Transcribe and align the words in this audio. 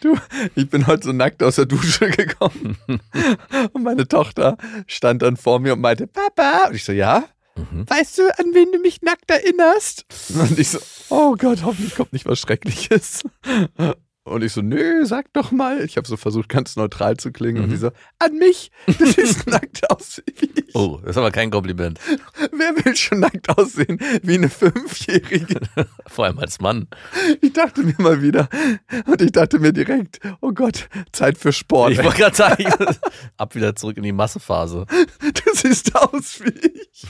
Du, 0.00 0.16
ich 0.54 0.68
bin 0.68 0.86
heute 0.86 1.04
so 1.04 1.12
nackt 1.12 1.42
aus 1.42 1.56
der 1.56 1.66
Dusche 1.66 2.08
gekommen 2.10 2.76
und 3.72 3.82
meine 3.82 4.06
Tochter 4.08 4.56
stand 4.86 5.22
dann 5.22 5.36
vor 5.36 5.58
mir 5.60 5.72
und 5.74 5.80
meinte, 5.80 6.06
Papa. 6.06 6.68
Und 6.68 6.74
ich 6.74 6.84
so, 6.84 6.92
ja? 6.92 7.24
Mhm. 7.56 7.88
Weißt 7.88 8.18
du, 8.18 8.22
an 8.38 8.46
wen 8.52 8.72
du 8.72 8.78
mich 8.80 9.02
nackt 9.02 9.30
erinnerst? 9.30 10.04
Und 10.34 10.58
ich 10.58 10.68
so, 10.70 10.78
oh 11.08 11.36
Gott, 11.36 11.62
hoffentlich 11.64 11.94
kommt 11.94 12.12
nicht 12.12 12.26
was 12.26 12.40
Schreckliches. 12.40 13.22
Und 14.26 14.42
ich 14.42 14.52
so, 14.52 14.62
nö, 14.62 15.04
sag 15.04 15.30
doch 15.34 15.50
mal. 15.52 15.84
Ich 15.84 15.96
habe 15.98 16.08
so 16.08 16.16
versucht, 16.16 16.48
ganz 16.48 16.76
neutral 16.76 17.16
zu 17.18 17.30
klingen. 17.30 17.62
Und 17.62 17.68
Mhm. 17.68 17.72
sie 17.72 17.76
so, 17.78 17.90
an 18.18 18.38
mich. 18.38 18.70
Du 18.86 19.04
siehst 19.06 19.46
nackt 19.46 19.88
aus 19.90 20.22
wie 20.38 20.50
ich. 20.66 20.74
Oh, 20.74 20.98
das 21.02 21.10
ist 21.10 21.16
aber 21.18 21.30
kein 21.30 21.50
Kompliment. 21.50 22.00
Wer 22.64 22.84
will 22.84 22.96
schon 22.96 23.20
nackt 23.20 23.48
aussehen 23.58 23.98
wie 24.22 24.34
eine 24.34 24.48
Fünfjährige? 24.48 25.60
Vor 26.06 26.24
allem 26.24 26.38
als 26.38 26.60
Mann. 26.60 26.88
Ich 27.42 27.52
dachte 27.52 27.82
mir 27.82 27.94
mal 27.98 28.22
wieder, 28.22 28.48
und 29.06 29.20
ich 29.20 29.32
dachte 29.32 29.58
mir 29.58 29.72
direkt, 29.72 30.20
oh 30.40 30.52
Gott, 30.52 30.88
Zeit 31.12 31.36
für 31.36 31.52
Sport. 31.52 31.92
Ich 31.92 32.02
wollte 32.02 32.18
gerade 32.18 32.36
sagen, 32.36 32.64
ab 33.36 33.54
wieder 33.54 33.76
zurück 33.76 33.96
in 33.98 34.02
die 34.02 34.12
Massephase. 34.12 34.86
Du 35.20 35.52
siehst 35.54 35.94
aus 35.94 36.40
wie 36.42 36.50
ich. 36.90 37.06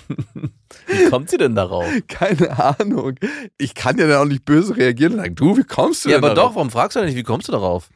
Wie 0.88 1.04
kommt 1.08 1.30
sie 1.30 1.36
denn 1.38 1.54
darauf? 1.54 1.86
Keine 2.08 2.58
Ahnung. 2.58 3.14
Ich 3.58 3.74
kann 3.74 3.96
ja 3.98 4.06
dann 4.08 4.22
auch 4.22 4.24
nicht 4.28 4.44
böse 4.44 4.76
reagieren 4.76 5.12
und 5.14 5.18
sagen, 5.20 5.34
du, 5.36 5.56
wie 5.56 5.62
kommst 5.64 6.04
du 6.04 6.08
Ja, 6.08 6.16
denn 6.16 6.24
aber 6.24 6.34
darauf? 6.34 6.50
doch, 6.50 6.56
warum 6.56 6.70
fragst 6.70 6.96
du 6.96 7.00
denn 7.00 7.08
nicht, 7.08 7.16
wie 7.16 7.22
kommst 7.22 7.48
du 7.48 7.52
darauf? 7.52 7.90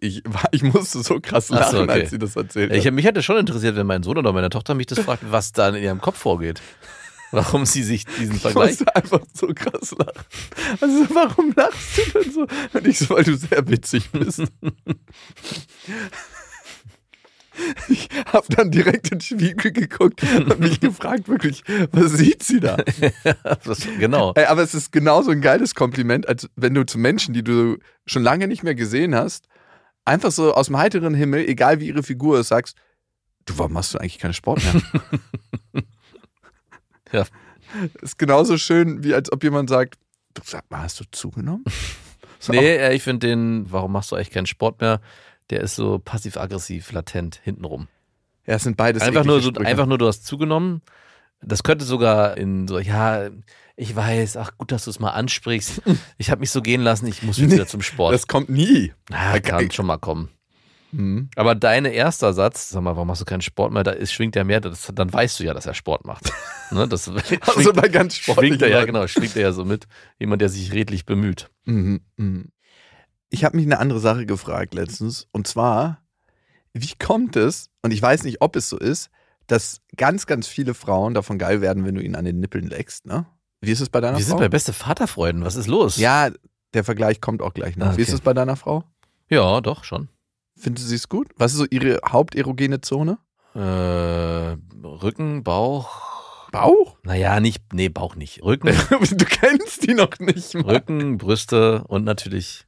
Ich, 0.00 0.22
ich 0.50 0.62
musste 0.62 1.02
so 1.02 1.20
krass 1.20 1.50
Ach 1.52 1.60
lachen, 1.60 1.76
so, 1.76 1.82
okay. 1.82 1.92
als 1.92 2.10
sie 2.10 2.18
das 2.18 2.34
erzählt 2.36 2.72
Ich, 2.74 2.86
hat. 2.86 2.94
mich 2.94 3.04
hätte 3.04 3.22
schon 3.22 3.36
interessiert, 3.36 3.76
wenn 3.76 3.86
mein 3.86 4.02
Sohn 4.02 4.16
oder 4.16 4.32
meine 4.32 4.48
Tochter 4.48 4.74
mich 4.74 4.86
das 4.86 5.00
fragt, 5.00 5.22
was 5.30 5.52
da 5.52 5.68
in 5.68 5.82
ihrem 5.82 6.00
Kopf 6.00 6.16
vorgeht. 6.18 6.60
Warum 7.32 7.64
sie 7.64 7.82
sich 7.84 8.06
diesen 8.06 8.36
Ich 8.36 8.42
Vergleich. 8.42 8.70
musste 8.70 8.96
einfach 8.96 9.20
so 9.32 9.48
krass 9.54 9.94
lachen. 9.96 10.24
Also, 10.80 11.14
warum 11.14 11.52
lachst 11.54 11.98
du 11.98 12.18
denn 12.18 12.32
so? 12.32 12.46
Und 12.72 12.86
ich 12.88 12.98
so, 12.98 13.10
weil 13.14 13.22
du 13.24 13.36
sehr 13.36 13.68
witzig 13.68 14.10
bist. 14.10 14.42
Ich 17.88 18.08
habe 18.26 18.46
dann 18.48 18.70
direkt 18.70 19.12
in 19.12 19.18
den 19.18 19.20
Spiegel 19.20 19.72
geguckt 19.72 20.22
und 20.22 20.60
mich 20.60 20.80
gefragt, 20.80 21.28
wirklich, 21.28 21.62
was 21.92 22.12
sieht 22.12 22.42
sie 22.42 22.58
da? 22.60 22.78
genau. 23.98 24.32
Ey, 24.34 24.46
aber 24.46 24.62
es 24.62 24.74
ist 24.74 24.92
genauso 24.92 25.30
ein 25.30 25.40
geiles 25.42 25.74
Kompliment, 25.74 26.26
als 26.28 26.48
wenn 26.56 26.74
du 26.74 26.84
zu 26.86 26.98
Menschen, 26.98 27.34
die 27.34 27.42
du 27.44 27.76
schon 28.06 28.22
lange 28.22 28.48
nicht 28.48 28.62
mehr 28.62 28.74
gesehen 28.74 29.14
hast, 29.14 29.46
einfach 30.04 30.30
so 30.30 30.54
aus 30.54 30.66
dem 30.66 30.76
heiteren 30.76 31.14
Himmel, 31.14 31.48
egal 31.48 31.80
wie 31.80 31.88
ihre 31.88 32.02
Figur 32.02 32.40
ist, 32.40 32.48
sagst, 32.48 32.76
du, 33.46 33.58
warum 33.58 33.72
machst 33.72 33.94
du 33.94 33.98
eigentlich 33.98 34.18
keinen 34.18 34.34
Sport 34.34 34.62
mehr? 34.64 35.82
Ja. 37.12 37.26
Ist 38.02 38.18
genauso 38.18 38.58
schön, 38.58 39.04
wie 39.04 39.14
als 39.14 39.32
ob 39.32 39.42
jemand 39.42 39.68
sagt, 39.68 39.98
du 40.34 40.42
sag 40.44 40.70
mal, 40.70 40.82
hast 40.82 41.00
du 41.00 41.04
zugenommen? 41.10 41.64
So, 42.38 42.52
Nee, 42.54 42.92
ich 42.92 43.02
finde 43.02 43.28
den, 43.28 43.66
warum 43.70 43.92
machst 43.92 44.10
du 44.12 44.16
eigentlich 44.16 44.30
keinen 44.30 44.46
Sport 44.46 44.80
mehr? 44.80 45.00
Der 45.50 45.60
ist 45.60 45.74
so 45.74 45.98
passiv-aggressiv, 45.98 46.92
latent, 46.92 47.40
hintenrum. 47.42 47.88
Ja, 48.46 48.54
es 48.54 48.62
sind 48.62 48.76
beides 48.76 49.02
Einfach 49.02 49.24
nur, 49.24 49.40
so, 49.40 49.52
einfach 49.54 49.86
nur, 49.86 49.98
du 49.98 50.06
hast 50.06 50.24
zugenommen. 50.24 50.82
Das 51.42 51.62
könnte 51.62 51.84
sogar 51.84 52.36
in 52.36 52.68
so, 52.68 52.78
ja, 52.78 53.30
ich 53.76 53.96
weiß, 53.96 54.36
ach 54.36 54.52
gut, 54.58 54.72
dass 54.72 54.84
du 54.84 54.90
es 54.90 55.00
mal 55.00 55.10
ansprichst. 55.10 55.82
Ich 56.18 56.30
habe 56.30 56.40
mich 56.40 56.50
so 56.50 56.60
gehen 56.60 56.82
lassen, 56.82 57.06
ich 57.06 57.22
muss 57.22 57.38
jetzt 57.38 57.48
Nee, 57.48 57.54
wieder 57.54 57.66
zum 57.66 57.82
Sport. 57.82 58.14
Das 58.14 58.26
kommt 58.26 58.50
nie. 58.50 58.92
Na, 59.08 59.40
kann 59.40 59.70
schon 59.70 59.86
mal 59.86 59.96
kommen. 59.96 60.28
Hm. 60.92 61.30
Aber 61.36 61.54
dein 61.54 61.84
erster 61.84 62.32
Satz, 62.32 62.70
sag 62.70 62.82
mal, 62.82 62.96
warum 62.96 63.08
machst 63.08 63.20
du 63.20 63.24
keinen 63.24 63.40
Sport 63.42 63.72
mehr? 63.72 63.84
Da 63.84 63.92
ist, 63.92 64.12
schwingt 64.12 64.36
ja 64.36 64.44
mehr, 64.44 64.60
das, 64.60 64.90
dann 64.94 65.12
weißt 65.12 65.38
du 65.40 65.44
ja, 65.44 65.54
dass 65.54 65.66
er 65.66 65.74
Sport 65.74 66.04
macht. 66.04 66.32
ne, 66.70 66.88
das 66.88 67.08
Also 67.08 67.22
schwingt, 67.22 67.76
bei 67.76 67.88
ganz 67.88 68.16
schwingt 68.16 68.60
er 68.60 68.68
ja, 68.68 68.84
genau, 68.84 69.06
schwingt 69.06 69.36
er 69.36 69.42
ja 69.42 69.52
so 69.52 69.64
mit. 69.64 69.86
Jemand, 70.18 70.42
der 70.42 70.48
sich 70.48 70.72
redlich 70.72 71.06
bemüht. 71.06 71.48
Mhm, 71.64 72.00
mhm. 72.16 72.50
Ich 73.30 73.44
habe 73.44 73.56
mich 73.56 73.66
eine 73.66 73.78
andere 73.78 74.00
Sache 74.00 74.26
gefragt 74.26 74.74
letztens. 74.74 75.28
Und 75.32 75.46
zwar, 75.46 76.02
wie 76.72 76.92
kommt 76.98 77.36
es, 77.36 77.70
und 77.82 77.92
ich 77.92 78.02
weiß 78.02 78.24
nicht, 78.24 78.42
ob 78.42 78.56
es 78.56 78.68
so 78.68 78.76
ist, 78.76 79.10
dass 79.50 79.80
ganz, 79.96 80.26
ganz 80.26 80.46
viele 80.46 80.74
Frauen 80.74 81.14
davon 81.14 81.38
geil 81.38 81.60
werden, 81.60 81.84
wenn 81.84 81.94
du 81.94 82.02
ihnen 82.02 82.14
an 82.16 82.24
den 82.24 82.40
Nippeln 82.40 82.68
leckst, 82.68 83.06
ne? 83.06 83.26
Wie 83.60 83.72
ist 83.72 83.80
es 83.80 83.88
bei 83.90 84.00
deiner 84.00 84.16
Wir 84.18 84.24
Frau? 84.24 84.30
sind 84.30 84.38
bei 84.38 84.48
beste 84.48 84.72
Vaterfreuden. 84.72 85.44
Was 85.44 85.56
ist 85.56 85.66
los? 85.66 85.96
ja, 85.96 86.30
der 86.72 86.84
Vergleich 86.84 87.20
kommt 87.20 87.42
auch 87.42 87.52
gleich 87.52 87.76
noch. 87.76 87.88
Ah, 87.88 87.96
Wie 87.96 88.02
ist 88.02 88.08
okay. 88.08 88.14
es 88.16 88.20
bei 88.20 88.32
deiner 88.32 88.56
Frau? 88.56 88.84
Ja, 89.28 89.60
doch, 89.60 89.84
schon. 89.84 90.08
Findest 90.56 90.86
du 90.86 90.88
sie 90.90 90.96
es 90.96 91.08
gut? 91.08 91.28
Was 91.36 91.52
ist 91.52 91.58
so 91.58 91.66
ihre 91.70 92.00
haupterogene 92.06 92.80
Zone? 92.80 93.18
Äh, 93.54 93.58
Rücken, 94.86 95.42
Bauch. 95.42 96.50
Bauch? 96.52 96.96
Naja, 97.02 97.40
nicht, 97.40 97.72
nee, 97.72 97.88
Bauch 97.88 98.16
nicht. 98.16 98.42
Rücken, 98.42 98.68
du 98.90 99.24
kennst 99.24 99.86
die 99.86 99.94
noch 99.94 100.18
nicht 100.20 100.54
mal. 100.54 100.76
Rücken, 100.76 101.18
Brüste 101.18 101.84
und 101.88 102.04
natürlich, 102.04 102.64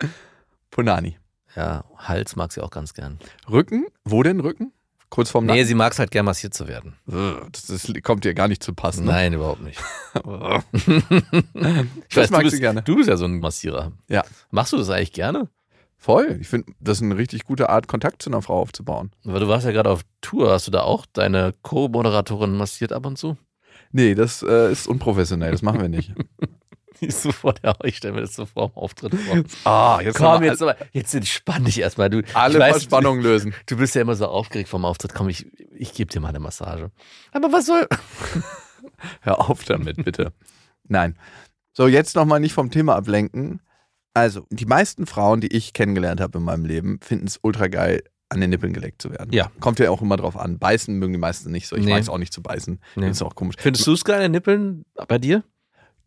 Punani. 0.70 1.18
ja, 1.56 1.84
Hals 1.96 2.36
mag 2.36 2.52
sie 2.52 2.60
auch 2.62 2.70
ganz 2.70 2.94
gern. 2.94 3.18
Rücken? 3.50 3.86
Wo 4.04 4.22
denn 4.22 4.40
Rücken? 4.40 4.72
Kurz 5.12 5.28
vorm 5.28 5.44
Nee, 5.44 5.52
Nacken? 5.52 5.66
sie 5.66 5.74
mag 5.74 5.92
es 5.92 5.98
halt 5.98 6.10
gern 6.10 6.24
massiert 6.24 6.54
zu 6.54 6.68
werden. 6.68 6.94
Das, 7.52 7.66
das 7.66 7.92
kommt 8.02 8.24
dir 8.24 8.32
gar 8.32 8.48
nicht 8.48 8.62
zu 8.62 8.72
passen. 8.72 9.04
Ne? 9.04 9.10
Nein, 9.12 9.34
überhaupt 9.34 9.60
nicht. 9.60 9.78
Ich 12.08 12.14
Das 12.14 12.30
mag 12.30 12.40
du 12.44 12.48
sie 12.48 12.56
bist, 12.56 12.60
gerne. 12.62 12.80
Du 12.80 12.96
bist 12.96 13.10
ja 13.10 13.18
so 13.18 13.26
ein 13.26 13.38
Massierer. 13.38 13.92
Ja. 14.08 14.24
Machst 14.50 14.72
du 14.72 14.78
das 14.78 14.88
eigentlich 14.88 15.12
gerne? 15.12 15.48
Voll. 15.98 16.38
Ich 16.40 16.48
finde, 16.48 16.72
das 16.80 16.96
ist 16.96 17.02
eine 17.02 17.18
richtig 17.18 17.44
gute 17.44 17.68
Art, 17.68 17.88
Kontakt 17.88 18.22
zu 18.22 18.30
einer 18.30 18.40
Frau 18.40 18.58
aufzubauen. 18.58 19.10
Weil 19.24 19.40
du 19.40 19.48
warst 19.48 19.66
ja 19.66 19.72
gerade 19.72 19.90
auf 19.90 20.00
Tour. 20.22 20.50
Hast 20.50 20.66
du 20.66 20.70
da 20.70 20.80
auch 20.80 21.04
deine 21.12 21.52
Co-Moderatorin 21.60 22.56
massiert 22.56 22.94
ab 22.94 23.04
und 23.04 23.18
zu? 23.18 23.36
Nee, 23.90 24.14
das 24.14 24.42
äh, 24.42 24.72
ist 24.72 24.86
unprofessionell. 24.88 25.52
Das 25.52 25.60
machen 25.60 25.82
wir 25.82 25.90
nicht. 25.90 26.14
Ist 27.02 27.22
so 27.22 27.32
vor 27.32 27.52
der 27.54 27.76
Ich 27.84 27.96
stelle 27.98 28.14
mir 28.14 28.20
das 28.22 28.34
so 28.34 28.46
vor 28.46 28.68
dem 28.68 28.76
Auftritt 28.76 29.14
vor. 29.14 29.42
Ah, 29.64 30.00
jetzt 30.02 30.16
Komm, 30.16 30.42
jetzt, 30.42 30.62
aber, 30.62 30.76
jetzt 30.92 31.14
entspann 31.14 31.64
dich 31.64 31.80
erstmal. 31.80 32.08
Du, 32.10 32.22
alle 32.34 32.54
ich 32.54 32.60
weiß, 32.60 32.70
Verspannungen 32.72 33.22
lösen. 33.22 33.54
Du 33.66 33.76
bist 33.76 33.94
ja 33.94 34.02
immer 34.02 34.14
so 34.14 34.26
aufgeregt 34.26 34.68
vom 34.68 34.84
Auftritt. 34.84 35.14
Komm, 35.14 35.28
ich, 35.28 35.46
ich 35.72 35.92
gebe 35.92 36.10
dir 36.12 36.20
mal 36.20 36.28
eine 36.28 36.40
Massage. 36.40 36.90
Aber 37.32 37.52
was 37.52 37.66
soll. 37.66 37.86
Hör 39.20 39.50
auf 39.50 39.64
damit, 39.64 40.04
bitte. 40.04 40.32
Nein. 40.88 41.16
So, 41.72 41.88
jetzt 41.88 42.16
nochmal 42.16 42.40
nicht 42.40 42.52
vom 42.52 42.70
Thema 42.70 42.96
ablenken. 42.96 43.60
Also, 44.14 44.46
die 44.50 44.66
meisten 44.66 45.06
Frauen, 45.06 45.40
die 45.40 45.48
ich 45.54 45.72
kennengelernt 45.72 46.20
habe 46.20 46.38
in 46.38 46.44
meinem 46.44 46.64
Leben, 46.66 47.00
finden 47.02 47.26
es 47.26 47.38
ultra 47.42 47.68
geil, 47.68 48.02
an 48.28 48.40
den 48.40 48.50
Nippeln 48.50 48.72
geleckt 48.72 49.00
zu 49.00 49.10
werden. 49.10 49.32
Ja. 49.32 49.50
Kommt 49.60 49.78
ja 49.78 49.90
auch 49.90 50.02
immer 50.02 50.16
drauf 50.16 50.36
an. 50.36 50.58
Beißen 50.58 50.98
mögen 50.98 51.12
die 51.14 51.18
meisten 51.18 51.50
nicht 51.50 51.68
so. 51.68 51.76
Ich 51.76 51.84
Nee. 51.84 51.92
mag 51.92 52.00
es 52.02 52.08
auch 52.08 52.18
nicht 52.18 52.32
zu 52.32 52.42
beißen. 52.42 52.80
Nee. 52.96 53.08
Ist 53.10 53.22
auch 53.22 53.34
komisch. 53.34 53.56
Findest 53.58 53.86
du 53.86 53.92
es 53.92 54.04
geil, 54.04 54.28
Nippeln 54.28 54.84
bei 55.08 55.18
dir? 55.18 55.44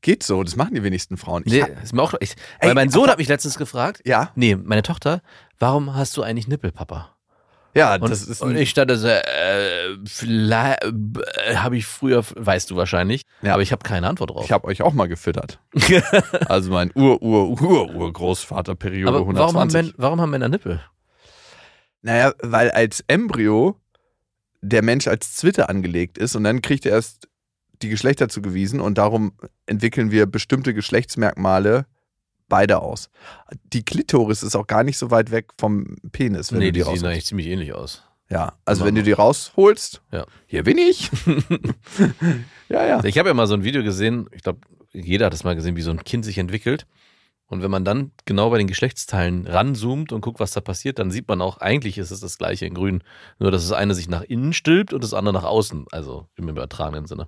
Geht 0.05 0.21
so, 0.21 0.43
das 0.43 0.55
machen 0.55 0.75
die 0.75 0.83
wenigsten 0.83 1.17
Frauen. 1.17 1.41
Ich 1.47 1.53
Nee, 1.53 1.63
hab- 1.63 1.81
ist 1.83 1.91
mir 1.93 2.03
auch. 2.03 2.13
Ich, 2.19 2.35
Ey, 2.59 2.67
weil 2.67 2.75
mein 2.75 2.89
Sohn 2.91 3.03
aber- 3.05 3.13
hat 3.13 3.17
mich 3.17 3.27
letztens 3.27 3.57
gefragt. 3.57 4.01
ja, 4.05 4.29
Nee, 4.35 4.55
meine 4.55 4.83
Tochter, 4.83 5.23
warum 5.57 5.95
hast 5.95 6.15
du 6.15 6.21
eigentlich 6.21 6.47
Nippel, 6.47 6.71
Papa? 6.71 7.09
Ja, 7.73 7.95
Und, 7.95 8.09
das 8.11 8.21
ist 8.21 8.41
und 8.43 8.55
ich 8.55 8.69
stand 8.69 8.91
da 8.91 8.97
so, 8.97 9.07
äh, 9.07 9.97
vielleicht 10.05 10.83
äh, 10.83 11.55
habe 11.55 11.75
ich 11.75 11.87
früher, 11.87 12.23
weißt 12.35 12.69
du 12.69 12.75
wahrscheinlich, 12.75 13.23
Ja. 13.41 13.53
aber 13.53 13.63
ich 13.63 13.71
habe 13.71 13.81
keine 13.83 14.07
Antwort 14.07 14.29
drauf. 14.29 14.45
ich 14.45 14.51
habe 14.51 14.67
euch 14.67 14.83
auch 14.83 14.93
mal 14.93 15.07
gefüttert. 15.07 15.59
Also 16.47 16.71
mein 16.71 16.91
Ur, 16.93 17.19
Ur, 17.23 17.59
Ur, 17.59 17.95
Urgroßvater 17.95 18.75
Periode 18.75 19.09
aber 19.09 19.17
warum 19.21 19.35
haben, 19.39 19.55
120. 19.57 19.95
Warum 19.97 20.21
haben 20.21 20.29
Männer 20.29 20.49
Nippel? 20.49 20.81
Naja, 22.03 22.31
weil 22.43 22.69
als 22.71 23.03
Embryo 23.07 23.75
der 24.61 24.83
Mensch 24.83 25.07
als 25.07 25.35
Zwitte 25.35 25.67
angelegt 25.67 26.17
ist 26.19 26.35
und 26.35 26.43
dann 26.43 26.61
kriegt 26.61 26.85
er 26.85 26.93
erst 26.93 27.27
die 27.81 27.89
Geschlechter 27.89 28.29
zugewiesen 28.29 28.79
und 28.79 28.97
darum 28.97 29.33
entwickeln 29.65 30.11
wir 30.11 30.25
bestimmte 30.25 30.73
Geschlechtsmerkmale 30.73 31.85
beide 32.47 32.79
aus. 32.79 33.09
Die 33.73 33.83
Klitoris 33.83 34.43
ist 34.43 34.55
auch 34.55 34.67
gar 34.67 34.83
nicht 34.83 34.97
so 34.97 35.11
weit 35.11 35.31
weg 35.31 35.51
vom 35.57 35.95
Penis, 36.11 36.51
wenn 36.51 36.59
nee, 36.59 36.71
du 36.71 36.83
die 36.83 36.89
die 36.89 36.97
sehen 36.97 37.07
eigentlich 37.07 37.25
ziemlich 37.25 37.47
ähnlich 37.47 37.73
aus. 37.73 38.03
Ja, 38.29 38.53
also 38.65 38.85
wenn 38.85 38.95
du 38.95 39.03
die 39.03 39.11
rausholst, 39.11 40.01
Ja. 40.11 40.25
hier 40.47 40.63
bin 40.63 40.79
ich. 40.79 41.11
ja, 42.69 42.85
ja. 42.85 43.03
Ich 43.03 43.17
habe 43.19 43.29
ja 43.29 43.33
mal 43.35 43.45
so 43.47 43.53
ein 43.53 43.63
Video 43.63 43.83
gesehen, 43.83 44.27
ich 44.31 44.41
glaube, 44.41 44.61
jeder 44.93 45.27
hat 45.27 45.33
das 45.33 45.43
mal 45.43 45.55
gesehen, 45.55 45.75
wie 45.75 45.81
so 45.83 45.91
ein 45.91 46.03
Kind 46.03 46.25
sich 46.25 46.37
entwickelt. 46.37 46.87
Und 47.47 47.61
wenn 47.61 47.69
man 47.69 47.85
dann 47.85 48.11
genau 48.25 48.49
bei 48.49 48.57
den 48.57 48.65
Geschlechtsteilen 48.65 49.45
ranzoomt 49.45 50.11
und 50.11 50.21
guckt, 50.21 50.39
was 50.39 50.51
da 50.51 50.61
passiert, 50.61 50.97
dann 50.97 51.11
sieht 51.11 51.27
man 51.27 51.41
auch, 51.41 51.59
eigentlich 51.59 51.99
ist 51.99 52.09
es 52.09 52.19
das 52.19 52.39
gleiche 52.39 52.65
in 52.65 52.73
grün. 52.73 53.03
Nur, 53.37 53.51
dass 53.51 53.61
das 53.61 53.77
eine 53.77 53.93
sich 53.93 54.09
nach 54.09 54.23
innen 54.23 54.53
stülpt 54.53 54.93
und 54.93 55.03
das 55.03 55.13
andere 55.13 55.35
nach 55.35 55.43
außen. 55.43 55.85
Also 55.91 56.27
im 56.35 56.49
übertragenen 56.49 57.05
Sinne. 57.05 57.27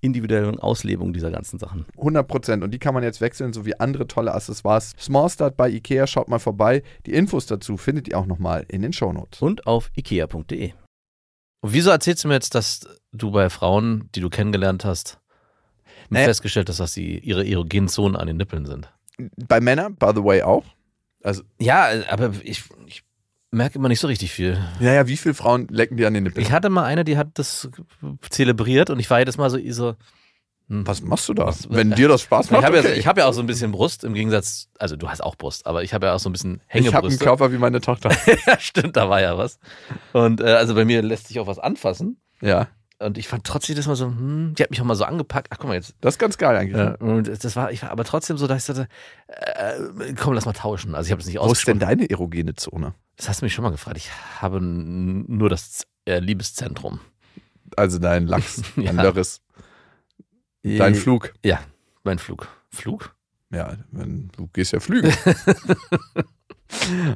individuellen 0.00 0.58
Auslebung 0.60 1.12
dieser 1.12 1.30
ganzen 1.30 1.58
Sachen. 1.58 1.86
100 1.96 2.26
Prozent. 2.28 2.62
Und 2.64 2.70
die 2.72 2.78
kann 2.78 2.94
man 2.94 3.02
jetzt 3.02 3.20
wechseln, 3.20 3.52
sowie 3.52 3.74
andere 3.78 4.06
tolle 4.06 4.32
Accessoires. 4.34 4.92
Small 4.98 5.28
Start 5.30 5.56
bei 5.56 5.68
Ikea, 5.70 6.06
schaut 6.06 6.28
mal 6.28 6.38
vorbei. 6.38 6.82
Die 7.06 7.12
Infos 7.14 7.46
dazu 7.46 7.76
findet 7.76 8.08
ihr 8.08 8.18
auch 8.18 8.26
nochmal 8.26 8.64
in 8.68 8.82
den 8.82 8.92
Shownotes. 8.92 9.40
Und 9.42 9.66
auf 9.66 9.90
ikea.de. 9.96 10.72
Und 11.62 11.72
wieso 11.72 11.90
erzählst 11.90 12.22
du 12.24 12.28
mir 12.28 12.34
jetzt, 12.34 12.54
dass 12.54 12.86
du 13.12 13.30
bei 13.30 13.48
Frauen, 13.50 14.08
die 14.14 14.20
du 14.20 14.28
kennengelernt 14.28 14.84
hast, 14.84 15.18
Naja. 16.10 16.26
festgestellt 16.26 16.68
hast, 16.68 16.78
dass 16.80 16.92
sie 16.92 17.18
ihre 17.18 17.46
erogenen 17.48 17.88
Zonen 17.88 18.16
an 18.16 18.26
den 18.26 18.36
Nippeln 18.36 18.66
sind? 18.66 18.92
Bei 19.48 19.60
Männern, 19.60 19.96
by 19.96 20.10
the 20.14 20.22
way, 20.22 20.42
auch. 20.42 20.64
Also, 21.22 21.42
Ja, 21.58 21.88
aber 22.10 22.32
ich, 22.44 22.62
ich 22.86 23.02
merke 23.56 23.78
immer 23.78 23.88
nicht 23.88 24.00
so 24.00 24.06
richtig 24.06 24.32
viel. 24.32 24.58
naja, 24.80 25.06
wie 25.08 25.16
viele 25.16 25.34
Frauen 25.34 25.66
lecken 25.68 25.96
die 25.96 26.06
an 26.06 26.14
den 26.14 26.24
Nippeln? 26.24 26.44
Ich 26.44 26.52
hatte 26.52 26.68
mal 26.68 26.84
eine, 26.84 27.04
die 27.04 27.16
hat 27.16 27.30
das 27.34 27.68
zelebriert 28.30 28.90
und 28.90 29.00
ich 29.00 29.10
war 29.10 29.18
jedes 29.18 29.38
Mal 29.38 29.50
so, 29.50 29.58
so 29.70 29.94
hm. 30.68 30.84
Was 30.86 31.00
machst 31.00 31.28
du 31.28 31.34
da? 31.34 31.46
Was- 31.46 31.70
Wenn 31.70 31.92
dir 31.92 32.08
das 32.08 32.22
Spaß 32.22 32.46
Ich 32.46 32.50
macht, 32.50 32.64
habe 32.64 32.78
okay. 32.80 32.88
ja, 32.88 32.94
ich 32.96 33.06
hab 33.06 33.16
ja 33.18 33.26
auch 33.26 33.32
so 33.32 33.40
ein 33.40 33.46
bisschen 33.46 33.70
Brust 33.70 34.02
im 34.02 34.14
Gegensatz, 34.14 34.68
also 34.78 34.96
du 34.96 35.08
hast 35.08 35.22
auch 35.22 35.36
Brust, 35.36 35.64
aber 35.66 35.84
ich 35.84 35.94
habe 35.94 36.06
ja 36.06 36.14
auch 36.14 36.18
so 36.18 36.28
ein 36.28 36.32
bisschen 36.32 36.60
ich 36.72 36.92
habe 36.92 37.06
einen. 37.06 37.18
Körper 37.18 37.52
wie 37.52 37.58
meine 37.58 37.80
Tochter. 37.80 38.10
ja, 38.46 38.58
stimmt, 38.58 38.96
da 38.96 39.08
war 39.08 39.20
ja 39.20 39.38
was. 39.38 39.60
Und 40.12 40.40
äh, 40.40 40.44
also 40.54 40.74
bei 40.74 40.84
mir 40.84 41.02
lässt 41.02 41.28
sich 41.28 41.38
auch 41.38 41.46
was 41.46 41.58
anfassen. 41.60 42.20
ja, 42.40 42.66
Und 42.98 43.18
ich 43.18 43.28
fand 43.28 43.44
trotzdem 43.44 43.76
das 43.76 43.86
mal 43.86 43.94
so, 43.94 44.06
hm, 44.06 44.54
die 44.56 44.62
hat 44.62 44.70
mich 44.70 44.80
auch 44.80 44.84
mal 44.86 44.94
so 44.94 45.04
angepackt. 45.04 45.48
Ach, 45.50 45.58
guck 45.58 45.68
mal 45.68 45.74
jetzt. 45.74 45.94
das 46.00 46.14
ist 46.14 46.18
ganz 46.18 46.38
geil 46.38 46.56
eigentlich. 46.56 46.78
Ja, 46.78 46.94
und 46.94 47.28
das 47.44 47.54
war, 47.54 47.70
ich 47.70 47.82
war 47.82 47.90
aber 47.90 48.04
trotzdem 48.04 48.38
so, 48.38 48.46
dass 48.46 48.66
ich 48.68 48.74
dachte, 48.74 48.88
äh, 49.28 50.14
komm, 50.14 50.32
lass 50.32 50.46
mal 50.46 50.54
tauschen. 50.54 50.94
Also 50.94 51.08
ich 51.08 51.12
habe 51.12 51.20
es 51.20 51.26
nicht 51.26 51.38
Wo 51.38 51.52
ist 51.52 51.66
denn 51.68 51.78
deine 51.78 52.08
erogene 52.08 52.54
Zone? 52.54 52.94
Das 53.16 53.28
hast 53.28 53.42
du 53.42 53.46
mich 53.46 53.52
schon 53.54 53.64
mal 53.64 53.70
gefragt. 53.70 53.98
Ich 53.98 54.10
habe 54.40 54.60
nur 54.62 55.50
das 55.50 55.86
äh, 56.06 56.20
Liebeszentrum. 56.20 57.00
Also 57.76 57.98
dein 57.98 58.26
Lachs, 58.26 58.62
Ja. 58.76 58.84
dein 58.92 58.96
Lörres, 58.96 59.42
dein 60.62 60.94
Äh, 60.94 60.96
Flug. 60.96 61.34
Ja, 61.44 61.60
mein 62.02 62.18
Flug. 62.18 62.48
Flug? 62.70 63.14
Ja, 63.50 63.76
wenn, 63.92 64.28
du 64.36 64.46
gehst 64.48 64.72
ja 64.72 64.80
flügen. 64.80 65.12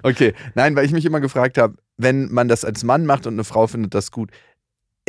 okay, 0.03 0.35
nein, 0.55 0.77
weil 0.77 0.85
ich 0.85 0.93
mich 0.93 1.05
immer 1.05 1.21
gefragt 1.21 1.59
habe, 1.59 1.77
wenn 1.97 2.33
man 2.33 2.49
das 2.49 2.65
als 2.65 2.85
Mann 2.85 3.07
macht 3.07 3.27
und 3.27 3.35
eine 3.35 3.45
Frau 3.45 3.67
findet 3.67 3.95
das 3.95 4.11
gut, 4.11 4.31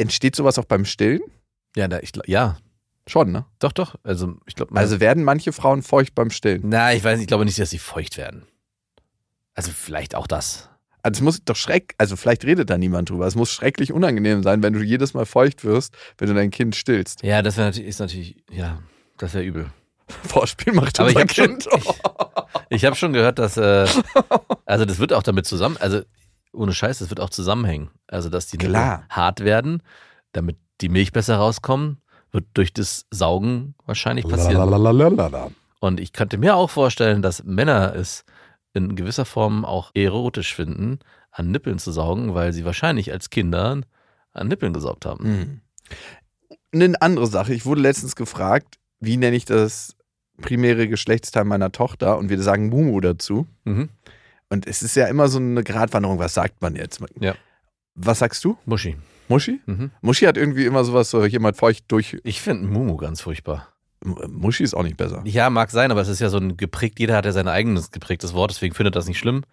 entsteht 0.02 0.36
sowas 0.36 0.58
auch 0.60 0.66
beim 0.66 0.86
Stillen? 0.86 1.22
Ja, 1.76 1.88
da, 1.88 2.00
ich, 2.00 2.12
ja, 2.26 2.58
Schon, 3.08 3.32
ne? 3.32 3.46
doch, 3.60 3.72
doch. 3.72 3.96
Also 4.04 4.36
ich 4.46 4.56
glaube, 4.56 4.76
Also 4.76 5.00
werden 5.00 5.24
manche 5.24 5.52
Frauen 5.54 5.82
feucht 5.82 6.14
beim 6.16 6.30
Stillen. 6.30 6.62
na, 6.66 6.94
ich 6.94 7.04
weiß 7.04 7.16
nicht, 7.18 7.24
ich 7.24 7.28
glaube 7.28 7.46
nicht, 7.46 7.58
dass 7.60 7.70
sie 7.72 7.80
feucht 7.80 8.18
werden. 8.18 8.44
Also 9.56 9.72
vielleicht 9.72 10.16
auch 10.16 10.28
das. 10.28 10.70
Also 11.04 11.18
es 11.20 11.22
muss 11.24 11.44
doch 11.44 11.56
schreck, 11.56 11.96
also 11.98 12.16
vielleicht 12.16 12.46
redet 12.46 12.70
da 12.70 12.78
niemand 12.78 13.10
drüber. 13.10 13.26
Es 13.26 13.36
muss 13.36 13.52
schrecklich 13.52 13.92
unangenehm 13.92 14.44
sein, 14.44 14.62
wenn 14.62 14.74
du 14.74 14.82
jedes 14.84 15.14
Mal 15.16 15.26
feucht 15.26 15.64
wirst, 15.66 15.96
wenn 16.20 16.28
du 16.28 16.36
dein 16.36 16.52
Kind 16.52 16.76
stillst. 16.76 17.24
Ja, 17.24 17.42
das 17.42 17.58
wäre 17.58 17.68
natürlich, 17.68 17.90
ist 17.90 18.00
natürlich, 18.00 18.44
ja, 18.52 18.82
das 19.18 19.34
wäre 19.34 19.44
übel. 19.44 19.66
Vorspiel 20.08 20.74
macht 20.74 21.00
Aber 21.00 21.10
ich 21.10 21.16
unser 21.16 21.28
hab 21.28 21.34
schon- 21.34 21.58
Kind. 21.58 21.68
Ich 22.70 22.86
habe 22.86 22.96
schon 22.96 23.14
gehört, 23.14 23.40
dass, 23.40 23.58
äh, 23.58 23.88
also 24.66 24.86
das 24.86 25.00
wird 25.00 25.12
auch 25.14 25.24
damit 25.24 25.46
zusammen, 25.46 25.76
also 25.78 26.02
ohne 26.54 26.74
Scheiß, 26.74 27.00
das 27.00 27.10
wird 27.10 27.20
auch 27.20 27.30
zusammenhängen. 27.30 27.90
Also, 28.08 28.30
dass 28.30 28.48
die 28.48 28.58
Klar. 28.58 29.06
hart 29.10 29.42
werden, 29.42 29.82
damit 30.32 30.58
die 30.82 30.90
Milch 30.90 31.12
besser 31.12 31.38
rauskommen, 31.38 31.98
wird 32.32 32.46
durch 32.54 32.74
das 32.74 33.06
Saugen 33.12 33.76
wahrscheinlich 33.86 34.28
passieren. 34.28 34.70
Lalalala. 34.70 35.52
Und 35.80 36.00
ich 36.00 36.14
könnte 36.14 36.38
mir 36.38 36.56
auch 36.56 36.70
vorstellen, 36.70 37.22
dass 37.22 37.44
Männer 37.44 37.96
es 37.96 38.24
in 38.74 38.96
gewisser 38.96 39.26
Form 39.26 39.66
auch 39.66 39.92
erotisch 39.94 40.56
finden, 40.56 41.00
an 41.32 41.52
Nippeln 41.52 41.80
zu 41.80 41.92
saugen, 41.92 42.34
weil 42.34 42.54
sie 42.54 42.66
wahrscheinlich 42.66 43.12
als 43.12 43.30
Kinder 43.30 43.82
an 44.34 44.48
Nippeln 44.48 44.74
gesaugt 44.74 45.06
haben. 45.06 45.28
Mhm. 45.28 45.62
Eine 46.74 47.02
andere 47.02 47.28
Sache. 47.28 47.54
Ich 47.54 47.66
wurde 47.66 47.82
letztens 47.82 48.16
gefragt, 48.16 48.80
wie 49.00 49.18
nenne 49.18 49.36
ich 49.36 49.46
das 49.46 49.96
primäre 50.42 50.88
Geschlechtsteil 50.88 51.46
meiner 51.46 51.72
Tochter 51.72 52.18
und 52.18 52.30
wir 52.30 52.42
sagen 52.42 52.70
Mumu 52.70 53.00
dazu. 53.02 53.48
Mhm. 53.66 53.90
Und 54.52 54.68
es 54.68 54.82
ist 54.84 54.96
ja 54.96 55.08
immer 55.08 55.28
so 55.30 55.40
eine 55.40 55.64
Gratwanderung, 55.64 56.20
was 56.20 56.34
sagt 56.34 56.62
man 56.62 56.76
jetzt? 56.76 57.00
Ja. 57.20 57.34
Was 57.96 58.20
sagst 58.20 58.44
du? 58.44 58.58
Muschi. 58.66 58.98
Muschi? 59.28 59.62
Mhm. 59.66 59.92
Muschi 60.02 60.26
hat 60.26 60.38
irgendwie 60.38 60.66
immer 60.66 60.84
sowas, 60.84 61.10
so 61.10 61.26
jemand 61.26 61.56
feucht 61.58 61.86
durch. 61.88 62.18
Ich 62.24 62.42
finde 62.42 62.68
Mumu 62.68 62.98
ganz 62.98 63.22
furchtbar. 63.22 63.70
M- 64.04 64.16
Muschi 64.30 64.64
ist 64.64 64.74
auch 64.74 64.84
nicht 64.84 64.98
besser. 64.98 65.22
Ja, 65.26 65.50
mag 65.50 65.72
sein, 65.72 65.90
aber 65.92 66.02
es 66.02 66.08
ist 66.10 66.20
ja 66.20 66.30
so 66.30 66.38
ein 66.38 66.58
geprägt, 66.58 67.00
jeder 67.00 67.16
hat 67.16 67.26
ja 67.26 67.32
sein 67.32 67.48
eigenes 67.48 67.92
geprägtes 67.92 68.34
Wort, 68.34 68.52
deswegen 68.52 68.74
findet 68.76 68.96
das 68.96 69.08
nicht 69.08 69.20
schlimm. 69.20 69.44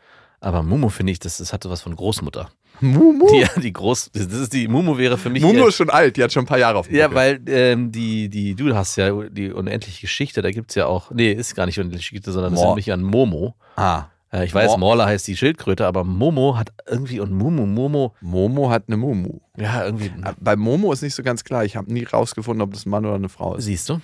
Aber 0.40 0.62
Mumu 0.62 0.88
finde 0.88 1.12
ich, 1.12 1.18
das, 1.18 1.38
das 1.38 1.52
hat 1.52 1.62
sowas 1.64 1.80
von 1.82 1.94
Großmutter. 1.96 2.48
Mumu? 2.80 3.26
Die, 3.32 3.60
die 3.60 3.72
Groß, 3.72 4.10
das 4.12 4.26
ist 4.26 4.52
die 4.52 4.68
Mumu 4.68 4.96
wäre 4.98 5.18
für 5.18 5.30
mich. 5.30 5.42
Mumu 5.42 5.66
ist 5.66 5.74
schon 5.76 5.90
alt, 5.90 6.16
die 6.16 6.22
hat 6.22 6.32
schon 6.32 6.44
ein 6.44 6.46
paar 6.46 6.58
Jahre 6.60 6.78
auf 6.78 6.86
dem 6.86 6.96
ja, 6.96 7.12
weil 7.12 7.40
ähm, 7.46 7.90
die, 7.90 8.28
die, 8.28 8.54
du 8.54 8.74
hast 8.74 8.94
ja 8.96 9.10
die 9.28 9.50
unendliche 9.52 10.00
Geschichte, 10.02 10.42
da 10.42 10.50
gibt 10.52 10.70
es 10.70 10.76
ja 10.76 10.86
auch, 10.86 11.10
nee, 11.10 11.32
ist 11.32 11.54
gar 11.56 11.66
nicht 11.66 11.78
unendliche 11.78 12.10
Geschichte, 12.10 12.30
sondern 12.32 12.52
das 12.52 12.60
Mor- 12.60 12.68
nennt 12.68 12.76
mich 12.76 12.92
an 12.92 13.02
Momo. 13.02 13.56
Ah. 13.76 14.04
Äh, 14.32 14.44
ich 14.44 14.54
weiß, 14.54 14.70
Mor- 14.72 14.78
Morla 14.78 15.06
heißt 15.06 15.26
die 15.26 15.36
Schildkröte, 15.36 15.86
aber 15.86 16.04
Momo 16.04 16.56
hat 16.56 16.72
irgendwie 16.86 17.20
und 17.20 17.32
Mumu, 17.32 17.64
Momo, 17.66 18.14
Momo 18.20 18.70
hat 18.70 18.84
eine 18.88 18.96
Mumu. 18.96 19.40
ja, 19.56 19.84
irgendwie. 19.84 20.10
Ah, 20.22 20.34
Bei 20.40 20.56
Momo 20.56 20.92
ist 20.92 21.02
nicht 21.02 21.14
so 21.14 21.22
ganz 21.22 21.44
klar. 21.44 21.64
Ich 21.64 21.76
habe 21.76 21.92
nie 21.92 22.04
rausgefunden, 22.04 22.62
ob 22.62 22.72
das 22.74 22.84
ein 22.86 22.90
Mann 22.90 23.06
oder 23.06 23.14
eine 23.14 23.28
Frau 23.28 23.54
ist. 23.56 23.64
Siehst 23.64 23.88
du? 23.88 24.00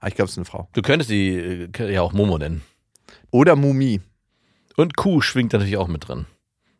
Ah, 0.00 0.08
ich 0.08 0.14
glaube, 0.14 0.26
es 0.26 0.32
ist 0.32 0.38
eine 0.38 0.46
Frau. 0.46 0.68
Du 0.72 0.80
könntest 0.82 1.10
die 1.10 1.30
äh, 1.34 1.92
ja 1.92 2.00
auch 2.02 2.12
Momo 2.14 2.38
nennen. 2.38 2.62
Oder 3.30 3.54
Mumi. 3.56 4.00
Und 4.76 4.96
Kuh 4.96 5.20
schwingt 5.20 5.52
natürlich 5.52 5.76
auch 5.76 5.88
mit 5.88 6.08
drin. 6.08 6.24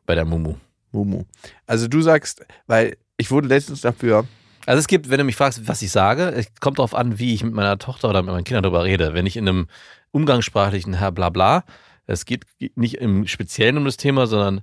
Bei 0.07 0.15
der 0.15 0.25
Mumu. 0.25 0.55
Mumu. 0.93 1.25
Also 1.67 1.87
du 1.87 2.01
sagst, 2.01 2.45
weil 2.67 2.97
ich 3.19 3.31
wurde 3.31 3.47
letztens 3.49 3.83
dafür 3.83 4.25
Also 4.65 4.79
es 4.81 4.87
gibt, 4.89 5.11
wenn 5.11 5.19
du 5.19 5.25
mich 5.25 5.37
fragst, 5.37 5.69
was 5.69 5.83
ich 5.83 5.91
sage, 5.93 6.31
es 6.31 6.47
kommt 6.61 6.79
darauf 6.79 6.95
an, 6.95 7.19
wie 7.19 7.35
ich 7.35 7.45
mit 7.45 7.53
meiner 7.53 7.79
Tochter 7.79 8.09
oder 8.09 8.23
mit 8.23 8.33
meinen 8.33 8.45
Kindern 8.45 8.63
darüber 8.63 8.85
rede. 8.85 9.13
Wenn 9.13 9.27
ich 9.27 9.37
in 9.37 9.47
einem 9.47 9.67
umgangssprachlichen 10.13 10.95
Herr 10.95 11.13
Blabla, 11.13 11.65
es 12.07 12.25
geht 12.25 12.45
nicht 12.75 12.97
im 12.97 13.27
Speziellen 13.27 13.77
um 13.77 13.85
das 13.85 13.97
Thema, 13.97 14.27
sondern 14.27 14.63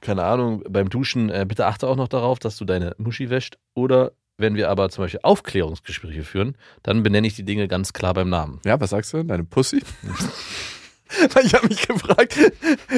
keine 0.00 0.24
Ahnung, 0.24 0.62
beim 0.68 0.88
Duschen, 0.88 1.30
äh, 1.30 1.44
bitte 1.48 1.66
achte 1.66 1.88
auch 1.88 1.96
noch 1.96 2.08
darauf, 2.08 2.38
dass 2.38 2.56
du 2.56 2.64
deine 2.64 2.94
Muschi 2.98 3.30
wäscht. 3.30 3.58
Oder 3.74 4.12
wenn 4.36 4.54
wir 4.54 4.70
aber 4.70 4.90
zum 4.90 5.04
Beispiel 5.04 5.20
Aufklärungsgespräche 5.22 6.22
führen, 6.22 6.56
dann 6.82 7.02
benenne 7.02 7.26
ich 7.26 7.34
die 7.34 7.44
Dinge 7.44 7.68
ganz 7.68 7.92
klar 7.92 8.14
beim 8.14 8.28
Namen. 8.28 8.60
Ja, 8.64 8.78
was 8.80 8.90
sagst 8.90 9.12
du? 9.12 9.22
Deine 9.22 9.44
Pussy? 9.44 9.82
Weil 11.34 11.46
ich 11.46 11.54
habe 11.54 11.68
mich 11.68 11.86
gefragt, 11.86 12.36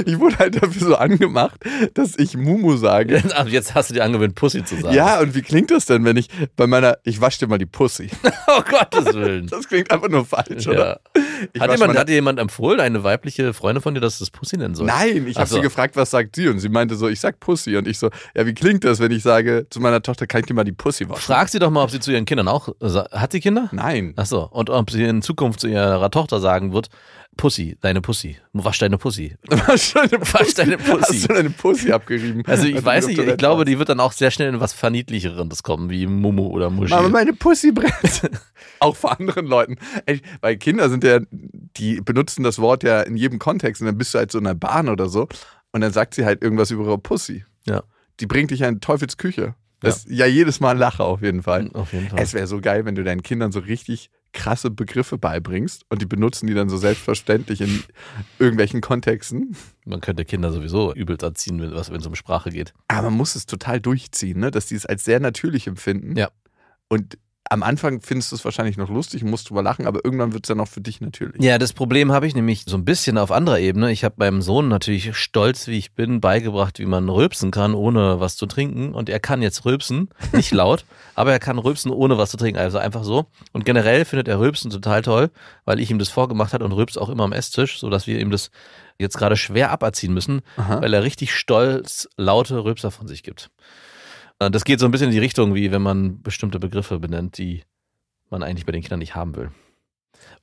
ich 0.07 0.19
wurde 0.19 0.39
halt 0.39 0.63
dafür 0.63 0.89
so 0.89 0.97
angemacht, 0.97 1.61
dass 1.95 2.19
ich 2.19 2.37
Mumu 2.37 2.77
sage. 2.77 3.23
Ach, 3.35 3.47
Jetzt 3.47 3.75
hast 3.75 3.91
du 3.91 3.95
dir 3.95 4.05
angewöhnt, 4.05 4.35
Pussy 4.35 4.65
zu 4.65 4.81
sagen. 4.81 4.95
Ja, 4.95 5.21
und 5.21 5.35
wie 5.35 5.43
klingt 5.43 5.71
das 5.71 5.87
denn, 5.87 6.05
wenn 6.05 6.17
ich 6.17 6.29
bei 6.57 6.67
meiner, 6.67 6.99
ich 7.05 7.21
wasche 7.21 7.41
dir 7.41 7.47
mal 7.49 7.59
die 7.59 7.67
Pussy? 7.67 8.11
Oh 8.51 8.63
Gottes 8.63 9.15
Willen. 9.15 9.47
Das 9.47 9.69
klingt 9.69 9.91
einfach 9.91 10.09
nur 10.09 10.25
falsch, 10.25 10.67
oder? 10.67 11.01
Ja. 11.15 11.23
Ich 11.53 11.61
Hat, 11.61 11.71
jemand, 11.71 11.99
hat 11.99 12.09
dir 12.09 12.15
jemand 12.15 12.39
empfohlen, 12.39 12.81
eine 12.81 13.05
weibliche 13.05 13.53
Freundin 13.53 13.83
von 13.83 13.95
dir, 13.95 14.01
dass 14.01 14.19
du 14.19 14.25
das 14.25 14.31
Pussy 14.31 14.57
nennen 14.57 14.75
sollst? 14.75 14.93
Nein, 14.93 15.27
ich 15.27 15.37
habe 15.37 15.47
so. 15.49 15.57
sie 15.57 15.61
gefragt, 15.61 15.97
was 15.97 16.11
sagt 16.11 16.35
sie? 16.35 16.49
Und 16.49 16.59
sie 16.59 16.71
meinte 16.71 16.97
so, 16.97 17.09
ich 17.09 17.21
sag 17.21 17.39
Pussy. 17.41 17.77
Und 17.77 17.87
ich 17.87 17.99
so, 17.99 18.09
ja, 18.35 18.47
wie 18.47 18.55
klingt 18.55 18.85
das, 18.85 19.01
wenn 19.01 19.13
ich 19.13 19.23
sage 19.23 19.67
zu 19.69 19.81
meiner 19.81 20.01
Tochter, 20.01 20.27
kann 20.27 20.41
ich 20.41 20.47
dir 20.47 20.55
mal 20.55 20.65
die 20.65 20.73
Pussy 20.73 21.09
waschen? 21.09 21.21
Frag 21.21 21.51
sie 21.51 21.59
doch 21.59 21.71
mal, 21.71 21.85
ob 21.85 21.91
sie 21.91 22.01
zu 22.01 22.11
ihren 22.11 22.25
Kindern 22.25 22.49
auch. 22.49 22.69
Hat 23.13 23.33
sie 23.33 23.41
Kinder? 23.41 23.69
Nein. 23.73 24.15
Ach 24.17 24.27
so. 24.27 24.49
Und 24.51 24.71
ob 24.71 24.91
sie 24.91 25.05
in 25.05 25.21
Zukunft 25.21 25.61
zu 25.61 25.69
ihrer 25.69 26.11
Tochter 26.11 26.41
sagen 26.41 26.73
wird: 26.73 26.89
Pussy, 27.39 27.79
deine 27.81 28.03
Pussy. 28.03 28.37
Wasch 28.53 28.81
deine 28.81 28.99
Pussy. 28.99 29.37
Wasch 29.49 29.95
deine 29.95 30.21
Wasch 30.21 30.55
deine 30.55 30.77
Pussy. 30.77 31.01
Hast 31.01 31.25
du 31.25 31.35
deine 31.35 31.51
Pussy 31.51 31.93
abgerieben? 31.93 32.43
Also 32.47 32.67
ich 32.67 32.85
weiß 32.85 33.07
nicht, 33.07 33.19
ich 33.19 33.37
glaube, 33.37 33.65
die 33.65 33.79
wird 33.79 33.89
dann 33.89 34.01
auch 34.01 34.13
sehr 34.13 34.33
schnell 34.33 34.49
in 34.49 34.61
was 34.61 34.73
Verniedlicheres 34.73 35.63
kommen, 35.63 35.89
wie 35.89 36.07
Mumu 36.09 36.49
oder 36.49 36.69
Muschi. 36.69 36.93
Mama, 36.93 37.09
meine 37.09 37.33
Pussy 37.33 37.71
brennt. 37.71 38.31
Auch 38.81 38.97
vor 38.97 39.19
anderen 39.19 39.47
Leuten. 39.47 39.77
Ey, 40.07 40.21
weil 40.41 40.57
Kinder 40.57 40.91
sind 40.91 41.05
ja, 41.05 41.21
die 41.31 42.01
benutzen 42.01 42.43
das 42.43 42.59
Wort 42.59 42.83
ja 42.83 43.01
in 43.03 43.17
jedem 43.17 43.39
Kontext. 43.39 43.81
Und 43.81 43.87
dann 43.87 43.99
bist 43.99 44.15
du 44.15 44.19
halt 44.19 44.33
so 44.33 44.39
in 44.39 44.45
der 44.45 44.55
Bahn 44.55 44.89
oder 44.89 45.09
so. 45.09 45.29
Und 45.73 45.81
dann 45.81 45.93
sagt 45.93 46.15
sie 46.15 46.25
halt 46.25 46.43
irgendwas 46.43 46.71
über 46.73 46.85
ihre 46.85 46.99
Pussy. 46.99 47.45
Ja. 47.67 47.83
Die 48.21 48.27
bringt 48.27 48.51
dich 48.51 48.61
ja 48.61 48.69
in 48.69 48.81
Teufels 48.81 49.17
Küche. 49.17 49.55
Das 49.81 49.99
ist 49.99 50.11
ja 50.11 50.27
jedes 50.27 50.59
Mal 50.59 50.73
ein 50.73 50.79
Lacher 50.79 51.05
auf 51.05 51.23
jeden 51.23 51.43
Fall. 51.43 51.71
Auf 51.73 51.93
jeden 51.93 52.09
Fall. 52.09 52.21
Es 52.21 52.35
wäre 52.35 52.49
so 52.49 52.61
geil, 52.61 52.85
wenn 52.85 52.97
du 52.97 53.05
deinen 53.05 53.23
Kindern 53.23 53.53
so 53.53 53.61
richtig 53.61 54.11
krasse 54.33 54.71
Begriffe 54.71 55.19
beibringst 55.19 55.85
und 55.89 56.03
die 56.03 56.07
benutzen 56.07 56.47
die 56.47 56.55
dann 56.55 56.69
so 56.69 56.77
selbstverständlich 56.77 57.61
in 57.61 57.83
irgendwelchen 58.39 58.81
Kontexten. 58.81 59.57
Man 59.85 60.01
könnte 60.01 60.25
Kinder 60.25 60.53
sowieso 60.53 60.95
übelst 60.95 61.23
erziehen, 61.23 61.61
wenn 61.61 61.73
es 61.73 62.07
um 62.07 62.15
Sprache 62.15 62.51
geht. 62.51 62.75
Aber 62.89 63.11
man 63.11 63.19
muss 63.19 63.35
es 63.35 63.47
total 63.47 63.81
durchziehen, 63.81 64.41
ne? 64.41 64.51
dass 64.51 64.67
die 64.67 64.75
es 64.75 64.87
als 64.87 65.05
sehr 65.05 65.21
natürlich 65.21 65.67
empfinden. 65.67 66.17
Ja. 66.17 66.31
Und 66.89 67.19
am 67.51 67.63
Anfang 67.63 68.01
findest 68.01 68.33
du 68.33 68.37
es 68.37 68.45
wahrscheinlich 68.45 68.77
noch 68.77 68.91
lustig 68.91 69.23
und 69.23 69.31
musst 69.31 69.49
drüber 69.49 69.63
lachen, 69.63 69.87
aber 69.87 70.05
irgendwann 70.05 70.33
wird 70.33 70.45
es 70.45 70.49
dann 70.49 70.61
auch 70.61 70.69
für 70.69 70.81
dich 70.81 71.01
natürlich. 71.01 71.43
Ja, 71.43 71.59
das 71.59 71.73
Problem 71.73 72.13
habe 72.13 72.27
ich 72.27 72.35
nämlich 72.35 72.65
so 72.67 72.77
ein 72.77 72.85
bisschen 72.85 73.17
auf 73.17 73.31
anderer 73.31 73.59
Ebene. 73.59 73.91
Ich 73.91 74.05
habe 74.05 74.17
meinem 74.19 74.43
Sohn 74.43 74.69
natürlich 74.69 75.17
stolz, 75.17 75.67
wie 75.67 75.79
ich 75.79 75.93
bin, 75.93 76.21
beigebracht, 76.21 76.79
wie 76.79 76.87
man 76.87 77.09
rülpsen 77.09 77.51
kann, 77.51 77.75
ohne 77.75 78.21
was 78.21 78.37
zu 78.37 78.47
trinken. 78.47 78.93
Und 78.93 79.09
er 79.09 79.21
kann 79.21 79.41
jetzt 79.41 79.65
rülpsen, 79.65 80.11
nicht 80.33 80.53
laut, 80.53 80.85
aber 81.15 81.33
er 81.33 81.39
kann 81.39 81.59
rülpsen, 81.59 81.91
ohne 81.91 82.19
was 82.19 82.31
zu 82.31 82.37
trinken. 82.37 82.59
Also 82.59 82.79
einfach 82.79 83.05
so. 83.05 83.27
Und 83.53 83.65
generell 83.65 84.05
findet 84.05 84.29
er 84.29 84.41
Rülpsen 84.41 84.71
total 84.71 85.03
toll, 85.03 85.31
weil 85.65 85.81
ich 85.81 85.91
ihm 85.91 85.99
das 85.99 86.09
vorgemacht 86.09 86.53
hat 86.53 86.63
und 86.63 86.73
rülpst 86.73 86.99
auch 86.99 87.09
immer 87.09 87.25
am 87.25 87.33
Esstisch, 87.33 87.79
sodass 87.79 88.07
wir 88.07 88.19
ihm 88.21 88.31
das 88.31 88.51
jetzt 88.99 89.17
gerade 89.17 89.37
schwer 89.37 89.71
aberziehen 89.71 90.13
müssen, 90.13 90.43
Aha. 90.57 90.83
weil 90.83 90.93
er 90.93 91.03
richtig 91.03 91.33
stolz 91.33 92.09
laute 92.17 92.65
Rülpser 92.65 92.91
von 92.91 93.07
sich 93.07 93.23
gibt. 93.23 93.51
Äh, 94.39 94.51
Das 94.51 94.65
geht 94.65 94.81
so 94.81 94.87
ein 94.87 94.91
bisschen 94.91 95.09
in 95.09 95.13
die 95.13 95.19
Richtung, 95.19 95.55
wie 95.55 95.71
wenn 95.73 95.83
man 95.83 96.23
bestimmte 96.23 96.59
Begriffe 96.59 96.99
benennt, 96.99 97.39
die 97.39 97.63
man 98.31 98.43
eigentlich 98.43 98.67
bei 98.67 98.73
den 98.73 98.83
Kindern 98.83 98.99
nicht 99.01 99.15
haben 99.15 99.37
will. 99.37 99.51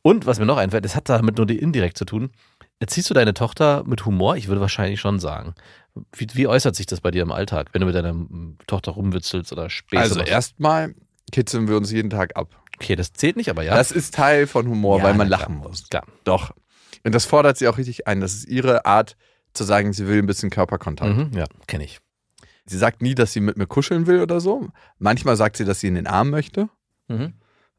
Und 0.02 0.26
was 0.26 0.40
mir 0.40 0.46
noch 0.46 0.58
einfällt, 0.58 0.86
das 0.86 0.96
hat 0.96 1.10
damit 1.10 1.38
nur 1.38 1.46
die 1.46 1.58
indirekt 1.60 1.98
zu 1.98 2.06
tun. 2.06 2.32
Erziehst 2.80 3.10
du 3.10 3.14
deine 3.14 3.34
Tochter 3.34 3.84
mit 3.86 4.06
Humor? 4.06 4.36
Ich 4.38 4.48
würde 4.48 4.62
wahrscheinlich 4.62 5.00
schon 5.00 5.20
sagen. 5.20 5.54
Wie, 6.16 6.28
wie 6.34 6.48
äußert 6.48 6.76
sich 6.76 6.86
das 6.86 7.02
bei 7.02 7.12
dir 7.12 7.22
im 7.24 7.32
Alltag, 7.32 7.70
wenn 7.74 7.82
du 7.82 7.88
mit 7.88 7.96
deiner 7.96 8.14
Tochter 8.68 8.92
rumwitzelst 8.94 9.52
oder 9.52 9.70
Späße 9.70 10.02
Also 10.02 10.20
erstmal 10.22 10.94
kitzeln 11.32 11.68
wir 11.68 11.78
uns 11.78 11.92
jeden 11.92 12.10
Tag 12.10 12.36
ab. 12.36 12.62
Okay, 12.78 12.96
das 12.96 13.14
zählt 13.14 13.38
nicht, 13.38 13.50
aber 13.50 13.64
ja. 13.64 13.76
Das 13.76 13.92
ist 13.92 14.14
Teil 14.16 14.48
von 14.48 14.68
Humor, 14.68 15.00
Ja, 15.00 15.06
weil 15.06 15.14
man 15.14 15.28
lachen 15.30 15.56
klar. 15.60 15.70
muss. 15.70 15.88
Klar. 15.90 16.06
Doch. 16.26 16.52
Und 17.04 17.16
das 17.16 17.26
fordert 17.26 17.58
sie 17.58 17.68
auch 17.68 17.78
richtig 17.78 18.08
ein. 18.08 18.20
Das 18.22 18.34
ist 18.34 18.46
ihre 18.48 18.86
Art 18.86 19.16
zu 19.54 19.64
sagen, 19.64 19.94
sie 19.94 20.08
will 20.08 20.20
ein 20.20 20.26
bisschen 20.26 20.50
Körperkontakt. 20.50 21.16
Mhm, 21.16 21.32
ja, 21.38 21.46
kenne 21.68 21.86
ich. 21.86 22.00
Sie 22.66 22.78
sagt 22.78 23.02
nie, 23.02 23.16
dass 23.16 23.34
sie 23.34 23.42
mit 23.42 23.58
mir 23.58 23.68
kuscheln 23.68 24.08
will 24.08 24.22
oder 24.22 24.40
so. 24.40 24.70
Manchmal 24.98 25.36
sagt 25.36 25.58
sie, 25.58 25.66
dass 25.66 25.80
sie 25.80 25.88
in 25.88 25.96
den 25.96 26.08
Arm 26.08 26.30
möchte. 26.30 26.70
Mhm. 27.08 27.34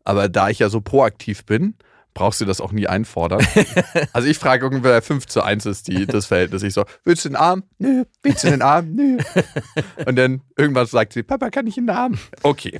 Aber 0.05 0.29
da 0.29 0.49
ich 0.49 0.61
ja 0.61 0.69
so 0.69 0.81
proaktiv 0.81 1.45
bin, 1.45 1.75
brauchst 2.17 2.41
du 2.41 2.47
das 2.47 2.63
auch 2.63 2.73
nie 2.73 2.87
einfordern. 2.87 3.47
also 4.13 4.27
ich 4.27 4.39
frage 4.39 4.67
ungefähr 4.67 5.03
5 5.03 5.27
zu 5.27 5.43
1 5.43 5.67
ist 5.67 5.89
die, 5.89 6.07
das 6.07 6.27
Verhältnis. 6.27 6.63
Ich 6.63 6.73
so, 6.73 6.85
willst 7.05 7.25
du 7.25 7.29
den 7.29 7.37
Arm? 7.37 7.65
Nö. 7.79 8.05
Willst 8.23 8.43
du 8.43 8.49
den 8.49 8.63
Arm? 8.63 8.93
Nö. 8.95 9.19
Und 10.07 10.17
dann 10.17 10.41
irgendwann 10.57 10.87
sagt 10.87 11.13
sie, 11.13 11.23
Papa, 11.23 11.51
kann 11.51 11.67
ich 11.67 11.77
in 11.77 11.87
den 11.87 11.97
Arm? 11.97 12.19
Okay. 12.43 12.79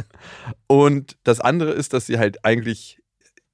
Und 0.66 1.18
das 1.24 1.40
andere 1.40 1.72
ist, 1.72 1.92
dass 1.92 2.06
sie 2.06 2.18
halt 2.18 2.44
eigentlich 2.44 3.02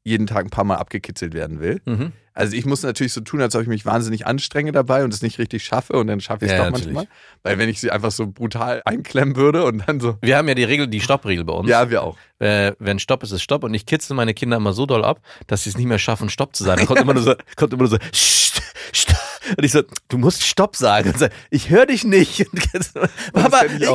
jeden 0.02 0.26
Tag 0.26 0.44
ein 0.46 0.50
paar 0.50 0.64
Mal 0.64 0.76
abgekitzelt 0.76 1.34
werden 1.34 1.60
will. 1.60 1.80
Mhm. 1.84 2.12
Also 2.32 2.56
ich 2.56 2.64
muss 2.64 2.82
natürlich 2.82 3.12
so 3.12 3.20
tun, 3.20 3.42
als 3.42 3.54
ob 3.54 3.60
ich 3.62 3.68
mich 3.68 3.84
wahnsinnig 3.84 4.26
anstrenge 4.26 4.72
dabei 4.72 5.04
und 5.04 5.12
es 5.12 5.20
nicht 5.20 5.38
richtig 5.38 5.62
schaffe 5.64 5.94
und 5.94 6.06
dann 6.06 6.20
schaffe 6.20 6.46
ich 6.46 6.50
es 6.52 6.56
Ja, 6.56 6.64
doch 6.64 6.70
natürlich. 6.70 6.94
manchmal. 6.94 7.16
Weil 7.42 7.58
wenn 7.58 7.68
ich 7.68 7.80
sie 7.80 7.90
einfach 7.90 8.10
so 8.10 8.26
brutal 8.28 8.80
einklemmen 8.86 9.36
würde 9.36 9.64
und 9.64 9.86
dann 9.86 10.00
so, 10.00 10.16
Wir 10.22 10.38
haben 10.38 10.48
ja 10.48 10.54
die 10.54 10.64
Regel, 10.64 10.86
die 10.86 11.00
Stoppregel 11.00 11.44
bei 11.44 11.52
uns. 11.52 11.68
ja, 11.68 11.90
wir 11.90 12.02
auch. 12.02 12.16
äh, 12.38 12.72
wenn 12.78 12.98
Stopp 12.98 13.22
ist, 13.24 13.32
ist 13.32 13.42
Stopp. 13.42 13.62
Und 13.64 13.74
ich 13.74 13.84
kitzel 13.84 14.14
meine 14.16 14.32
Kinder 14.32 14.56
immer 14.56 14.72
so 14.72 14.86
doll 14.86 15.04
ab, 15.04 15.20
dass 15.48 15.64
sie 15.64 15.70
es 15.70 15.76
nicht 15.76 15.86
mehr 15.86 15.98
schaffen, 15.98 16.30
Stopp 16.30 16.56
zu 16.56 16.64
sagen. 16.64 16.78
Dann 16.78 16.86
kommt 16.86 17.00
immer 17.00 17.12
nur 17.14 17.22
so, 17.22 17.34
kommt 17.56 17.72
immer 17.74 17.82
nur 17.82 17.90
so, 17.90 17.96
St- 18.12 18.62
Stopp. 18.92 19.18
Und 19.56 19.64
ich 19.64 19.72
so, 19.72 19.82
du 20.08 20.18
musst 20.18 20.42
Stopp 20.44 20.76
sagen. 20.76 21.12
So, 21.16 21.26
ich 21.50 21.70
höre 21.70 21.86
dich 21.86 22.04
nicht. 22.04 22.46
Papa, 23.32 23.60
kenn 23.60 23.82
ich. 23.82 23.88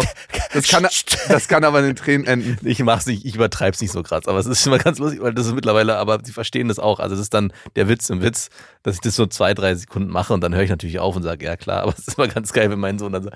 Das 0.53 0.67
kann, 0.67 0.87
das 1.29 1.47
kann 1.47 1.63
aber 1.63 1.79
in 1.79 1.85
den 1.85 1.95
Tränen 1.95 2.25
enden. 2.27 2.67
ich 2.67 2.79
mach's 2.79 3.05
nicht, 3.05 3.25
ich 3.25 3.35
übertreib's 3.35 3.81
nicht 3.81 3.91
so 3.91 4.03
krass, 4.03 4.27
aber 4.27 4.39
es 4.39 4.45
ist 4.45 4.61
schon 4.61 4.71
mal 4.71 4.79
ganz 4.79 4.99
lustig, 4.99 5.21
weil 5.21 5.33
das 5.33 5.47
ist 5.47 5.53
mittlerweile, 5.53 5.97
aber 5.97 6.19
sie 6.23 6.31
verstehen 6.31 6.67
das 6.67 6.79
auch. 6.79 6.99
Also 6.99 7.15
es 7.15 7.21
ist 7.21 7.33
dann 7.33 7.51
der 7.75 7.89
Witz 7.89 8.09
im 8.09 8.21
Witz, 8.21 8.49
dass 8.83 8.95
ich 8.95 9.01
das 9.01 9.15
so 9.15 9.25
zwei, 9.25 9.53
drei 9.53 9.75
Sekunden 9.75 10.09
mache 10.09 10.33
und 10.33 10.41
dann 10.41 10.53
höre 10.53 10.63
ich 10.63 10.69
natürlich 10.69 10.99
auf 10.99 11.15
und 11.15 11.23
sage, 11.23 11.45
ja 11.45 11.57
klar, 11.57 11.83
aber 11.83 11.93
es 11.97 12.07
ist 12.07 12.17
immer 12.17 12.27
ganz 12.27 12.53
geil, 12.53 12.69
wenn 12.69 12.79
mein 12.79 12.99
Sohn 12.99 13.11
dann 13.11 13.23
so 13.23 13.29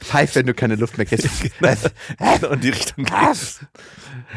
Pfeif, 0.00 0.34
wenn 0.34 0.46
du 0.46 0.54
keine 0.54 0.76
Luft 0.76 0.98
mehr 0.98 1.06
kriegst. 1.06 1.28
und 2.50 2.64
die 2.64 2.70
Richtung 2.70 3.04
geht. 3.04 3.14
Das 3.14 3.60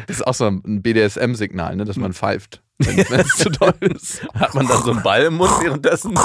ist 0.08 0.26
auch 0.26 0.34
so 0.34 0.46
ein 0.46 0.82
BDSM-Signal, 0.82 1.76
ne, 1.76 1.84
dass 1.84 1.96
man 1.96 2.12
pfeift, 2.12 2.61
wenn 2.78 3.20
es 3.20 3.28
zu 3.36 3.50
doll 3.50 3.74
ist. 3.80 4.22
Hat 4.34 4.54
man 4.54 4.66
dann 4.66 4.82
so 4.82 4.92
einen 4.92 5.02
Ball 5.02 5.22
im 5.24 5.34
Mund 5.34 5.52
währenddessen? 5.60 6.18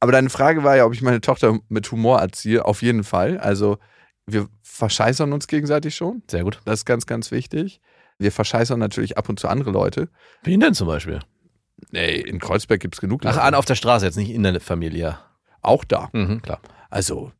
Aber 0.00 0.12
deine 0.12 0.30
Frage 0.30 0.64
war 0.64 0.76
ja, 0.76 0.84
ob 0.84 0.94
ich 0.94 1.02
meine 1.02 1.20
Tochter 1.20 1.58
mit 1.68 1.90
Humor 1.92 2.20
erziehe. 2.20 2.64
Auf 2.64 2.82
jeden 2.82 3.04
Fall. 3.04 3.38
Also 3.38 3.78
wir 4.26 4.48
verscheißern 4.62 5.32
uns 5.32 5.46
gegenseitig 5.46 5.94
schon. 5.94 6.22
Sehr 6.30 6.44
gut. 6.44 6.60
Das 6.64 6.80
ist 6.80 6.84
ganz, 6.86 7.06
ganz 7.06 7.30
wichtig. 7.30 7.80
Wir 8.18 8.32
verscheißern 8.32 8.78
natürlich 8.78 9.16
ab 9.18 9.28
und 9.28 9.38
zu 9.38 9.48
andere 9.48 9.70
Leute. 9.70 10.08
Wen 10.42 10.60
denn 10.60 10.74
zum 10.74 10.86
Beispiel? 10.88 11.20
Ey, 11.92 12.20
in 12.20 12.38
Kreuzberg 12.38 12.80
gibt 12.80 12.94
es 12.94 13.00
genug 13.00 13.22
Ach, 13.24 13.30
Leute. 13.34 13.42
an 13.42 13.54
auf 13.54 13.64
der 13.64 13.74
Straße, 13.74 14.04
jetzt 14.04 14.16
nicht 14.16 14.30
in 14.30 14.42
der 14.42 14.60
Familie. 14.60 15.18
Auch 15.60 15.84
da. 15.84 16.08
Mhm, 16.12 16.42
klar. 16.42 16.60
Also, 16.90 17.32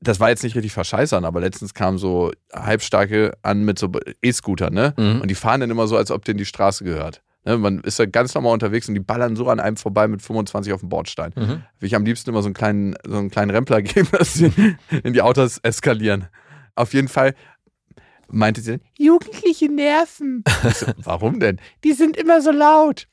das 0.00 0.18
war 0.18 0.30
jetzt 0.30 0.42
nicht 0.42 0.56
richtig 0.56 0.72
verscheißern, 0.72 1.24
aber 1.24 1.40
letztens 1.40 1.74
kamen 1.74 1.98
so 1.98 2.32
Halbstarke 2.52 3.32
an 3.42 3.64
mit 3.64 3.78
so 3.78 3.90
E-Scooter, 4.22 4.70
ne? 4.70 4.94
Mhm. 4.96 5.20
Und 5.20 5.28
die 5.28 5.34
fahren 5.34 5.60
dann 5.60 5.70
immer 5.70 5.86
so, 5.86 5.96
als 5.96 6.10
ob 6.10 6.24
denen 6.24 6.38
die 6.38 6.46
Straße 6.46 6.84
gehört. 6.84 7.22
Ne? 7.44 7.58
Man 7.58 7.80
ist 7.80 7.98
da 7.98 8.06
ganz 8.06 8.34
normal 8.34 8.52
unterwegs 8.52 8.88
und 8.88 8.94
die 8.94 9.00
ballern 9.00 9.36
so 9.36 9.48
an 9.48 9.60
einem 9.60 9.76
vorbei 9.76 10.08
mit 10.08 10.22
25 10.22 10.72
auf 10.72 10.80
dem 10.80 10.88
Bordstein. 10.88 11.32
Mhm. 11.36 11.62
Will 11.78 11.86
ich 11.86 11.94
am 11.94 12.04
liebsten 12.04 12.30
immer 12.30 12.42
so 12.42 12.48
einen 12.48 12.54
kleinen, 12.54 12.94
so 13.06 13.18
einen 13.18 13.30
kleinen 13.30 13.50
Rempler 13.50 13.82
geben, 13.82 14.08
dass 14.12 14.34
sie 14.34 14.52
in 15.02 15.12
die 15.12 15.22
Autos 15.22 15.58
eskalieren. 15.58 16.28
Auf 16.74 16.94
jeden 16.94 17.08
Fall 17.08 17.34
meinte 18.28 18.60
sie 18.60 18.72
dann, 18.72 18.80
Jugendliche 18.96 19.68
nerven. 19.70 20.44
So, 20.72 20.86
Warum 20.98 21.40
denn? 21.40 21.60
Die 21.84 21.92
sind 21.92 22.16
immer 22.16 22.40
so 22.40 22.52
laut. 22.52 23.06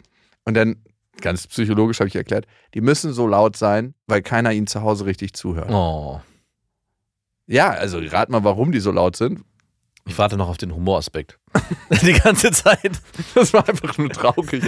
Und 0.46 0.54
dann, 0.54 0.84
ganz 1.22 1.48
psychologisch 1.48 2.00
habe 2.00 2.08
ich 2.08 2.16
erklärt, 2.16 2.46
die 2.74 2.82
müssen 2.82 3.12
so 3.12 3.28
laut 3.28 3.58
sein, 3.58 3.94
weil 4.06 4.22
keiner 4.22 4.54
ihnen 4.54 4.68
zu 4.68 4.84
Hause 4.84 5.06
richtig 5.06 5.34
zuhört. 5.34 5.72
Oh. 5.72 6.22
Ja, 7.48 7.70
also 7.70 8.00
rat 8.00 8.30
mal, 8.30 8.44
warum 8.44 8.72
die 8.72 8.80
so 8.80 8.92
laut 8.92 9.16
sind. 9.16 9.44
Ich 10.06 10.18
warte 10.18 10.38
noch 10.38 10.48
auf 10.48 10.58
den 10.58 10.74
Humoraspekt. 10.74 11.40
die 12.02 12.14
ganze 12.14 12.52
Zeit. 12.52 13.02
Das 13.36 13.54
war 13.54 13.68
einfach 13.68 13.98
nur 13.98 14.10
traurig. 14.10 14.64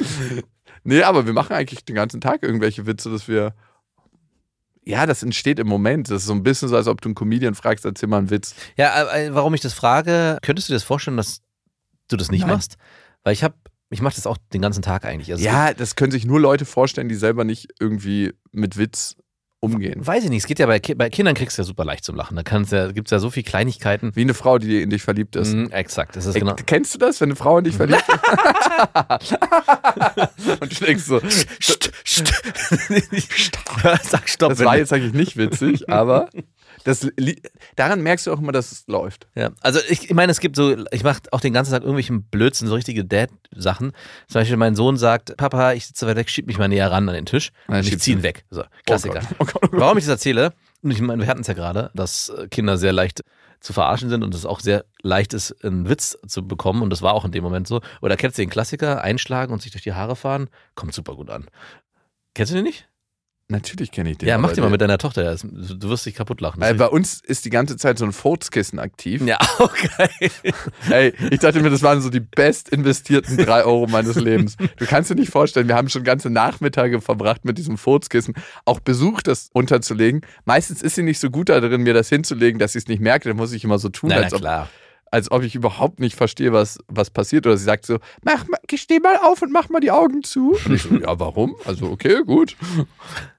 nee, 0.84 1.02
aber 1.02 1.26
wir 1.26 1.32
machen 1.32 1.52
eigentlich 1.52 1.84
den 1.84 1.96
ganzen 1.96 2.20
Tag 2.20 2.42
irgendwelche 2.42 2.86
Witze, 2.86 3.10
dass 3.10 3.28
wir. 3.28 3.54
Ja, 4.86 5.06
das 5.06 5.22
entsteht 5.22 5.58
im 5.58 5.66
Moment. 5.66 6.10
Das 6.10 6.22
ist 6.22 6.26
so 6.26 6.34
ein 6.34 6.42
bisschen 6.42 6.68
so, 6.68 6.76
als 6.76 6.88
ob 6.88 7.00
du 7.00 7.08
einen 7.08 7.14
Comedian 7.14 7.54
fragst, 7.54 7.86
erzähl 7.86 8.08
mal 8.08 8.18
einen 8.18 8.30
Witz. 8.30 8.54
Ja, 8.76 9.14
äh, 9.14 9.34
warum 9.34 9.54
ich 9.54 9.62
das 9.62 9.72
frage, 9.72 10.38
könntest 10.42 10.68
du 10.68 10.72
dir 10.72 10.76
das 10.76 10.84
vorstellen, 10.84 11.16
dass 11.16 11.40
du 12.08 12.16
das 12.16 12.30
nicht 12.30 12.42
Nein. 12.42 12.50
machst? 12.50 12.76
Weil 13.22 13.32
ich 13.32 13.42
habe, 13.42 13.54
ich 13.88 14.02
mache 14.02 14.14
das 14.14 14.26
auch 14.26 14.36
den 14.52 14.60
ganzen 14.60 14.82
Tag 14.82 15.06
eigentlich. 15.06 15.32
Also 15.32 15.42
ja, 15.42 15.72
das 15.72 15.96
können 15.96 16.12
sich 16.12 16.26
nur 16.26 16.38
Leute 16.38 16.66
vorstellen, 16.66 17.08
die 17.08 17.14
selber 17.14 17.44
nicht 17.44 17.68
irgendwie 17.80 18.34
mit 18.52 18.76
Witz 18.76 19.16
umgehen? 19.64 20.06
Weiß 20.06 20.22
ich 20.24 20.30
nicht, 20.30 20.42
es 20.42 20.46
geht 20.46 20.58
ja 20.58 20.66
bei, 20.66 20.78
Ki- 20.78 20.94
bei 20.94 21.10
Kindern 21.10 21.34
kriegst 21.34 21.58
du 21.58 21.62
ja 21.62 21.66
super 21.66 21.84
leicht 21.84 22.04
zum 22.04 22.14
Lachen. 22.16 22.36
Da 22.36 22.42
kannst 22.42 22.72
ja, 22.72 22.92
gibt's 22.92 23.10
ja 23.10 23.18
so 23.18 23.30
viele 23.30 23.44
Kleinigkeiten. 23.44 24.12
Wie 24.14 24.20
eine 24.22 24.34
Frau, 24.34 24.58
die 24.58 24.82
in 24.82 24.90
dich 24.90 25.02
verliebt 25.02 25.34
ist. 25.36 25.54
Mhm, 25.54 25.70
exakt, 25.70 26.16
das 26.16 26.26
ist 26.26 26.34
Ey, 26.34 26.40
genau. 26.40 26.54
Kennst 26.66 26.94
du 26.94 26.98
das, 26.98 27.20
wenn 27.20 27.28
eine 27.30 27.36
Frau 27.36 27.58
in 27.58 27.64
dich 27.64 27.76
verliebt 27.76 28.04
ist? 28.08 29.32
Und 30.60 30.80
du 30.80 30.84
denkst 30.84 31.04
so, 31.04 31.20
St, 31.20 31.48
st. 31.60 31.92
Sag 34.02 34.28
stopp. 34.28 34.50
das 34.50 34.64
war 34.64 34.76
jetzt 34.76 34.92
eigentlich 34.92 35.14
nicht 35.14 35.36
witzig, 35.36 35.88
aber 35.90 36.28
das, 36.84 37.08
daran 37.76 38.02
merkst 38.02 38.26
du 38.26 38.32
auch 38.32 38.38
immer, 38.38 38.52
dass 38.52 38.72
es 38.72 38.86
läuft. 38.86 39.26
Ja, 39.34 39.50
also 39.60 39.80
ich, 39.88 40.04
ich 40.04 40.14
meine, 40.14 40.30
es 40.30 40.40
gibt 40.40 40.56
so, 40.56 40.76
ich 40.90 41.02
mache 41.02 41.22
auch 41.32 41.40
den 41.40 41.52
ganzen 41.52 41.72
Tag 41.72 41.82
irgendwelchen 41.82 42.24
Blödsinn, 42.24 42.68
so 42.68 42.74
richtige 42.74 43.04
Dad-Sachen. 43.04 43.92
Zum 44.28 44.40
Beispiel 44.40 44.56
mein 44.56 44.76
Sohn 44.76 44.96
sagt, 44.96 45.36
Papa, 45.36 45.72
ich 45.72 45.86
sitze 45.86 46.06
weit 46.06 46.16
weg, 46.16 46.30
schieb 46.30 46.46
mich 46.46 46.58
mal 46.58 46.68
näher 46.68 46.90
ran 46.90 47.08
an 47.08 47.14
den 47.14 47.26
Tisch. 47.26 47.50
Und 47.66 47.86
ich 47.86 47.98
ziehe 47.98 48.16
ihn. 48.16 48.22
weg. 48.22 48.44
So, 48.50 48.64
Klassiker. 48.86 49.20
Oh 49.38 49.38
Gott, 49.38 49.38
oh 49.38 49.44
Gott, 49.44 49.62
oh 49.62 49.68
Gott. 49.68 49.80
Warum 49.80 49.98
ich 49.98 50.04
das 50.04 50.12
erzähle, 50.12 50.52
und 50.82 50.90
ich 50.90 51.00
meine, 51.00 51.22
wir 51.22 51.28
hatten 51.28 51.40
es 51.40 51.46
ja 51.46 51.54
gerade, 51.54 51.90
dass 51.94 52.32
Kinder 52.50 52.76
sehr 52.76 52.92
leicht 52.92 53.22
zu 53.60 53.72
verarschen 53.72 54.10
sind 54.10 54.22
und 54.22 54.34
es 54.34 54.44
auch 54.44 54.60
sehr 54.60 54.84
leicht 55.02 55.32
ist, 55.32 55.64
einen 55.64 55.88
Witz 55.88 56.18
zu 56.26 56.46
bekommen. 56.46 56.82
Und 56.82 56.90
das 56.90 57.00
war 57.00 57.14
auch 57.14 57.24
in 57.24 57.32
dem 57.32 57.42
Moment 57.42 57.66
so. 57.66 57.80
Oder 58.02 58.16
kennst 58.16 58.36
du 58.36 58.42
den 58.42 58.50
Klassiker, 58.50 59.02
einschlagen 59.02 59.52
und 59.52 59.62
sich 59.62 59.72
durch 59.72 59.82
die 59.82 59.94
Haare 59.94 60.16
fahren? 60.16 60.50
Kommt 60.74 60.92
super 60.92 61.16
gut 61.16 61.30
an. 61.30 61.46
Kennst 62.34 62.52
du 62.52 62.56
den 62.56 62.64
nicht? 62.64 62.86
Natürlich 63.48 63.90
kenne 63.92 64.10
ich 64.10 64.16
den. 64.18 64.26
ja, 64.28 64.38
mach 64.38 64.52
den 64.52 64.64
mal 64.64 64.70
mit 64.70 64.80
deiner 64.80 64.96
Tochter. 64.96 65.22
Das- 65.22 65.42
Du 65.42 65.88
wirst 65.90 66.06
dich 66.06 66.14
kaputt 66.14 66.40
lachen. 66.40 66.60
Weil 66.62 66.74
bei 66.76 66.86
uns 66.86 67.20
ist 67.20 67.44
die 67.44 67.50
ganze 67.50 67.76
Zeit 67.76 67.98
so 67.98 68.06
ein 68.06 68.12
Furzkissen 68.12 68.78
aktiv. 68.78 69.20
ja, 69.26 69.38
okay. 69.58 70.30
Ey, 70.88 71.12
ich 71.30 71.40
dachte 71.40 71.60
mir, 71.60 71.68
das 71.68 71.82
waren 71.82 72.00
so 72.00 72.08
die 72.08 72.20
best 72.20 72.70
investierten 72.70 73.36
drei 73.36 73.64
Euro 73.64 73.86
meines 73.86 74.16
Lebens. 74.16 74.56
Du 74.78 74.86
kannst 74.86 75.10
dir 75.10 75.14
nicht 75.14 75.30
vorstellen, 75.30 75.68
wir 75.68 75.74
haben 75.74 75.90
schon 75.90 76.04
ganze 76.04 76.30
Nachmittage 76.30 77.02
verbracht 77.02 77.44
mit 77.44 77.58
diesem 77.58 77.76
Furzkissen, 77.76 78.34
auch 78.64 78.80
Besuch 78.80 79.20
das 79.20 79.50
unterzulegen. 79.52 80.22
Meistens 80.46 80.80
ist 80.80 80.94
sie 80.94 81.02
nicht 81.02 81.20
so 81.20 81.28
gut 81.30 81.50
darin, 81.50 81.82
mir 81.82 81.92
das 81.94 82.08
hinzulegen, 82.08 82.58
dass 82.58 82.74
ich 82.74 82.84
es 82.84 82.88
nicht 82.88 83.00
merke. 83.00 83.28
Dann 83.28 83.36
muss 83.36 83.52
ich 83.52 83.62
immer 83.62 83.78
so 83.78 83.90
tun, 83.90 84.08
Na, 84.08 84.16
na 84.16 84.22
als, 84.22 84.32
ob, 84.32 84.40
klar. 84.40 84.68
als 85.10 85.30
ob 85.30 85.42
ich 85.42 85.54
überhaupt 85.54 86.00
nicht 86.00 86.16
verstehe, 86.16 86.54
was, 86.54 86.78
was 86.88 87.10
passiert. 87.10 87.46
Oder 87.46 87.58
sie 87.58 87.64
sagt 87.64 87.84
so, 87.84 87.98
mach 88.22 88.46
mal, 88.48 88.58
steh 88.74 89.00
mal 89.00 89.18
auf 89.18 89.42
und 89.42 89.52
mach 89.52 89.68
mal 89.68 89.80
die 89.80 89.90
Augen 89.90 90.22
zu. 90.22 90.56
Und 90.64 90.74
ich 90.74 90.82
so, 90.82 90.94
ja, 90.96 91.20
warum? 91.20 91.54
Also, 91.66 91.90
okay, 91.90 92.22
gut. 92.24 92.56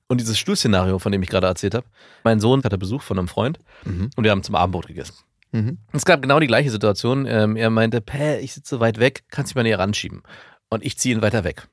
Und 0.08 0.22
dieses 0.22 0.38
Stuhlszenario, 0.38 1.00
von 1.00 1.12
dem 1.12 1.24
ich 1.24 1.30
gerade 1.30 1.48
erzählt 1.48 1.74
habe, 1.74 1.86
mein 2.24 2.40
Sohn 2.40 2.64
hatte 2.64 2.78
Besuch 2.78 3.02
von 3.02 3.18
einem 3.18 3.28
Freund 3.28 3.60
Mhm. 3.86 4.10
und 4.16 4.24
wir 4.24 4.32
haben 4.32 4.44
zum 4.44 4.56
Abendbrot 4.56 4.88
gegessen. 4.88 5.16
Mhm. 5.52 5.78
Es 5.94 6.06
gab 6.06 6.22
genau 6.22 6.40
die 6.40 6.48
gleiche 6.48 6.70
Situation. 6.70 7.26
Ähm, 7.26 7.56
er 7.56 7.70
meinte, 7.70 8.02
Pä, 8.02 8.38
ich 8.40 8.54
sitze 8.54 8.80
weit 8.80 9.00
weg, 9.00 9.24
kannst 9.30 9.52
du 9.52 9.54
mich 9.54 9.64
mal 9.64 9.64
näher 9.64 9.80
ranschieben? 9.80 10.22
Und 10.70 10.86
ich 10.86 10.98
ziehe 10.98 11.16
ihn 11.16 11.22
weiter 11.22 11.44
weg. 11.44 11.68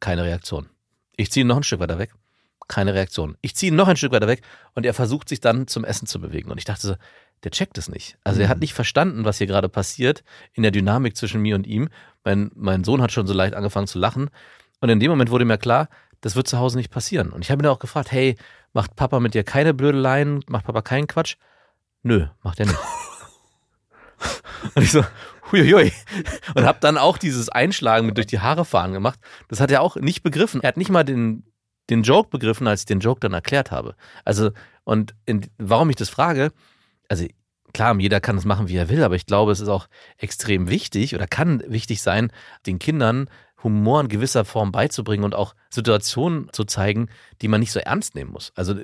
Keine 0.00 0.24
Reaktion. 0.24 0.68
Ich 1.16 1.30
ziehe 1.30 1.42
ihn 1.44 1.48
noch 1.48 1.56
ein 1.56 1.62
Stück 1.64 1.80
weiter 1.80 1.98
weg. 1.98 2.12
Keine 2.68 2.94
Reaktion. 2.94 3.36
Ich 3.42 3.54
ziehe 3.56 3.70
ihn 3.70 3.76
noch 3.76 3.88
ein 3.88 3.96
Stück 3.96 4.12
weiter 4.12 4.26
weg 4.26 4.42
und 4.74 4.84
er 4.86 4.94
versucht 4.94 5.28
sich 5.28 5.40
dann 5.40 5.66
zum 5.68 5.84
Essen 5.84 6.06
zu 6.06 6.20
bewegen. 6.20 6.50
Und 6.50 6.58
ich 6.58 6.64
dachte 6.64 6.86
so, 6.86 6.94
der 7.44 7.50
checkt 7.50 7.78
es 7.78 7.88
nicht. 7.88 8.16
Also 8.24 8.40
er 8.40 8.48
hat 8.48 8.58
nicht 8.60 8.74
verstanden, 8.74 9.24
was 9.24 9.38
hier 9.38 9.46
gerade 9.46 9.68
passiert 9.68 10.24
in 10.54 10.62
der 10.62 10.72
Dynamik 10.72 11.16
zwischen 11.16 11.40
mir 11.42 11.54
und 11.54 11.66
ihm. 11.66 11.88
Mein, 12.24 12.50
mein 12.54 12.82
Sohn 12.84 13.02
hat 13.02 13.12
schon 13.12 13.26
so 13.26 13.34
leicht 13.34 13.54
angefangen 13.54 13.86
zu 13.86 13.98
lachen. 13.98 14.30
Und 14.80 14.88
in 14.88 15.00
dem 15.00 15.10
Moment 15.10 15.30
wurde 15.30 15.44
mir 15.44 15.58
klar, 15.58 15.88
das 16.20 16.36
wird 16.36 16.48
zu 16.48 16.58
Hause 16.58 16.78
nicht 16.78 16.90
passieren. 16.90 17.30
Und 17.30 17.42
ich 17.42 17.50
habe 17.50 17.62
ihn 17.62 17.66
auch 17.68 17.78
gefragt, 17.78 18.12
hey, 18.12 18.36
macht 18.72 18.96
Papa 18.96 19.20
mit 19.20 19.34
dir 19.34 19.44
keine 19.44 19.74
Blödeleien? 19.74 20.44
Macht 20.48 20.66
Papa 20.66 20.82
keinen 20.82 21.06
Quatsch? 21.06 21.36
Nö, 22.02 22.26
macht 22.42 22.60
er 22.60 22.66
nicht. 22.66 22.78
Und 24.74 24.82
ich 24.82 24.92
so, 24.92 25.04
huiuiui. 25.52 25.92
Und 26.54 26.64
habe 26.64 26.78
dann 26.80 26.98
auch 26.98 27.18
dieses 27.18 27.48
Einschlagen 27.48 28.06
mit 28.06 28.16
durch 28.16 28.26
die 28.26 28.40
Haare 28.40 28.64
fahren 28.64 28.92
gemacht. 28.92 29.18
Das 29.48 29.60
hat 29.60 29.70
er 29.70 29.82
auch 29.82 29.96
nicht 29.96 30.22
begriffen. 30.22 30.62
Er 30.62 30.68
hat 30.68 30.76
nicht 30.76 30.90
mal 30.90 31.04
den, 31.04 31.44
den 31.90 32.02
Joke 32.02 32.30
begriffen, 32.30 32.66
als 32.66 32.80
ich 32.80 32.86
den 32.86 33.00
Joke 33.00 33.20
dann 33.20 33.32
erklärt 33.32 33.70
habe. 33.70 33.94
Also, 34.24 34.50
und 34.84 35.14
in, 35.26 35.46
warum 35.58 35.90
ich 35.90 35.96
das 35.96 36.08
frage, 36.08 36.52
also 37.08 37.26
klar, 37.72 37.98
jeder 37.98 38.20
kann 38.20 38.38
es 38.38 38.44
machen, 38.44 38.68
wie 38.68 38.76
er 38.76 38.88
will, 38.88 39.02
aber 39.02 39.16
ich 39.16 39.26
glaube, 39.26 39.52
es 39.52 39.60
ist 39.60 39.68
auch 39.68 39.88
extrem 40.16 40.70
wichtig 40.70 41.14
oder 41.14 41.26
kann 41.26 41.62
wichtig 41.66 42.02
sein, 42.02 42.32
den 42.66 42.78
Kindern 42.78 43.28
Humor 43.66 44.00
in 44.00 44.08
gewisser 44.08 44.44
Form 44.44 44.72
beizubringen 44.72 45.24
und 45.24 45.34
auch 45.34 45.54
Situationen 45.70 46.48
zu 46.52 46.64
zeigen, 46.64 47.08
die 47.42 47.48
man 47.48 47.60
nicht 47.60 47.72
so 47.72 47.80
ernst 47.80 48.14
nehmen 48.14 48.32
muss. 48.32 48.52
Also 48.54 48.74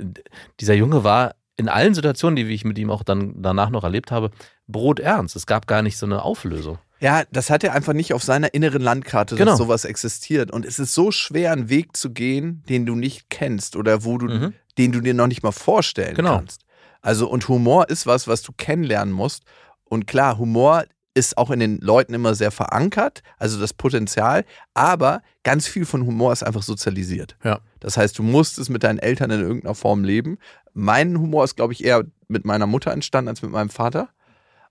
dieser 0.61 0.75
Junge 0.75 1.05
war 1.05 1.35
in 1.57 1.69
allen 1.69 1.95
Situationen, 1.95 2.37
die 2.37 2.43
ich 2.53 2.65
mit 2.65 2.79
ihm 2.79 2.91
auch 2.91 3.03
dann 3.05 3.41
danach 3.41 3.71
noch 3.71 3.85
erlebt 3.85 4.11
habe, 4.11 4.31
broternst. 4.67 5.37
Es 5.37 5.47
gab 5.47 5.67
gar 5.67 5.83
nicht 5.83 5.97
so 5.99 6.07
eine 6.07 6.23
Auflösung. 6.23 6.79
Ja, 7.01 7.25
das 7.33 7.51
hat 7.51 7.65
er 7.65 7.73
einfach 7.75 7.93
nicht 7.93 8.15
auf 8.15 8.23
seiner 8.23 8.55
inneren 8.55 8.81
Landkarte, 8.81 9.35
Genau. 9.37 9.51
dass 9.53 9.59
sowas 9.59 9.85
existiert. 9.85 10.51
Und 10.51 10.65
es 10.65 10.79
ist 10.79 10.95
so 10.95 11.11
schwer, 11.11 11.53
einen 11.53 11.69
Weg 11.69 11.97
zu 11.97 12.11
gehen, 12.11 12.63
den 12.69 12.87
du 12.87 12.95
nicht 12.95 13.29
kennst 13.29 13.77
oder 13.77 14.05
wo 14.05 14.19
du, 14.19 14.27
Mhm. 14.27 14.55
den 14.79 14.93
du 14.93 15.01
dir 15.01 15.15
noch 15.15 15.27
nicht 15.27 15.43
mal 15.43 15.53
vorstellen 15.53 16.15
Genau. 16.15 16.37
kannst. 16.37 16.63
Also, 17.01 17.29
und 17.29 17.49
Humor 17.49 17.89
ist 17.91 18.07
was, 18.07 18.29
was 18.29 18.43
du 18.43 18.53
kennenlernen 18.57 19.13
musst. 19.13 19.43
Und 19.85 20.07
klar, 20.07 20.39
Humor 20.39 20.85
ist 21.15 21.37
auch 21.37 21.51
in 21.51 21.61
den 21.61 21.79
Leuten 21.79 22.15
immer 22.15 22.35
sehr 22.35 22.51
verankert, 22.51 23.23
also 23.39 23.61
das 23.61 23.73
Potenzial, 23.75 24.45
aber 24.75 25.23
ganz 25.43 25.67
viel 25.67 25.85
von 25.85 26.07
Humor 26.07 26.33
ist 26.33 26.43
einfach 26.43 26.63
sozialisiert. 26.63 27.37
Ja. 27.45 27.61
Das 27.81 27.97
heißt, 27.97 28.19
du 28.19 28.23
musst 28.23 28.59
es 28.59 28.69
mit 28.69 28.83
deinen 28.83 28.99
Eltern 28.99 29.31
in 29.31 29.41
irgendeiner 29.41 29.75
Form 29.75 30.05
leben. 30.05 30.39
Mein 30.73 31.19
Humor 31.19 31.45
ist, 31.45 31.57
glaube 31.57 31.73
ich, 31.73 31.85
eher 31.85 32.05
mit 32.29 32.45
meiner 32.45 32.67
Mutter 32.67 32.93
entstanden 32.93 33.29
als 33.29 33.43
mit 33.43 33.51
meinem 33.51 33.71
Vater. 33.71 34.09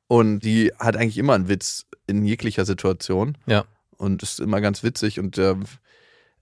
Und 0.07 0.39
die 0.39 0.73
hat 0.79 0.97
eigentlich 0.97 1.17
immer 1.17 1.33
einen 1.35 1.47
Witz 1.47 1.85
in 2.07 2.25
jeglicher 2.25 2.65
Situation. 2.65 3.37
Ja. 3.45 3.65
Und 3.97 4.23
ist 4.23 4.39
immer 4.39 4.59
ganz 4.59 4.83
witzig. 4.83 5.19
Und, 5.19 5.37
äh, 5.37 5.55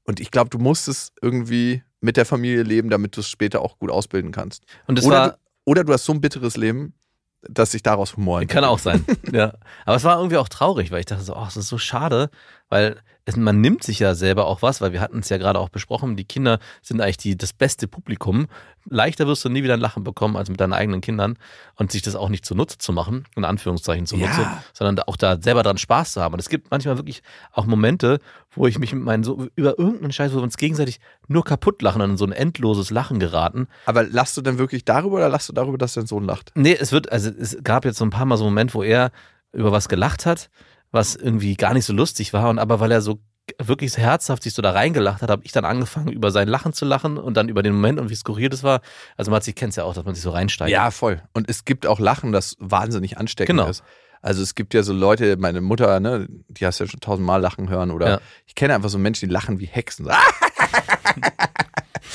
und 0.06 0.20
ich 0.20 0.32
glaube, 0.32 0.50
du 0.50 0.58
musst 0.60 0.88
es 0.88 1.12
irgendwie 1.22 1.84
mit 2.00 2.18
der 2.18 2.26
Familie 2.26 2.64
leben, 2.64 2.90
damit 2.90 3.18
du 3.18 3.20
es 3.20 3.28
später 3.28 3.62
auch 3.62 3.78
gut 3.78 3.92
ausbilden 3.92 4.32
kannst. 4.32 4.64
Und 4.88 4.98
es 4.98 5.06
Oder, 5.06 5.18
war, 5.18 5.30
du, 5.32 5.38
oder 5.66 5.84
du 5.84 5.94
hast 5.94 6.06
so 6.06 6.14
ein 6.14 6.22
bitteres 6.22 6.56
Leben, 6.56 6.94
dass 7.42 7.72
sich 7.72 7.84
daraus 7.84 8.18
Humor 8.18 8.44
Kann 8.46 8.64
auch 8.64 8.80
sein. 8.80 9.06
ja. 9.32 9.54
Aber 9.86 9.96
es 9.96 10.04
war 10.04 10.18
irgendwie 10.18 10.38
auch 10.38 10.50
traurig, 10.50 10.92
weil 10.92 11.00
ich 11.00 11.06
dachte 11.06 11.24
so, 11.24 11.36
oh, 11.36 11.46
es 11.48 11.58
ist 11.58 11.70
so 11.70 11.78
schade, 11.78 12.30
weil 12.70 12.98
man 13.38 13.62
nimmt 13.62 13.84
sich 13.84 14.00
ja 14.00 14.16
selber 14.16 14.46
auch 14.48 14.62
was, 14.62 14.82
weil 14.82 14.94
wir 14.94 15.02
hatten 15.02 15.20
es 15.20 15.30
ja 15.30 15.38
gerade 15.38 15.60
auch 15.60 15.70
besprochen, 15.70 16.16
die 16.16 16.24
Kinder 16.26 16.60
sind 16.82 17.02
eigentlich 17.02 17.18
die, 17.18 17.38
das 17.38 17.54
beste 17.54 17.88
Publikum. 17.88 18.48
Leichter 18.90 19.28
wirst 19.28 19.44
du 19.46 19.50
nie 19.50 19.62
wieder 19.64 19.74
ein 19.76 19.80
Lachen 19.82 20.04
bekommen 20.04 20.36
als 20.38 20.50
mit 20.50 20.60
deinen 20.60 20.74
eigenen 20.74 21.02
Kindern 21.02 21.38
und 21.76 21.92
sich 21.92 22.02
das 22.02 22.16
auch 22.16 22.30
nicht 22.30 22.46
zunutze 22.46 22.78
zu 22.78 22.92
machen, 22.94 23.26
in 23.36 23.46
Anführungszeichen 23.46 24.06
zunutze, 24.08 24.42
Ja. 24.42 24.64
sondern 24.74 25.04
auch 25.06 25.16
da 25.18 25.38
selber 25.42 25.64
dran 25.64 25.78
Spaß 25.78 26.14
zu 26.14 26.22
haben. 26.22 26.34
Und 26.34 26.40
es 26.40 26.50
gibt 26.50 26.72
manchmal 26.72 26.98
wirklich 26.98 27.22
auch 27.52 27.66
Momente, 27.66 28.20
wo 28.56 28.66
ich 28.68 28.80
mich 28.80 28.94
mit 28.94 29.04
meinen 29.04 29.24
so 29.24 29.48
über 29.56 29.78
irgendeinen 29.78 30.12
Scheiß, 30.12 30.32
wo 30.34 30.38
wir 30.38 30.44
uns 30.44 30.58
gegenseitig 30.58 31.00
nur 31.28 31.44
kaputt 31.44 31.82
lachen 31.82 32.02
und 32.02 32.12
in 32.12 32.18
so 32.18 32.26
ein 32.26 32.32
endloses 32.32 32.90
Lachen 32.90 33.20
geraten. 33.20 33.68
Aber 33.86 34.04
lachst 34.04 34.38
du 34.38 34.42
denn 34.42 34.58
wirklich 34.58 34.86
darüber 34.86 35.18
oder 35.18 35.30
lachst 35.30 35.50
du 35.50 35.54
darüber, 35.54 35.78
dass 35.78 35.94
dein 35.94 36.08
Sohn 36.08 36.24
lacht? 36.24 36.52
Nee, 36.56 36.76
es 36.80 36.92
wird, 36.92 37.12
also 37.12 37.30
es 37.30 37.58
gab 37.64 37.86
jetzt 37.86 37.98
so 37.98 38.06
ein 38.06 38.10
paar 38.12 38.26
Mal 38.26 38.38
so 38.38 38.46
einen 38.46 38.54
Moment, 38.54 38.74
wo 38.74 38.82
er 38.82 39.12
über 39.52 39.72
was 39.72 39.90
gelacht 39.90 40.26
hat, 40.26 40.50
was 40.92 41.16
irgendwie 41.16 41.56
gar 41.56 41.74
nicht 41.74 41.86
so 41.86 41.94
lustig 41.94 42.34
war. 42.34 42.50
Und 42.50 42.60
aber 42.60 42.80
weil 42.80 42.92
er 42.92 43.02
so 43.02 43.20
wirklich 43.62 43.92
so 43.94 43.98
herzhaft 44.00 44.44
sich 44.44 44.54
so 44.54 44.62
da 44.62 44.72
reingelacht 44.72 45.22
hat, 45.24 45.30
habe 45.32 45.44
ich 45.44 45.52
dann 45.52 45.66
angefangen, 45.66 46.10
über 46.12 46.30
sein 46.32 46.48
Lachen 46.48 46.72
zu 46.74 46.86
lachen 46.86 47.18
und 47.18 47.36
dann 47.36 47.50
über 47.50 47.64
den 47.64 47.74
Moment 47.74 48.00
und 48.00 48.10
wie 48.10 48.16
skurril 48.16 48.50
das 48.50 48.62
war. 48.64 48.82
Also 49.18 49.32
man 49.32 49.42
kennt 49.42 49.72
es 49.72 49.76
ja 49.76 49.84
auch, 49.86 49.94
dass 49.96 50.06
man 50.06 50.14
sich 50.14 50.24
so 50.24 50.30
reinsteigt. 50.30 50.72
Ja, 50.72 50.92
voll. 50.92 51.22
Und 51.34 51.50
es 51.50 51.66
gibt 51.66 51.88
auch 51.88 52.00
Lachen, 52.00 52.32
das 52.32 52.56
wahnsinnig 52.60 53.18
ansteckend 53.18 53.58
Genau. 53.58 53.70
ist. 53.70 53.84
Also 54.22 54.44
es 54.44 54.54
gibt 54.54 54.74
ja 54.74 54.84
so 54.84 54.94
Leute, 54.94 55.38
meine 55.38 55.62
Mutter, 55.62 56.00
ne, 56.00 56.28
die 56.50 56.66
hast 56.66 56.80
ja 56.80 56.86
schon 56.88 57.00
tausendmal 57.00 57.42
lachen 57.42 57.70
hören 57.70 57.90
oder 57.92 58.08
Ja. 58.10 58.20
ich 58.46 58.54
kenne 58.54 58.76
einfach 58.76 58.90
so 58.90 58.98
Menschen, 59.00 59.30
die 59.30 59.34
lachen 59.34 59.60
wie 59.60 59.66
Hexen. 59.66 60.10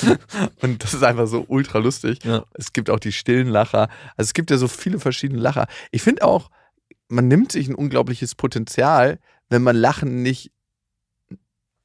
Und 0.63 0.83
das 0.83 0.95
ist 0.95 1.03
einfach 1.03 1.27
so 1.27 1.45
ultra 1.49 1.79
lustig. 1.79 2.23
Ja. 2.25 2.45
Es 2.55 2.73
gibt 2.73 2.91
auch 2.91 2.99
die 3.01 3.13
stillen 3.13 3.49
Lacher. 3.49 3.89
Also 4.17 4.29
es 4.29 4.35
gibt 4.35 4.51
ja 4.51 4.57
so 4.59 4.69
viele 4.69 4.99
verschiedene 4.99 5.41
Lacher. 5.41 5.67
Ich 5.91 6.03
finde 6.03 6.25
auch, 6.25 6.51
man 7.09 7.29
nimmt 7.29 7.53
sich 7.53 7.69
ein 7.69 7.75
unglaubliches 7.75 8.35
Potenzial, 8.35 9.19
wenn 9.49 9.62
man 9.62 9.77
Lachen 9.77 10.23
nicht, 10.23 10.53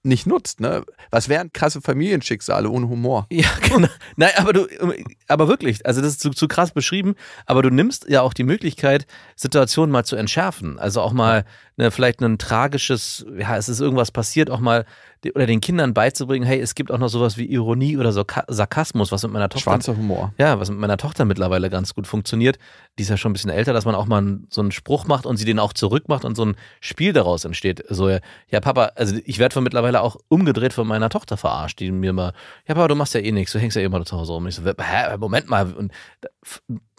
nicht 0.01 0.25
nutzt. 0.25 0.59
Ne? 0.59 0.85
Was 1.11 1.27
wären 1.27 1.51
krasse 1.51 1.81
Familienschicksale 1.81 2.69
ohne 2.69 2.87
Humor? 2.87 3.27
Ja, 3.31 3.49
genau. 3.61 3.87
Nein, 4.15 4.31
aber 4.37 4.53
du, 4.53 4.67
aber 5.27 5.47
wirklich, 5.47 5.85
also 5.85 6.01
das 6.01 6.11
ist 6.13 6.21
zu, 6.21 6.29
zu 6.31 6.47
krass 6.47 6.71
beschrieben, 6.71 7.15
aber 7.45 7.61
du 7.61 7.69
nimmst 7.69 8.07
ja 8.07 8.21
auch 8.21 8.33
die 8.33 8.43
Möglichkeit, 8.43 9.05
Situationen 9.35 9.91
mal 9.91 10.05
zu 10.05 10.15
entschärfen. 10.15 10.79
Also 10.79 11.01
auch 11.01 11.13
mal 11.13 11.45
ne, 11.77 11.91
vielleicht 11.91 12.21
ein 12.21 12.37
tragisches, 12.37 13.25
ja, 13.37 13.57
es 13.57 13.69
ist 13.69 13.81
irgendwas 13.81 14.11
passiert, 14.11 14.49
auch 14.49 14.59
mal 14.59 14.85
oder 15.35 15.45
den 15.45 15.59
Kindern 15.61 15.93
beizubringen, 15.93 16.47
hey, 16.47 16.59
es 16.59 16.75
gibt 16.75 16.91
auch 16.91 16.97
noch 16.97 17.09
sowas 17.09 17.37
wie 17.37 17.45
Ironie 17.45 17.97
oder 17.97 18.11
so 18.11 18.23
Sarkasmus, 18.47 19.11
was 19.11 19.23
mit 19.23 19.31
meiner 19.31 19.49
Tochter 19.49 19.71
Schwarzer 19.71 19.97
Humor. 19.97 20.33
ja, 20.37 20.59
was 20.59 20.69
mit 20.69 20.79
meiner 20.79 20.97
Tochter 20.97 21.25
mittlerweile 21.25 21.69
ganz 21.69 21.93
gut 21.93 22.07
funktioniert. 22.07 22.57
Die 22.97 23.03
ist 23.03 23.09
ja 23.09 23.17
schon 23.17 23.31
ein 23.31 23.33
bisschen 23.33 23.49
älter, 23.49 23.73
dass 23.73 23.85
man 23.85 23.95
auch 23.95 24.05
mal 24.05 24.39
so 24.49 24.61
einen 24.61 24.71
Spruch 24.71 25.07
macht 25.07 25.25
und 25.25 25.37
sie 25.37 25.45
den 25.45 25.59
auch 25.59 25.73
zurückmacht 25.73 26.23
und 26.23 26.35
so 26.35 26.45
ein 26.45 26.55
Spiel 26.79 27.11
daraus 27.13 27.43
entsteht. 27.45 27.83
So, 27.89 28.09
ja, 28.09 28.59
Papa, 28.61 28.91
also 28.95 29.15
ich 29.25 29.39
werde 29.39 29.53
von 29.53 29.63
mittlerweile 29.63 30.01
auch 30.01 30.17
umgedreht 30.29 30.73
von 30.73 30.87
meiner 30.87 31.09
Tochter 31.09 31.35
verarscht, 31.37 31.79
die 31.79 31.91
mir 31.91 32.13
mal, 32.13 32.33
ja, 32.67 32.75
Papa, 32.75 32.87
du 32.87 32.95
machst 32.95 33.13
ja 33.13 33.19
eh 33.19 33.31
nichts, 33.31 33.51
du 33.51 33.59
hängst 33.59 33.75
ja 33.75 33.83
immer 33.83 34.03
zu 34.05 34.17
Hause 34.17 34.33
rum. 34.33 34.43
Und 34.43 34.49
ich 34.49 34.55
so, 34.55 34.63
hä, 34.63 35.17
Moment 35.17 35.49
mal. 35.49 35.73
Und 35.73 35.91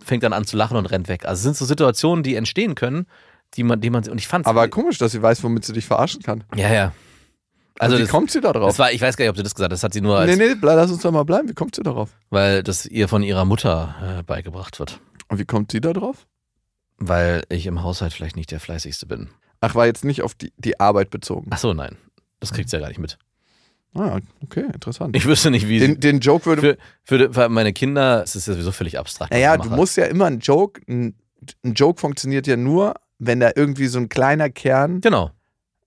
fängt 0.03 0.23
dann 0.23 0.33
an 0.33 0.45
zu 0.45 0.57
lachen 0.57 0.77
und 0.77 0.87
rennt 0.87 1.09
weg. 1.09 1.25
Also 1.25 1.39
es 1.39 1.43
sind 1.43 1.57
so 1.57 1.65
Situationen, 1.65 2.23
die 2.23 2.35
entstehen 2.35 2.75
können, 2.75 3.07
die 3.55 3.63
man, 3.63 3.81
die 3.81 3.91
man, 3.91 4.07
und 4.09 4.19
ich 4.19 4.29
fand 4.29 4.47
Aber 4.47 4.69
komisch, 4.69 4.99
dass 4.99 5.13
sie 5.13 5.23
weiß, 5.23 5.43
womit 5.43 5.65
sie 5.65 5.73
dich 5.73 5.87
verarschen 5.87 6.23
kann. 6.23 6.45
ja, 6.55 6.73
ja. 6.73 6.93
Also 7.79 7.97
wie 7.97 8.03
das, 8.03 8.11
kommt 8.11 8.31
sie 8.31 8.41
da 8.41 8.53
drauf? 8.53 8.69
das 8.69 8.79
war, 8.79 8.93
ich 8.93 9.01
weiß 9.01 9.17
gar 9.17 9.25
nicht, 9.25 9.31
ob 9.31 9.37
sie 9.37 9.43
das 9.43 9.55
gesagt 9.55 9.67
hat. 9.67 9.73
Das 9.73 9.83
hat 9.83 9.93
sie 9.93 10.01
nur 10.01 10.19
als, 10.19 10.37
nee, 10.37 10.49
nee, 10.49 10.55
bleib, 10.55 10.77
lass 10.77 10.91
uns 10.91 11.03
doch 11.03 11.13
mal 11.13 11.25
bleiben. 11.25 11.49
Wie 11.49 11.55
kommt 11.55 11.75
sie 11.77 11.83
darauf? 11.83 12.11
weil 12.31 12.63
das 12.63 12.87
ihr 12.87 13.09
von 13.09 13.23
ihrer 13.23 13.45
Mutter 13.45 14.19
äh, 14.19 14.23
beigebracht 14.23 14.79
wird. 14.79 15.01
Und 15.29 15.39
wie 15.39 15.45
kommt 15.45 15.73
sie 15.73 15.81
da 15.81 15.93
drauf? 15.93 16.27
Weil 16.99 17.43
ich 17.49 17.67
im 17.67 17.83
Haushalt 17.83 18.13
vielleicht 18.13 18.37
nicht 18.37 18.51
der 18.51 18.61
fleißigste 18.61 19.07
bin. 19.07 19.31
Ach, 19.61 19.75
war 19.75 19.87
jetzt 19.87 20.05
nicht 20.05 20.23
auf 20.23 20.35
die, 20.35 20.53
die 20.57 20.81
Arbeit 20.81 21.11
bezogen. 21.11 21.49
Ach 21.51 21.59
so, 21.59 21.73
nein. 21.73 21.97
Das 22.41 22.53
kriegt 22.53 22.69
sie 22.69 22.77
ja 22.77 22.81
gar 22.81 22.89
nicht 22.89 22.99
mit. 22.99 23.19
Ah, 23.95 24.19
okay, 24.43 24.67
interessant. 24.73 25.17
Ich 25.17 25.27
wüsste 25.27 25.51
nicht, 25.51 25.69
wie 25.69 25.81
sie. 25.81 25.87
Den, 25.87 26.01
den 26.01 26.21
Joke 26.21 26.47
würde. 26.47 26.79
Für, 27.03 27.19
für, 27.19 27.33
für 27.33 27.49
meine 27.49 27.73
Kinder 27.73 28.23
ist 28.23 28.37
es 28.37 28.47
ja 28.47 28.53
sowieso 28.55 28.73
völlig 28.73 28.99
abstrakt. 28.99 29.33
Naja, 29.33 29.57
du 29.57 29.69
musst 29.71 29.97
ja 29.97 30.07
immer 30.07 30.27
einen 30.27 30.39
Joke. 30.39 30.81
Ein, 30.89 31.15
ein 31.65 31.75
Joke 31.75 32.01
funktioniert 32.01 32.47
ja 32.47 32.57
nur, 32.57 32.95
wenn 33.19 33.41
da 33.41 33.51
irgendwie 33.55 33.87
so 33.89 33.99
ein 33.99 34.09
kleiner 34.09 34.49
Kern 34.49 35.01
Genau. 35.01 35.31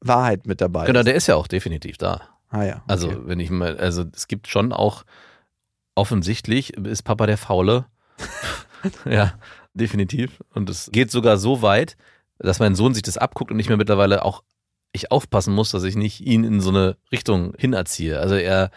Wahrheit 0.07 0.45
mit 0.45 0.61
dabei 0.61 0.85
Genau, 0.85 0.99
ist. 0.99 1.07
der 1.07 1.15
ist 1.15 1.27
ja 1.27 1.35
auch 1.35 1.47
definitiv 1.47 1.97
da. 1.97 2.21
Ah 2.49 2.63
ja. 2.63 2.83
Also, 2.87 3.07
okay. 3.07 3.19
wenn 3.25 3.39
ich 3.39 3.49
mal, 3.49 3.77
also 3.77 4.05
es 4.13 4.27
gibt 4.27 4.47
schon 4.47 4.71
auch 4.71 5.03
offensichtlich 5.95 6.75
ist 6.77 7.03
Papa 7.03 7.25
der 7.25 7.37
Faule. 7.37 7.85
ja, 9.05 9.33
definitiv. 9.73 10.43
Und 10.53 10.69
es 10.69 10.89
geht 10.91 11.11
sogar 11.11 11.37
so 11.37 11.61
weit, 11.61 11.97
dass 12.39 12.59
mein 12.59 12.75
Sohn 12.75 12.93
sich 12.93 13.03
das 13.03 13.17
abguckt 13.17 13.51
und 13.51 13.59
ich 13.59 13.69
mir 13.69 13.77
mittlerweile 13.77 14.25
auch 14.25 14.43
ich 14.91 15.11
aufpassen 15.11 15.53
muss, 15.53 15.71
dass 15.71 15.83
ich 15.83 15.95
nicht 15.95 16.21
ihn 16.21 16.43
in 16.43 16.61
so 16.61 16.69
eine 16.69 16.97
Richtung 17.11 17.53
hinerziehe. 17.57 18.19
Also 18.19 18.35
er, 18.35 18.69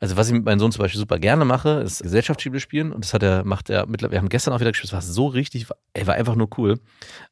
also 0.00 0.16
was 0.16 0.28
ich 0.28 0.32
mit 0.32 0.46
meinem 0.46 0.58
Sohn 0.58 0.72
zum 0.72 0.82
Beispiel 0.82 0.98
super 0.98 1.18
gerne 1.18 1.44
mache, 1.44 1.82
ist 1.82 2.02
Gesellschaftsspiele 2.02 2.58
spielen 2.58 2.90
und 2.92 3.04
das 3.04 3.12
hat 3.12 3.22
er, 3.22 3.44
macht 3.44 3.68
er 3.68 3.86
mittlerweile, 3.86 4.12
wir 4.12 4.18
haben 4.18 4.30
gestern 4.30 4.54
auch 4.54 4.60
wieder 4.60 4.70
gespielt, 4.70 4.88
es 4.88 4.94
war 4.94 5.02
so 5.02 5.26
richtig, 5.26 5.66
er 5.92 6.06
war 6.06 6.14
einfach 6.14 6.36
nur 6.36 6.48
cool. 6.56 6.80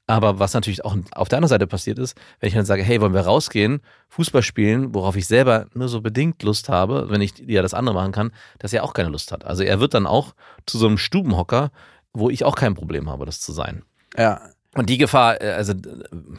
Aber 0.07 0.39
was 0.39 0.53
natürlich 0.53 0.85
auch 0.85 0.95
auf 1.13 1.29
der 1.29 1.39
anderen 1.39 1.49
Seite 1.49 1.67
passiert 1.67 1.99
ist, 1.99 2.17
wenn 2.41 2.49
ich 2.49 2.55
dann 2.55 2.67
sage, 2.67 2.83
hey, 2.83 3.01
wollen 3.01 3.15
wir 3.15 3.23
rausgehen, 3.23 3.81
Fußball 4.11 4.43
spielen, 4.43 4.95
worauf 4.95 5.17
ich 5.17 5.27
selber 5.27 5.67
nur 5.73 5.89
so 5.89 6.03
bedingt 6.03 6.43
Lust 6.43 6.69
habe, 6.69 7.09
wenn 7.09 7.23
ich 7.23 7.39
ja 7.39 7.63
das 7.63 7.73
andere 7.73 7.95
machen 7.95 8.13
kann, 8.13 8.33
dass 8.59 8.75
er 8.75 8.85
auch 8.85 8.93
keine 8.93 9.09
Lust 9.09 9.33
hat. 9.33 9.47
Also 9.47 9.63
er 9.63 9.81
wird 9.81 9.95
dann 9.95 10.07
auch 10.07 10.35
zu 10.67 10.77
so 10.77 10.87
einem 10.87 10.99
Stubenhocker, 10.99 11.71
wo 12.13 12.29
ich 12.29 12.45
auch 12.45 12.55
kein 12.55 12.75
Problem 12.75 13.09
habe, 13.09 13.25
das 13.25 13.41
zu 13.41 13.53
sein. 13.53 13.83
ja. 14.17 14.41
Und 14.75 14.91
die 14.91 14.99
Gefahr, 14.99 15.41
äh, 15.41 15.53
also 15.53 15.73
äh, 15.73 15.77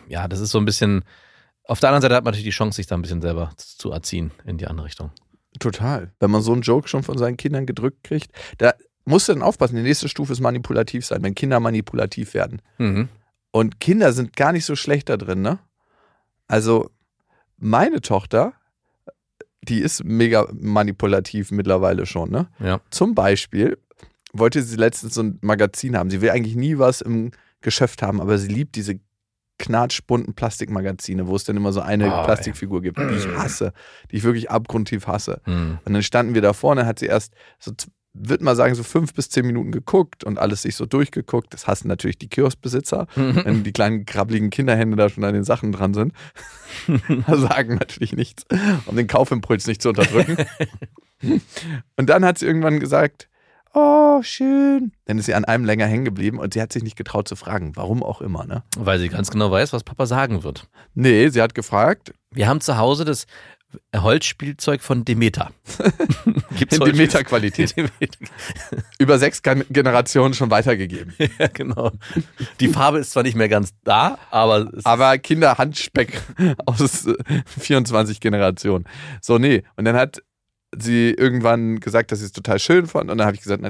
ja, 0.08 0.28
das 0.28 0.40
ist 0.40 0.52
so 0.52 0.60
ein 0.60 0.66
bisschen. 0.66 1.04
Auf 1.66 1.80
der 1.80 1.90
anderen 1.90 2.04
Seite 2.04 2.16
hat 2.16 2.24
man 2.24 2.32
natürlich 2.32 2.46
die 2.46 2.56
Chance, 2.56 2.78
sich 2.78 2.88
da 2.88 2.96
ein 2.96 3.02
bisschen 3.02 3.22
selber 3.22 3.52
zu 3.58 3.92
erziehen 3.92 4.32
in 4.46 4.58
die 4.58 4.68
andere 4.68 4.86
Richtung. 4.86 5.12
Total. 5.58 6.12
Wenn 6.20 6.32
man 6.32 6.42
so 6.42 6.54
einen 6.54 6.62
Joke 6.62 6.88
schon 6.88 7.04
von 7.04 7.18
seinen 7.18 7.38
Kindern 7.38 7.66
gedrückt 7.66 8.04
kriegt, 8.04 8.32
da 8.60 8.74
musst 9.06 9.28
du 9.28 9.34
dann 9.34 9.42
aufpassen. 9.42 9.76
Die 9.76 9.82
nächste 9.82 10.08
Stufe 10.08 10.34
ist 10.34 10.40
manipulativ 10.40 11.06
sein, 11.06 11.24
wenn 11.24 11.36
Kinder 11.36 11.60
manipulativ 11.60 12.34
werden. 12.34 12.62
Mhm. 12.78 13.10
Und 13.52 13.80
Kinder 13.80 14.14
sind 14.14 14.36
gar 14.36 14.52
nicht 14.52 14.66
so 14.66 14.76
schlecht 14.76 15.10
da 15.10 15.18
drin, 15.18 15.42
ne? 15.42 15.60
Also, 16.48 16.92
meine 17.58 18.02
Tochter, 18.02 18.54
die 19.64 19.80
ist 19.80 20.04
mega 20.04 20.48
manipulativ 20.54 21.52
mittlerweile 21.52 22.06
schon, 22.06 22.30
ne? 22.30 22.48
Ja. 22.60 22.80
Zum 22.92 23.16
Beispiel 23.16 23.78
wollte 24.32 24.62
sie 24.62 24.76
letztens 24.78 25.16
so 25.16 25.24
ein 25.24 25.40
Magazin 25.42 25.98
haben. 25.98 26.12
Sie 26.12 26.22
will 26.22 26.30
eigentlich 26.30 26.56
nie 26.56 26.78
was 26.78 27.02
im 27.02 27.32
Geschäft 27.62 28.02
haben, 28.04 28.22
aber 28.22 28.38
sie 28.38 28.48
liebt 28.48 28.76
diese 28.76 29.00
knatschbunten 29.60 30.34
Plastikmagazine, 30.34 31.28
wo 31.28 31.36
es 31.36 31.44
dann 31.44 31.58
immer 31.58 31.72
so 31.72 31.82
eine 31.82 32.08
Oh, 32.08 32.24
Plastikfigur 32.24 32.82
gibt, 32.82 32.98
die 32.98 33.16
ich 33.16 33.28
hasse, 33.28 33.74
die 34.10 34.18
ich 34.18 34.24
wirklich 34.24 34.50
abgrundtief 34.50 35.06
hasse. 35.06 35.42
Mhm. 35.46 35.78
Und 35.86 35.94
dann 35.94 36.02
standen 36.02 36.34
wir 36.34 36.42
da 36.42 36.54
vorne, 36.54 36.86
hat 36.86 37.00
sie 37.00 37.06
erst 37.06 37.34
so, 37.60 37.74
würde 38.14 38.44
mal 38.44 38.56
sagen, 38.56 38.74
so 38.74 38.84
fünf 38.84 39.14
bis 39.14 39.30
zehn 39.30 39.46
Minuten 39.46 39.72
geguckt 39.72 40.24
und 40.24 40.40
alles 40.40 40.64
sich 40.64 40.76
so 40.76 40.86
durchgeguckt. 40.86 41.54
Das 41.54 41.68
hassen 41.68 41.88
natürlich 41.88 42.18
die 42.18 42.30
Kioskbesitzer, 42.30 43.08
wenn 43.16 43.64
die 43.64 43.72
kleinen 43.72 44.06
krabbeligen 44.06 44.50
Kinderhände 44.50 44.98
da 44.98 45.10
schon 45.10 45.24
an 45.24 45.34
den 45.34 45.44
Sachen 45.44 45.72
dran 45.72 45.94
sind. 45.94 46.14
sagen 47.28 47.76
natürlich 47.76 48.14
nichts, 48.14 48.46
um 48.86 48.96
den 48.96 49.08
Kaufimpuls 49.08 49.68
nicht 49.68 49.82
zu 49.82 49.90
unterdrücken. 49.90 50.38
und 51.98 52.10
dann 52.10 52.26
hat 52.26 52.40
sie 52.40 52.46
irgendwann 52.46 52.80
gesagt, 52.80 53.30
oh, 53.74 54.22
schön. 54.24 54.92
Dann 55.06 55.18
ist 55.20 55.26
sie 55.26 55.34
an 55.34 55.46
einem 55.46 55.66
länger 55.66 55.86
hängen 55.86 56.06
geblieben 56.06 56.40
und 56.40 56.54
sie 56.54 56.62
hat 56.62 56.74
sich 56.74 56.84
nicht 56.84 56.96
getraut 56.98 57.28
zu 57.28 57.36
fragen, 57.36 57.76
warum 57.76 58.04
auch 58.04 58.22
immer, 58.22 58.46
ne? 58.46 58.64
Weil 58.78 59.00
sie 59.00 59.10
ganz 59.10 59.30
genau 59.32 59.52
weiß, 59.52 59.74
was 59.74 59.84
Papa 59.84 60.06
sagen 60.06 60.44
wird. 60.44 60.68
Nee, 60.96 61.30
sie 61.30 61.42
hat 61.42 61.56
gefragt, 61.56 62.14
Wir 62.32 62.48
haben 62.48 62.62
zu 62.62 62.78
Hause 62.78 63.06
das 63.06 63.26
Holzspielzeug 63.96 64.82
von 64.82 65.06
Demeter. 65.06 65.52
Gibt's 66.58 66.80
Demeter-Qualität, 66.80 67.76
Demeter. 67.78 68.18
über 68.98 69.20
sechs 69.20 69.44
Gen- 69.44 69.66
Generationen 69.70 70.34
schon 70.34 70.50
weitergegeben. 70.50 71.14
ja, 71.40 71.48
genau. 71.54 71.92
Die 72.60 72.68
Farbe 72.70 72.98
ist 73.00 73.12
zwar 73.12 73.24
nicht 73.24 73.36
mehr 73.36 73.50
ganz 73.50 73.74
da, 73.84 74.18
aber 74.32 74.72
es 74.76 74.86
Aber 74.86 75.18
Kinderhandspeck 75.20 76.20
aus 76.66 77.06
äh, 77.06 77.14
24 77.60 78.20
Generationen. 78.20 78.86
So, 79.22 79.38
nee. 79.38 79.64
Und 79.76 79.86
dann 79.86 79.96
hat 79.96 80.24
sie 80.78 81.12
irgendwann 81.12 81.80
gesagt, 81.80 82.12
dass 82.12 82.20
sie 82.20 82.26
es 82.26 82.32
total 82.32 82.60
schön 82.60 82.88
fand. 82.88 83.10
Und 83.10 83.18
dann 83.18 83.28
habe 83.28 83.36
ich 83.36 83.42
gesagt, 83.42 83.64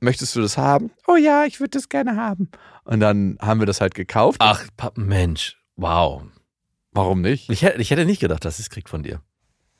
möchtest 0.00 0.36
du 0.36 0.40
das 0.40 0.56
haben? 0.56 0.90
Oh 1.06 1.16
ja, 1.16 1.44
ich 1.44 1.60
würde 1.60 1.70
das 1.70 1.88
gerne 1.88 2.16
haben. 2.16 2.50
Und 2.84 3.00
dann 3.00 3.36
haben 3.40 3.60
wir 3.60 3.66
das 3.66 3.80
halt 3.80 3.94
gekauft. 3.94 4.38
Ach, 4.40 4.66
Mensch, 4.94 5.56
wow. 5.76 6.22
Warum 6.92 7.20
nicht? 7.20 7.50
Ich 7.50 7.62
hätte, 7.62 7.80
ich 7.80 7.90
hätte 7.90 8.04
nicht 8.04 8.20
gedacht, 8.20 8.44
dass 8.44 8.56
sie 8.56 8.62
es 8.62 8.70
kriegt 8.70 8.88
von 8.88 9.02
dir. 9.02 9.20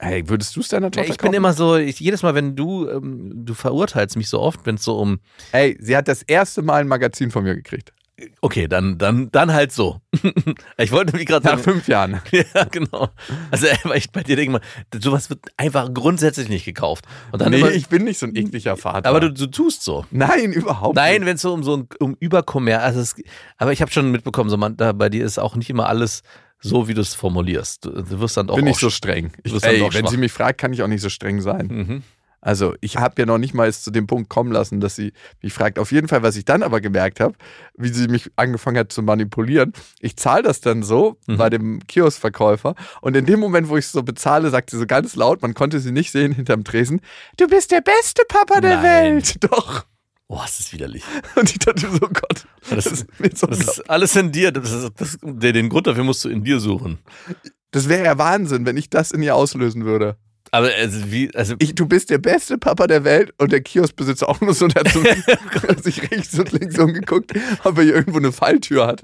Hey, 0.00 0.28
würdest 0.28 0.54
du 0.54 0.60
es 0.60 0.68
deiner 0.68 0.90
Tochter 0.92 1.10
ich 1.10 1.16
bin 1.16 1.26
kaufen? 1.26 1.34
immer 1.34 1.52
so, 1.52 1.76
ich, 1.76 1.98
jedes 1.98 2.22
Mal, 2.22 2.34
wenn 2.36 2.54
du, 2.54 2.88
ähm, 2.88 3.32
du 3.44 3.54
verurteilst 3.54 4.16
mich 4.16 4.28
so 4.28 4.40
oft, 4.40 4.64
wenn 4.64 4.76
es 4.76 4.84
so 4.84 4.96
um, 4.96 5.18
Ey, 5.50 5.76
sie 5.80 5.96
hat 5.96 6.06
das 6.06 6.22
erste 6.22 6.62
Mal 6.62 6.82
ein 6.82 6.88
Magazin 6.88 7.32
von 7.32 7.42
mir 7.42 7.56
gekriegt. 7.56 7.92
Okay, 8.40 8.68
dann, 8.68 8.98
dann, 8.98 9.30
dann 9.30 9.52
halt 9.52 9.72
so. 9.72 10.00
ich 10.76 10.92
wollte 10.92 11.12
nämlich 11.12 11.26
gerade 11.26 11.44
Nach 11.44 11.52
sagen, 11.52 11.62
fünf 11.62 11.88
Jahren. 11.88 12.20
ja, 12.30 12.64
genau. 12.64 13.08
Also, 13.50 13.66
weil 13.84 13.98
ich 13.98 14.10
bei 14.10 14.22
dir 14.22 14.36
denke 14.36 14.52
mal, 14.52 14.60
sowas 15.00 15.30
wird 15.30 15.40
einfach 15.56 15.92
grundsätzlich 15.92 16.48
nicht 16.48 16.64
gekauft. 16.64 17.04
Und 17.32 17.40
dann 17.40 17.50
nee, 17.50 17.60
immer, 17.60 17.70
ich 17.70 17.88
bin 17.88 18.04
nicht 18.04 18.18
so 18.18 18.26
ein 18.26 18.36
ekliger 18.36 18.76
Vater. 18.76 19.08
aber 19.08 19.20
du, 19.20 19.32
du 19.32 19.46
tust 19.46 19.82
so. 19.82 20.04
Nein, 20.10 20.52
überhaupt 20.52 20.96
Nein, 20.96 21.20
nicht. 21.20 21.26
wenn 21.26 21.36
es 21.36 21.42
so 21.42 21.52
um 21.52 21.62
so 21.62 21.76
ein 21.76 21.88
um 22.00 22.16
Überkommer, 22.20 22.80
also 22.82 23.00
es, 23.00 23.14
aber 23.56 23.72
ich 23.72 23.80
habe 23.80 23.90
schon 23.90 24.10
mitbekommen, 24.10 24.50
so 24.50 24.56
man, 24.56 24.76
da 24.76 24.92
bei 24.92 25.08
dir 25.08 25.24
ist 25.24 25.38
auch 25.38 25.56
nicht 25.56 25.70
immer 25.70 25.88
alles 25.88 26.22
so, 26.60 26.88
wie 26.88 26.94
du 26.94 27.00
es 27.00 27.14
formulierst. 27.14 27.84
Du, 27.84 27.90
du 27.90 28.20
wirst 28.20 28.36
dann 28.36 28.50
auch 28.50 28.56
Bin 28.56 28.64
auch 28.64 28.68
nicht 28.68 28.80
so 28.80 28.90
streng. 28.90 29.32
Ich, 29.44 29.52
ey, 29.62 29.80
wenn 29.80 29.90
schwach. 29.92 30.10
sie 30.10 30.16
mich 30.16 30.32
fragt, 30.32 30.60
kann 30.60 30.72
ich 30.72 30.82
auch 30.82 30.88
nicht 30.88 31.02
so 31.02 31.08
streng 31.08 31.40
sein. 31.40 31.66
Mhm. 31.66 32.02
Also 32.40 32.74
ich 32.80 32.96
habe 32.96 33.14
ja 33.20 33.26
noch 33.26 33.38
nicht 33.38 33.52
mal 33.52 33.72
zu 33.72 33.90
dem 33.90 34.06
Punkt 34.06 34.28
kommen 34.28 34.52
lassen, 34.52 34.78
dass 34.80 34.94
sie 34.94 35.12
mich 35.42 35.52
fragt. 35.52 35.78
Auf 35.78 35.90
jeden 35.90 36.06
Fall, 36.08 36.22
was 36.22 36.36
ich 36.36 36.44
dann 36.44 36.62
aber 36.62 36.80
gemerkt 36.80 37.18
habe, 37.20 37.34
wie 37.76 37.88
sie 37.88 38.06
mich 38.08 38.30
angefangen 38.36 38.78
hat 38.78 38.92
zu 38.92 39.02
manipulieren. 39.02 39.72
Ich 40.00 40.16
zahle 40.16 40.42
das 40.44 40.60
dann 40.60 40.82
so 40.82 41.18
Mhm. 41.26 41.36
bei 41.36 41.50
dem 41.50 41.80
Kioskverkäufer 41.86 42.74
und 43.00 43.16
in 43.16 43.26
dem 43.26 43.40
Moment, 43.40 43.68
wo 43.68 43.76
ich 43.76 43.86
es 43.86 43.92
so 43.92 44.02
bezahle, 44.02 44.50
sagt 44.50 44.70
sie 44.70 44.78
so 44.78 44.86
ganz 44.86 45.16
laut, 45.16 45.42
man 45.42 45.54
konnte 45.54 45.80
sie 45.80 45.90
nicht 45.92 46.12
sehen 46.12 46.32
hinterm 46.32 46.62
Tresen, 46.64 47.00
du 47.38 47.46
bist 47.48 47.70
der 47.72 47.80
beste 47.80 48.22
Papa 48.28 48.60
der 48.60 48.76
Nein. 48.76 49.14
Welt. 49.16 49.36
Doch. 49.50 49.84
Oh, 50.30 50.38
das 50.42 50.60
ist 50.60 50.72
widerlich. 50.74 51.02
Und 51.36 51.50
ich 51.50 51.58
dachte 51.58 51.88
so, 51.90 52.00
Gott, 52.00 52.46
Das, 52.70 52.84
das, 52.84 53.06
ist 53.18 53.38
so 53.38 53.46
das 53.46 53.60
ist 53.60 53.90
alles 53.90 54.14
in 54.14 54.30
dir. 54.30 54.52
Das 54.52 54.70
ist, 54.70 54.90
das, 54.96 55.18
der, 55.22 55.52
den 55.54 55.70
Grund 55.70 55.86
dafür 55.86 56.04
musst 56.04 56.22
du 56.24 56.28
in 56.28 56.44
dir 56.44 56.60
suchen. 56.60 56.98
das 57.70 57.88
wäre 57.88 58.04
ja 58.04 58.18
Wahnsinn, 58.18 58.66
wenn 58.66 58.76
ich 58.76 58.90
das 58.90 59.10
in 59.10 59.22
ihr 59.22 59.34
auslösen 59.34 59.86
würde. 59.86 60.16
Aber 60.50 60.68
also 60.76 61.10
wie, 61.10 61.34
also 61.34 61.54
Ich, 61.58 61.74
du 61.74 61.86
bist 61.86 62.10
der 62.10 62.18
beste 62.18 62.58
Papa 62.58 62.86
der 62.86 63.04
Welt 63.04 63.32
und 63.38 63.52
der 63.52 63.60
Kioskbesitzer 63.60 64.28
auch 64.28 64.40
nur 64.40 64.54
so, 64.54 64.66
hat 64.68 64.88
sich 65.82 66.10
rechts 66.10 66.38
und 66.38 66.52
links 66.52 66.78
umgeguckt, 66.78 67.32
ob 67.64 67.78
er 67.78 67.84
hier 67.84 67.94
irgendwo 67.94 68.18
eine 68.18 68.32
Falltür 68.32 68.86
hat. 68.86 69.02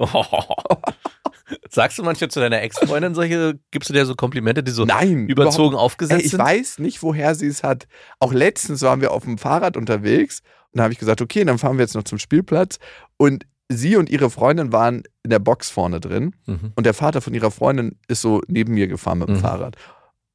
Sagst 1.70 1.98
du 1.98 2.02
manchmal 2.02 2.30
zu 2.30 2.40
deiner 2.40 2.62
Ex-Freundin 2.62 3.14
solche, 3.14 3.58
gibst 3.70 3.90
du 3.90 3.94
dir 3.94 4.06
so 4.06 4.14
Komplimente, 4.14 4.62
die 4.62 4.70
so 4.70 4.84
Nein, 4.86 5.28
überzogen 5.28 5.76
aufgesetzt 5.76 6.20
Ey, 6.20 6.24
ich 6.24 6.30
sind? 6.30 6.40
weiß 6.40 6.78
nicht, 6.78 7.02
woher 7.02 7.34
sie 7.34 7.46
es 7.46 7.62
hat. 7.62 7.86
Auch 8.18 8.32
letztens 8.32 8.80
waren 8.82 9.00
wir 9.02 9.10
auf 9.12 9.24
dem 9.24 9.36
Fahrrad 9.36 9.76
unterwegs 9.76 10.40
und 10.72 10.78
da 10.78 10.84
habe 10.84 10.92
ich 10.92 10.98
gesagt, 10.98 11.20
okay, 11.20 11.44
dann 11.44 11.58
fahren 11.58 11.76
wir 11.76 11.82
jetzt 11.84 11.94
noch 11.94 12.04
zum 12.04 12.18
Spielplatz. 12.18 12.78
Und 13.18 13.44
sie 13.68 13.96
und 13.96 14.08
ihre 14.08 14.30
Freundin 14.30 14.72
waren 14.72 15.02
in 15.22 15.30
der 15.30 15.38
Box 15.38 15.70
vorne 15.70 16.00
drin 16.00 16.34
Mhm. 16.46 16.72
und 16.76 16.86
der 16.86 16.94
Vater 16.94 17.20
von 17.20 17.34
ihrer 17.34 17.50
Freundin 17.50 17.98
ist 18.08 18.22
so 18.22 18.40
neben 18.46 18.72
mir 18.74 18.88
gefahren 18.88 19.18
mit 19.18 19.28
dem 19.28 19.36
Mhm. 19.36 19.40
Fahrrad. 19.40 19.76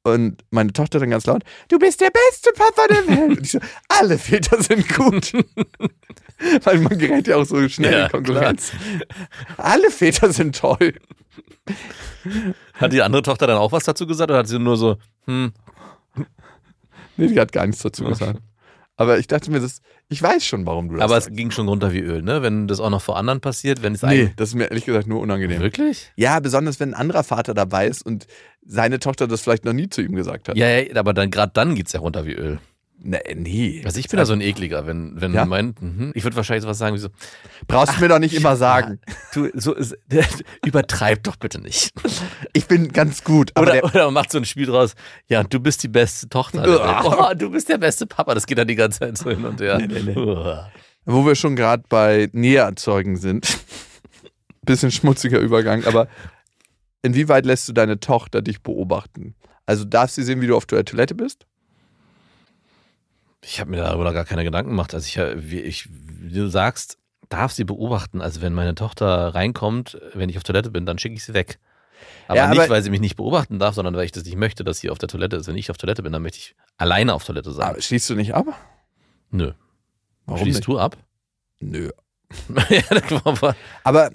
Und 0.02 0.42
meine 0.50 0.72
Tochter 0.72 0.98
dann 0.98 1.10
ganz 1.10 1.26
laut, 1.26 1.42
du 1.68 1.78
bist 1.78 2.00
der 2.00 2.10
beste 2.10 2.50
Papa 2.54 2.86
der 2.88 3.06
Welt. 3.08 3.38
Und 3.38 3.40
ich 3.42 3.50
so, 3.52 3.60
alle 3.88 4.16
Väter 4.18 4.62
sind 4.62 4.88
gut. 4.94 5.32
Weil 6.64 6.78
man 6.78 6.96
gerät 6.98 7.26
ja 7.26 7.36
auch 7.36 7.44
so 7.44 7.68
schnell 7.68 7.92
Ja, 7.92 8.04
in 8.06 8.10
Konkurrenz. 8.12 8.72
Alle 9.58 9.90
Väter 9.90 10.32
sind 10.32 10.56
toll. 10.56 10.94
Hat 12.74 12.92
die 12.92 13.02
andere 13.02 13.22
Tochter 13.22 13.46
dann 13.46 13.58
auch 13.58 13.72
was 13.72 13.84
dazu 13.84 14.06
gesagt 14.06 14.30
oder 14.30 14.38
hat 14.40 14.48
sie 14.48 14.58
nur 14.58 14.76
so, 14.76 14.96
hm, 15.26 15.52
Nee, 17.16 17.26
die 17.28 17.38
hat 17.40 17.52
gar 17.52 17.66
nichts 17.66 17.82
dazu 17.82 18.04
gesagt. 18.04 18.40
Aber 18.96 19.18
ich 19.18 19.26
dachte 19.26 19.50
mir, 19.50 19.60
das, 19.60 19.80
ich 20.08 20.22
weiß 20.22 20.44
schon, 20.44 20.66
warum 20.66 20.88
du 20.88 20.94
das 20.96 21.04
aber 21.04 21.16
es 21.18 21.24
sagst. 21.24 21.36
ging 21.36 21.50
schon 21.50 21.68
runter 21.68 21.92
wie 21.92 22.00
Öl, 22.00 22.22
ne? 22.22 22.42
Wenn 22.42 22.66
das 22.68 22.80
auch 22.80 22.90
noch 22.90 23.02
vor 23.02 23.16
anderen 23.16 23.40
passiert, 23.40 23.82
wenn 23.82 23.94
es 23.94 24.02
Nee, 24.02 24.32
das 24.36 24.50
ist 24.50 24.54
mir 24.54 24.64
ehrlich 24.70 24.84
gesagt 24.86 25.06
nur 25.06 25.20
unangenehm. 25.20 25.60
Wirklich? 25.60 26.12
Ja, 26.16 26.40
besonders 26.40 26.80
wenn 26.80 26.90
ein 26.90 27.00
anderer 27.00 27.24
Vater 27.24 27.52
dabei 27.54 27.86
ist 27.86 28.04
und 28.04 28.26
seine 28.64 28.98
Tochter 28.98 29.26
das 29.26 29.40
vielleicht 29.42 29.64
noch 29.64 29.72
nie 29.72 29.88
zu 29.88 30.02
ihm 30.02 30.14
gesagt 30.14 30.48
hat. 30.48 30.56
Ja, 30.56 30.68
ja, 30.68 30.96
aber 30.96 31.12
dann 31.14 31.30
gerade 31.30 31.52
dann 31.54 31.74
geht's 31.74 31.92
ja 31.92 32.00
runter 32.00 32.24
wie 32.26 32.32
Öl. 32.34 32.58
Nee, 33.02 33.18
nee. 33.34 33.82
Also 33.86 33.98
ich 33.98 34.08
bin 34.08 34.18
da 34.18 34.26
so 34.26 34.34
ein 34.34 34.42
ekliger, 34.42 34.86
wenn, 34.86 35.18
wenn 35.18 35.32
Ja? 35.32 35.46
mein, 35.46 35.74
mhm, 35.80 36.12
ich 36.14 36.22
würde 36.22 36.36
wahrscheinlich 36.36 36.64
sowas 36.64 36.76
sagen 36.76 36.94
wie 36.94 36.98
so, 37.00 37.08
Brauchst 37.66 37.96
du 37.96 38.00
mir 38.02 38.08
doch 38.08 38.18
nicht 38.18 38.34
immer 38.34 38.56
sagen. 38.56 39.00
du, 39.32 39.48
so 39.54 39.74
übertreib 40.66 41.22
doch 41.22 41.36
bitte 41.36 41.62
nicht. 41.62 41.92
Ich 42.52 42.66
bin 42.66 42.92
ganz 42.92 43.24
gut. 43.24 43.52
Aber 43.54 43.62
Oder, 43.62 43.72
der, 43.72 43.84
oder 43.84 44.04
man 44.06 44.14
macht 44.14 44.30
so 44.30 44.36
ein 44.36 44.44
Spiel 44.44 44.66
draus, 44.66 44.94
ja, 45.28 45.42
du 45.42 45.60
bist 45.60 45.82
die 45.82 45.88
beste 45.88 46.28
Tochter. 46.28 46.60
Oh, 47.06 47.34
du 47.34 47.50
bist 47.50 47.70
der 47.70 47.78
beste 47.78 48.06
Papa. 48.06 48.34
Das 48.34 48.46
geht 48.46 48.58
dann 48.58 48.68
die 48.68 48.74
ganze 48.74 48.98
Zeit 49.00 49.16
so 49.16 49.30
hin 49.30 49.46
und 49.46 49.60
her. 49.62 49.80
Uah. 50.16 50.70
wo 51.06 51.24
wir 51.24 51.34
schon 51.36 51.56
gerade 51.56 51.84
bei 51.88 52.28
Näherzeugen 52.32 53.16
sind. 53.16 53.48
Bisschen 54.62 54.90
schmutziger 54.90 55.38
Übergang, 55.38 55.84
aber 55.86 56.06
inwieweit 57.02 57.46
lässt 57.46 57.68
du 57.68 57.72
deine 57.72 58.00
Tochter 58.00 58.42
dich 58.42 58.62
beobachten? 58.62 59.34
Also 59.66 59.84
darf 59.84 60.10
sie 60.10 60.22
sehen, 60.22 60.40
wie 60.40 60.46
du 60.46 60.56
auf 60.56 60.66
der 60.66 60.84
Toilette 60.84 61.14
bist? 61.14 61.46
Ich 63.42 63.60
habe 63.60 63.70
mir 63.70 63.78
darüber 63.78 64.12
gar 64.12 64.24
keine 64.24 64.44
Gedanken 64.44 64.70
gemacht. 64.70 64.92
Also 64.94 65.06
ich, 65.06 65.18
wie, 65.50 65.60
ich, 65.60 65.88
wie 65.90 66.34
du 66.34 66.48
sagst, 66.48 66.98
darf 67.28 67.52
sie 67.52 67.64
beobachten. 67.64 68.20
Also 68.20 68.42
wenn 68.42 68.52
meine 68.52 68.74
Tochter 68.74 69.34
reinkommt, 69.34 69.98
wenn 70.14 70.28
ich 70.28 70.36
auf 70.36 70.42
Toilette 70.42 70.70
bin, 70.70 70.84
dann 70.86 70.98
schicke 70.98 71.14
ich 71.14 71.24
sie 71.24 71.32
weg. 71.34 71.58
Aber 72.28 72.36
Ja, 72.36 72.48
nicht, 72.48 72.60
aber- 72.60 72.70
weil 72.70 72.82
sie 72.82 72.90
mich 72.90 73.00
nicht 73.00 73.16
beobachten 73.16 73.58
darf, 73.58 73.74
sondern 73.74 73.94
weil 73.94 74.04
ich 74.04 74.12
das 74.12 74.24
nicht 74.24 74.36
möchte, 74.36 74.62
dass 74.64 74.78
sie 74.80 74.90
auf 74.90 74.98
der 74.98 75.08
Toilette 75.08 75.36
ist. 75.36 75.46
Wenn 75.46 75.56
ich 75.56 75.70
auf 75.70 75.78
Toilette 75.78 76.02
bin, 76.02 76.12
dann 76.12 76.22
möchte 76.22 76.38
ich 76.38 76.54
alleine 76.76 77.14
auf 77.14 77.24
Toilette 77.24 77.52
sein. 77.52 77.68
Aber 77.70 77.80
schließt 77.80 78.10
du 78.10 78.14
nicht 78.14 78.34
ab? 78.34 78.46
Nö. 79.30 79.52
Warum 80.26 80.42
Schließt 80.42 80.58
nicht? 80.58 80.68
du 80.68 80.78
ab? 80.78 80.96
Nö. 81.60 81.90
ja, 82.68 82.82
Aber 83.84 84.10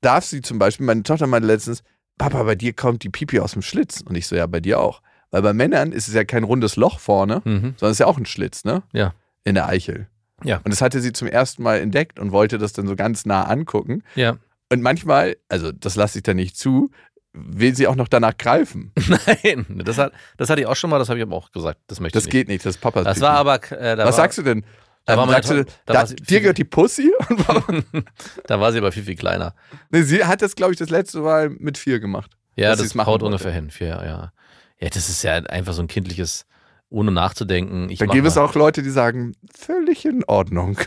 darf 0.00 0.24
sie 0.24 0.40
zum 0.40 0.58
Beispiel, 0.58 0.86
meine 0.86 1.02
Tochter 1.02 1.26
meinte 1.26 1.46
letztens, 1.46 1.82
Papa, 2.18 2.42
bei 2.42 2.54
dir 2.54 2.72
kommt 2.72 3.02
die 3.02 3.08
Pipi 3.08 3.40
aus 3.40 3.52
dem 3.52 3.62
Schlitz. 3.62 4.00
Und 4.00 4.14
ich 4.14 4.26
so, 4.26 4.36
ja, 4.36 4.46
bei 4.46 4.60
dir 4.60 4.80
auch. 4.80 5.02
Weil 5.30 5.42
bei 5.42 5.52
Männern 5.52 5.92
ist 5.92 6.08
es 6.08 6.14
ja 6.14 6.24
kein 6.24 6.44
rundes 6.44 6.76
Loch 6.76 7.00
vorne, 7.00 7.40
mhm. 7.44 7.74
sondern 7.76 7.90
es 7.90 7.92
ist 7.92 7.98
ja 8.00 8.06
auch 8.06 8.18
ein 8.18 8.26
Schlitz, 8.26 8.64
ne? 8.64 8.82
Ja. 8.92 9.14
In 9.44 9.54
der 9.54 9.66
Eichel. 9.66 10.08
Ja. 10.44 10.58
Und 10.58 10.70
das 10.70 10.82
hatte 10.82 11.00
sie 11.00 11.12
zum 11.12 11.28
ersten 11.28 11.62
Mal 11.62 11.80
entdeckt 11.80 12.18
und 12.18 12.32
wollte 12.32 12.58
das 12.58 12.72
dann 12.72 12.86
so 12.86 12.96
ganz 12.96 13.24
nah 13.24 13.44
angucken. 13.44 14.02
Ja. 14.14 14.36
Und 14.70 14.82
manchmal, 14.82 15.36
also 15.48 15.72
das 15.72 15.96
lasse 15.96 16.18
ich 16.18 16.22
da 16.22 16.34
nicht 16.34 16.56
zu, 16.56 16.90
will 17.32 17.74
sie 17.74 17.86
auch 17.86 17.94
noch 17.94 18.08
danach 18.08 18.36
greifen. 18.36 18.92
Nein, 19.26 19.66
das, 19.84 19.98
hat, 19.98 20.12
das 20.36 20.50
hatte 20.50 20.60
ich 20.60 20.66
auch 20.66 20.76
schon 20.76 20.90
mal, 20.90 20.98
das 20.98 21.08
habe 21.08 21.18
ich 21.18 21.22
aber 21.22 21.36
auch 21.36 21.50
gesagt. 21.50 21.80
Das 21.86 22.00
möchte 22.00 22.18
Das 22.18 22.26
ich 22.26 22.30
geht 22.30 22.48
nicht, 22.48 22.64
das 22.66 22.76
ist 22.76 22.80
Papas 22.82 23.04
nicht. 23.04 23.08
Das 23.08 23.16
Pipi. 23.16 23.26
war 23.26 23.36
aber. 23.36 23.72
Äh, 23.72 23.96
da 23.96 24.04
Was 24.04 24.16
war, 24.16 24.24
sagst 24.24 24.38
du 24.38 24.42
denn? 24.42 24.64
Da 25.04 25.16
war 25.16 25.26
meine 25.26 25.42
sagst 25.42 25.50
du, 25.50 25.64
da 25.64 25.70
da, 25.86 25.94
war 25.94 26.06
sie- 26.06 26.16
dir 26.16 26.40
gehört 26.40 26.58
die 26.58 26.64
Pussy? 26.64 27.12
Da 28.46 28.60
war 28.60 28.70
sie 28.72 28.78
aber 28.78 28.92
viel, 28.92 29.02
viel 29.02 29.16
kleiner. 29.16 29.54
nee, 29.90 30.02
sie 30.02 30.24
hat 30.24 30.42
das, 30.42 30.54
glaube 30.54 30.72
ich, 30.72 30.78
das 30.78 30.90
letzte 30.90 31.20
Mal 31.20 31.50
mit 31.50 31.76
vier 31.78 31.98
gemacht. 32.00 32.30
Ja, 32.56 32.76
das 32.76 32.94
haut 32.94 33.22
ungefähr 33.22 33.50
hin. 33.52 33.70
Vier, 33.70 33.88
ja. 33.88 34.32
ja, 34.78 34.88
das 34.88 35.08
ist 35.08 35.22
ja 35.22 35.32
einfach 35.34 35.72
so 35.72 35.82
ein 35.82 35.88
kindliches, 35.88 36.46
ohne 36.90 37.10
nachzudenken. 37.10 37.88
Da 37.96 38.06
gäbe 38.06 38.28
es 38.28 38.36
auch 38.36 38.54
Leute, 38.54 38.82
die 38.82 38.90
sagen, 38.90 39.34
völlig 39.56 40.04
in 40.04 40.22
Ordnung. 40.24 40.78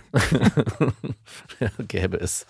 gäbe 1.87 2.17
es. 2.19 2.45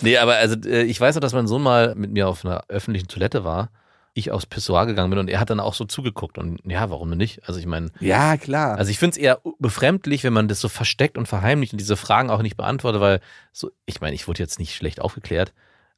nee, 0.00 0.16
aber 0.18 0.36
also 0.36 0.56
äh, 0.68 0.82
ich 0.84 1.00
weiß 1.00 1.14
noch, 1.16 1.20
dass 1.20 1.32
mein 1.34 1.46
Sohn 1.46 1.62
mal 1.62 1.94
mit 1.94 2.12
mir 2.12 2.28
auf 2.28 2.44
einer 2.44 2.62
öffentlichen 2.68 3.08
Toilette 3.08 3.44
war. 3.44 3.70
Ich 4.18 4.30
aufs 4.30 4.46
Pissoir 4.46 4.86
gegangen 4.86 5.10
bin 5.10 5.18
und 5.18 5.28
er 5.28 5.40
hat 5.40 5.50
dann 5.50 5.60
auch 5.60 5.74
so 5.74 5.84
zugeguckt. 5.84 6.38
Und 6.38 6.60
ja, 6.64 6.90
warum 6.90 7.08
denn 7.08 7.18
nicht? 7.18 7.46
Also 7.46 7.60
ich 7.60 7.66
meine, 7.66 7.90
Ja, 8.00 8.36
klar. 8.36 8.76
Also 8.76 8.90
ich 8.90 8.98
finde 8.98 9.12
es 9.12 9.16
eher 9.16 9.40
befremdlich, 9.58 10.24
wenn 10.24 10.32
man 10.32 10.48
das 10.48 10.60
so 10.60 10.68
versteckt 10.68 11.16
und 11.16 11.26
verheimlicht 11.26 11.72
und 11.72 11.78
diese 11.78 11.96
Fragen 11.96 12.30
auch 12.30 12.42
nicht 12.42 12.56
beantwortet, 12.56 13.00
weil 13.00 13.20
so, 13.52 13.70
ich 13.86 14.00
meine, 14.00 14.14
ich 14.14 14.28
wurde 14.28 14.42
jetzt 14.42 14.58
nicht 14.58 14.74
schlecht 14.74 15.00
aufgeklärt 15.00 15.52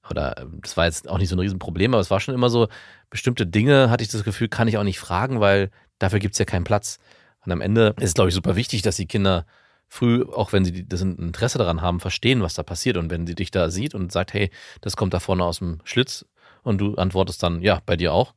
oder 0.09 0.37
ähm, 0.39 0.59
das 0.63 0.77
war 0.77 0.87
jetzt 0.87 1.09
auch 1.09 1.19
nicht 1.19 1.29
so 1.29 1.37
ein 1.37 1.41
Riesenproblem, 1.41 1.95
aber 1.95 2.01
es 2.01 2.11
war 2.11 2.21
schon 2.21 2.35
immer 2.35 2.51
so, 2.51 2.69
bestimmte 3.11 3.47
Dinge 3.47 3.91
hatte 3.91 4.03
ich 4.03 4.11
das 4.11 4.25
Gefühl, 4.25 4.49
kann 4.49 4.69
ich 4.69 4.79
auch 4.79 4.85
nicht 4.85 4.99
fragen, 4.99 5.41
weil 5.41 5.71
dafür 5.99 6.19
gibt 6.19 6.35
es 6.35 6.39
ja 6.39 6.45
keinen 6.45 6.65
Platz. 6.65 6.99
Und 7.45 7.53
am 7.53 7.61
Ende 7.61 7.95
ist 7.99 8.09
es, 8.09 8.15
glaube 8.15 8.29
ich, 8.29 8.35
super 8.35 8.57
wichtig, 8.57 8.83
dass 8.83 8.97
die 8.97 9.07
Kinder 9.07 9.47
früh, 9.89 10.25
auch 10.25 10.53
wenn 10.53 10.65
sie 10.65 10.87
das 10.87 11.01
Interesse 11.01 11.59
daran 11.59 11.83
haben, 11.83 12.01
verstehen, 12.01 12.43
was 12.43 12.55
da 12.55 12.63
passiert. 12.63 12.97
Und 12.97 13.11
wenn 13.11 13.27
sie 13.27 13.35
dich 13.35 13.51
da 13.51 13.71
sieht 13.71 13.95
und 13.95 14.13
sagt, 14.13 14.33
hey, 14.33 14.51
das 14.81 14.97
kommt 14.97 15.15
da 15.15 15.21
vorne 15.21 15.45
aus 15.45 15.59
dem 15.59 15.81
Schlitz 15.85 16.25
und 16.63 16.79
du 16.79 16.95
antwortest 16.97 17.43
dann, 17.43 17.63
ja, 17.63 17.81
bei 17.87 17.97
dir 17.97 18.13
auch, 18.13 18.35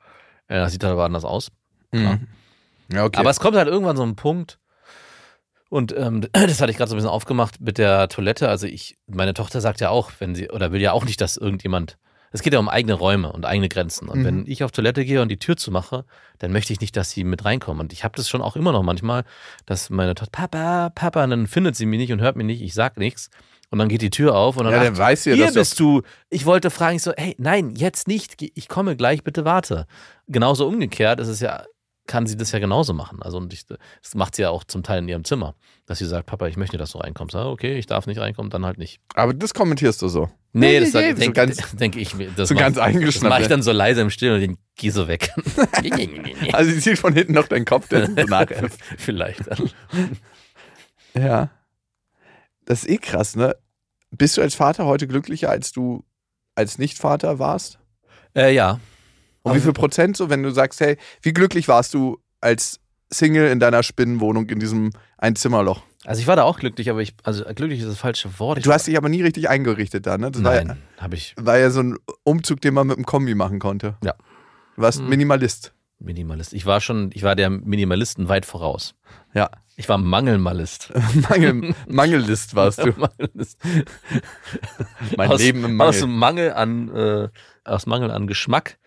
äh, 0.48 0.56
das 0.56 0.72
sieht 0.72 0.84
halt 0.84 0.94
aber 0.94 1.06
anders 1.06 1.26
aus. 1.26 1.52
Mhm. 1.92 2.28
Ja, 2.92 3.06
okay. 3.06 3.20
Aber 3.20 3.30
es 3.30 3.40
kommt 3.40 3.56
halt 3.58 3.68
irgendwann 3.68 3.98
so 3.98 4.04
ein 4.04 4.16
Punkt. 4.16 4.60
Und 5.70 5.96
ähm, 5.98 6.22
das 6.34 6.62
hatte 6.62 6.72
ich 6.72 6.78
gerade 6.78 6.90
so 6.90 6.96
ein 6.96 6.98
bisschen 6.98 7.10
aufgemacht 7.10 7.60
mit 7.62 7.78
der 7.78 8.08
Toilette. 8.10 8.50
Also 8.50 8.68
ich, 8.68 8.98
meine 9.08 9.34
Tochter 9.34 9.62
sagt 9.62 9.82
ja 9.82 9.90
auch, 9.90 10.12
wenn 10.20 10.36
sie, 10.36 10.50
oder 10.50 10.72
will 10.72 10.82
ja 10.82 10.92
auch 10.92 11.06
nicht, 11.06 11.20
dass 11.22 11.38
irgendjemand. 11.38 11.98
Es 12.36 12.42
geht 12.42 12.52
ja 12.54 12.58
um 12.58 12.68
eigene 12.68 12.94
Räume 12.96 13.32
und 13.32 13.46
eigene 13.46 13.70
Grenzen. 13.70 14.10
Und 14.10 14.20
Mhm. 14.22 14.26
wenn 14.26 14.48
ich 14.48 14.64
auf 14.64 14.72
Toilette 14.72 15.06
gehe 15.06 15.22
und 15.22 15.30
die 15.30 15.38
Tür 15.38 15.56
zumache, 15.56 16.04
dann 16.40 16.52
möchte 16.52 16.74
ich 16.74 16.82
nicht, 16.82 16.98
dass 16.98 17.12
sie 17.12 17.24
mit 17.24 17.46
reinkommen. 17.46 17.80
Und 17.80 17.94
ich 17.94 18.04
habe 18.04 18.16
das 18.16 18.28
schon 18.28 18.42
auch 18.42 18.56
immer 18.56 18.72
noch 18.72 18.82
manchmal, 18.82 19.24
dass 19.68 19.92
meine 19.92 20.16
Tochter, 20.16 20.32
Papa, 20.32 20.90
Papa, 20.96 21.24
und 21.26 21.30
dann 21.30 21.46
findet 21.46 21.76
sie 21.76 21.86
mich 21.86 22.00
nicht 22.00 22.12
und 22.12 22.22
hört 22.22 22.36
mich 22.36 22.48
nicht, 22.48 22.62
ich 22.64 22.74
sag 22.74 22.98
nichts. 22.98 23.30
Und 23.74 23.80
dann 23.80 23.90
geht 23.90 24.04
die 24.04 24.12
Tür 24.12 24.36
auf 24.36 24.56
und 24.58 24.66
dann 24.66 24.74
ja, 24.76 24.84
dann 24.84 24.96
weiß 24.96 25.24
sie 25.24 25.32
ja, 25.32 25.36
hier 25.36 25.46
dass 25.46 25.54
du 25.54 25.60
bist 25.62 25.80
du. 25.80 26.02
Ich 26.30 26.46
wollte 26.46 26.70
fragen, 26.70 26.98
ich 26.98 27.02
so, 27.02 27.12
hey, 27.18 27.34
nein, 27.40 27.72
jetzt 27.76 28.08
nicht. 28.08 28.36
Ich 28.40 28.68
komme 28.68 28.96
gleich, 28.96 29.24
bitte 29.24 29.46
warte. 29.46 29.88
Genauso 30.28 30.68
umgekehrt 30.68 31.20
ist 31.20 31.28
es 31.28 31.40
ja, 31.40 31.64
kann 32.06 32.28
sie 32.28 32.38
das 32.38 32.52
ja 32.52 32.60
genauso 32.60 32.94
machen. 32.94 33.24
Also 33.24 33.38
und 33.38 33.52
ich, 33.52 33.66
das 33.66 33.80
macht 34.14 34.36
sie 34.36 34.44
ja 34.44 34.52
auch 34.52 34.64
zum 34.64 34.84
Teil 34.84 35.00
in 35.00 35.10
ihrem 35.10 35.24
Zimmer, 35.24 35.56
dass 35.88 35.98
sie 35.98 36.06
sagt, 36.06 36.28
Papa, 36.28 36.46
ich 36.46 36.56
möchte, 36.56 36.78
dass 36.78 36.92
du 36.92 37.00
reinkommst. 37.00 37.34
Ah, 37.36 37.50
okay, 37.50 37.76
ich 37.76 37.88
darf 37.88 38.06
nicht 38.06 38.20
reinkommen, 38.20 38.52
dann 38.52 38.64
halt 38.64 38.78
nicht. 38.78 39.00
Aber 39.16 39.34
das 39.34 39.56
kommentierst 39.56 40.04
du 40.04 40.08
so. 40.08 40.30
Nee, 40.52 40.80
Nee, 40.80 40.80
das 40.82 40.94
nee, 40.94 41.02
nee, 41.02 41.10
so 41.14 41.16
denke 41.16 41.34
ganz- 41.34 41.76
denk 41.76 41.96
ich 41.96 42.14
mir. 42.14 42.30
Das 42.36 42.50
so 42.50 42.54
mach- 42.54 42.76
mache 42.76 42.92
ich 42.92 43.24
ja. 43.24 43.48
dann 43.48 43.64
so 43.64 43.72
leise 43.72 44.02
im 44.02 44.12
Stillen 44.12 44.36
und 44.36 44.42
den 44.42 44.58
geh 44.76 44.92
so 44.92 45.08
weg. 45.08 45.32
Also 46.54 46.70
sie 46.70 46.80
sieht 46.80 47.00
von 47.00 47.14
hinten 47.16 47.34
noch 47.34 47.48
deinen 47.48 47.66
Kopf, 47.66 47.88
der 47.88 48.06
so 48.06 48.12
nachäfft. 48.28 48.78
Vielleicht. 49.00 49.42
Ja. 51.16 51.50
Das 52.66 52.84
ist 52.84 52.90
eh 52.90 52.98
krass, 52.98 53.36
ne? 53.36 53.56
Bist 54.12 54.38
du 54.38 54.42
als 54.42 54.56
Vater 54.56 54.86
heute 54.86 55.08
glücklicher, 55.08 55.50
als 55.50 55.72
du 55.72 56.04
als 56.56 56.78
Nicht-Vater 56.78 57.40
warst? 57.40 57.80
Äh, 58.36 58.54
ja. 58.54 58.80
Und 59.42 59.56
wie 59.56 59.60
viel 59.60 59.74
Prozent 59.74 60.16
so, 60.16 60.30
wenn 60.30 60.44
du 60.44 60.52
sagst, 60.52 60.80
hey, 60.80 60.98
wie 61.22 61.34
glücklich 61.34 61.68
warst 61.68 61.94
du 61.94 62.20
als 62.40 62.80
Single 63.12 63.50
in 63.50 63.60
deiner 63.60 63.84
Spinnenwohnung 63.84 64.48
in 64.50 64.60
diesem 64.60 64.92
Einzimmerloch? 65.18 65.82
Also 66.06 66.22
ich 66.22 66.28
war 66.28 66.36
da 66.36 66.44
auch 66.44 66.60
glücklich, 66.60 66.90
aber 66.90 67.02
ich, 67.02 67.14
also 67.24 67.44
glücklich 67.46 67.80
ist 67.80 67.88
das 67.88 67.98
falsche 67.98 68.40
Wort. 68.40 68.58
Ich 68.58 68.64
Du 68.64 68.72
hast 68.74 68.88
dich 68.88 68.98
aber 68.98 69.10
nie 69.10 69.22
richtig 69.22 69.50
eingerichtet 69.50 70.06
da, 70.06 70.18
ne? 70.18 70.32
Das 70.32 70.44
war 70.44 70.56
ja, 70.56 70.64
Nein, 70.64 70.78
habe 70.98 71.16
ich 71.16 71.34
war 71.38 71.58
ja 71.58 71.70
so 71.70 71.82
ein 71.82 71.98
Umzug, 72.24 72.62
den 72.62 72.74
man 72.74 72.88
mit 72.88 72.98
dem 72.98 73.06
Kombi 73.06 73.36
machen 73.36 73.60
konnte. 73.60 73.96
Ja. 74.04 74.14
Du 74.76 74.82
warst 74.82 75.02
Mhm. 75.02 75.10
Minimalist. 75.10 75.74
Minimalist. 76.04 76.54
Ich 76.54 76.66
war 76.66 76.82
schon, 76.82 77.10
ich 77.14 77.24
war 77.24 77.36
der 77.36 77.50
Minimalisten 77.50 78.28
weit 78.30 78.46
voraus. 78.46 78.96
Ja. 79.34 79.50
Ich 79.76 79.90
war 79.90 79.98
Mangelmalist. 79.98 80.94
Mangel, 81.30 81.74
Mangellist 81.88 82.54
warst 82.56 82.80
du. 82.86 82.92
Mangelist. 82.98 83.58
Mein 85.18 85.32
aus, 85.32 85.40
Leben 85.42 85.64
im 85.66 85.82
Aus 85.82 86.02
Mangel. 86.02 86.16
Mangel 86.18 86.54
an, 86.54 86.96
äh, 86.96 87.30
aus 87.64 87.86
Mangel 87.88 88.12
an 88.12 88.28
Geschmack 88.28 88.78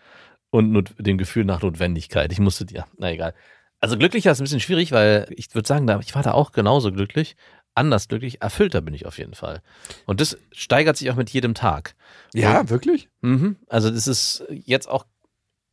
und 0.49 0.71
not, 0.71 0.93
dem 0.97 1.17
Gefühl 1.17 1.43
nach 1.45 1.61
Notwendigkeit. 1.61 2.31
Ich 2.31 2.39
musste, 2.39 2.65
ja, 2.71 2.85
na 2.97 3.11
egal. 3.11 3.33
Also 3.79 3.97
glücklicher 3.97 4.31
ist 4.31 4.39
ein 4.39 4.45
bisschen 4.45 4.59
schwierig, 4.61 4.91
weil 4.91 5.27
ich 5.35 5.53
würde 5.53 5.67
sagen, 5.67 5.85
da- 5.87 5.99
ich 5.99 6.15
war 6.15 6.23
da 6.23 6.31
auch 6.31 6.51
genauso 6.51 6.91
glücklich. 6.91 7.35
Anders 7.75 8.07
glücklich, 8.07 8.41
erfüllter 8.41 8.81
bin 8.81 8.93
ich 8.95 9.05
auf 9.05 9.19
jeden 9.19 9.35
Fall. 9.35 9.61
Und 10.05 10.19
das 10.19 10.37
steigert 10.51 10.97
sich 10.97 11.11
auch 11.11 11.15
mit 11.15 11.29
jedem 11.29 11.53
Tag. 11.53 11.95
Ja, 12.33 12.69
wirklich? 12.69 13.09
Mhm. 13.21 13.57
Also 13.67 13.91
das 13.91 14.07
ist 14.07 14.45
jetzt 14.49 14.87
auch, 14.89 15.05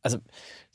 also 0.03 0.19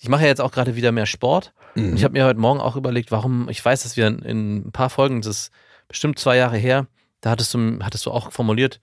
ich 0.01 0.09
mache 0.09 0.23
ja 0.23 0.29
jetzt 0.29 0.41
auch 0.41 0.51
gerade 0.51 0.77
wieder 0.77 0.93
mehr 0.93 1.07
Sport. 1.07 1.53
Mhm. 1.75 1.91
Und 1.91 1.97
ich 1.97 2.05
habe 2.05 2.13
mir 2.13 2.25
heute 2.25 2.41
Morgen 2.41 2.61
auch 2.61 2.77
überlegt, 2.77 3.11
warum, 3.11 3.49
ich 3.49 3.65
weiß, 3.65 3.83
dass 3.83 3.97
wir 3.97 4.07
in, 4.07 4.19
in 4.21 4.57
ein 4.69 4.73
paar 4.73 4.91
Folgen, 4.91 5.21
das 5.21 5.29
ist 5.29 5.51
bestimmt 5.89 6.19
zwei 6.19 6.37
Jahre 6.37 6.57
her, 6.57 6.87
da 7.21 7.31
hattest 7.31 7.53
du, 7.55 7.79
hattest 7.83 8.07
du 8.07 8.11
auch 8.11 8.33
formuliert, 8.33 8.81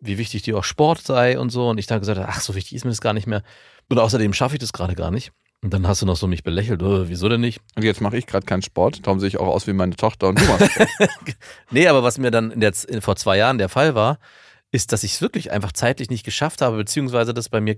wie 0.00 0.18
wichtig 0.18 0.42
dir 0.42 0.58
auch 0.58 0.64
Sport 0.64 1.02
sei 1.02 1.38
und 1.38 1.50
so. 1.50 1.68
Und 1.68 1.78
ich 1.78 1.86
da 1.86 1.98
gesagt 1.98 2.18
habe, 2.18 2.28
ach, 2.28 2.40
so 2.40 2.54
wichtig 2.54 2.74
ist 2.74 2.84
mir 2.84 2.90
das 2.90 3.00
gar 3.00 3.12
nicht 3.12 3.26
mehr. 3.26 3.42
Und 3.88 3.98
außerdem 3.98 4.32
schaffe 4.32 4.56
ich 4.56 4.60
das 4.60 4.72
gerade 4.72 4.94
gar 4.94 5.10
nicht. 5.10 5.32
Und 5.62 5.74
dann 5.74 5.86
hast 5.86 6.02
du 6.02 6.06
noch 6.06 6.16
so 6.16 6.26
mich 6.26 6.42
belächelt, 6.42 6.82
oh, 6.82 7.08
wieso 7.08 7.28
denn 7.28 7.42
nicht? 7.42 7.60
Und 7.76 7.84
jetzt 7.84 8.00
mache 8.00 8.16
ich 8.16 8.26
gerade 8.26 8.46
keinen 8.46 8.62
Sport, 8.62 9.06
darum 9.06 9.20
sehe 9.20 9.28
ich 9.28 9.38
auch 9.38 9.46
aus 9.46 9.66
wie 9.66 9.74
meine 9.74 9.94
Tochter 9.94 10.28
und 10.28 10.40
du 10.40 10.44
machst. 10.46 10.70
Nee, 11.70 11.86
aber 11.86 12.02
was 12.02 12.18
mir 12.18 12.30
dann 12.30 12.58
der, 12.58 12.72
vor 13.00 13.16
zwei 13.16 13.36
Jahren 13.36 13.58
der 13.58 13.68
Fall 13.68 13.94
war, 13.94 14.18
ist, 14.72 14.92
dass 14.92 15.04
ich 15.04 15.14
es 15.14 15.20
wirklich 15.20 15.52
einfach 15.52 15.72
zeitlich 15.72 16.08
nicht 16.10 16.24
geschafft 16.24 16.62
habe, 16.62 16.76
beziehungsweise 16.78 17.34
das 17.34 17.48
bei 17.50 17.60
mir 17.60 17.76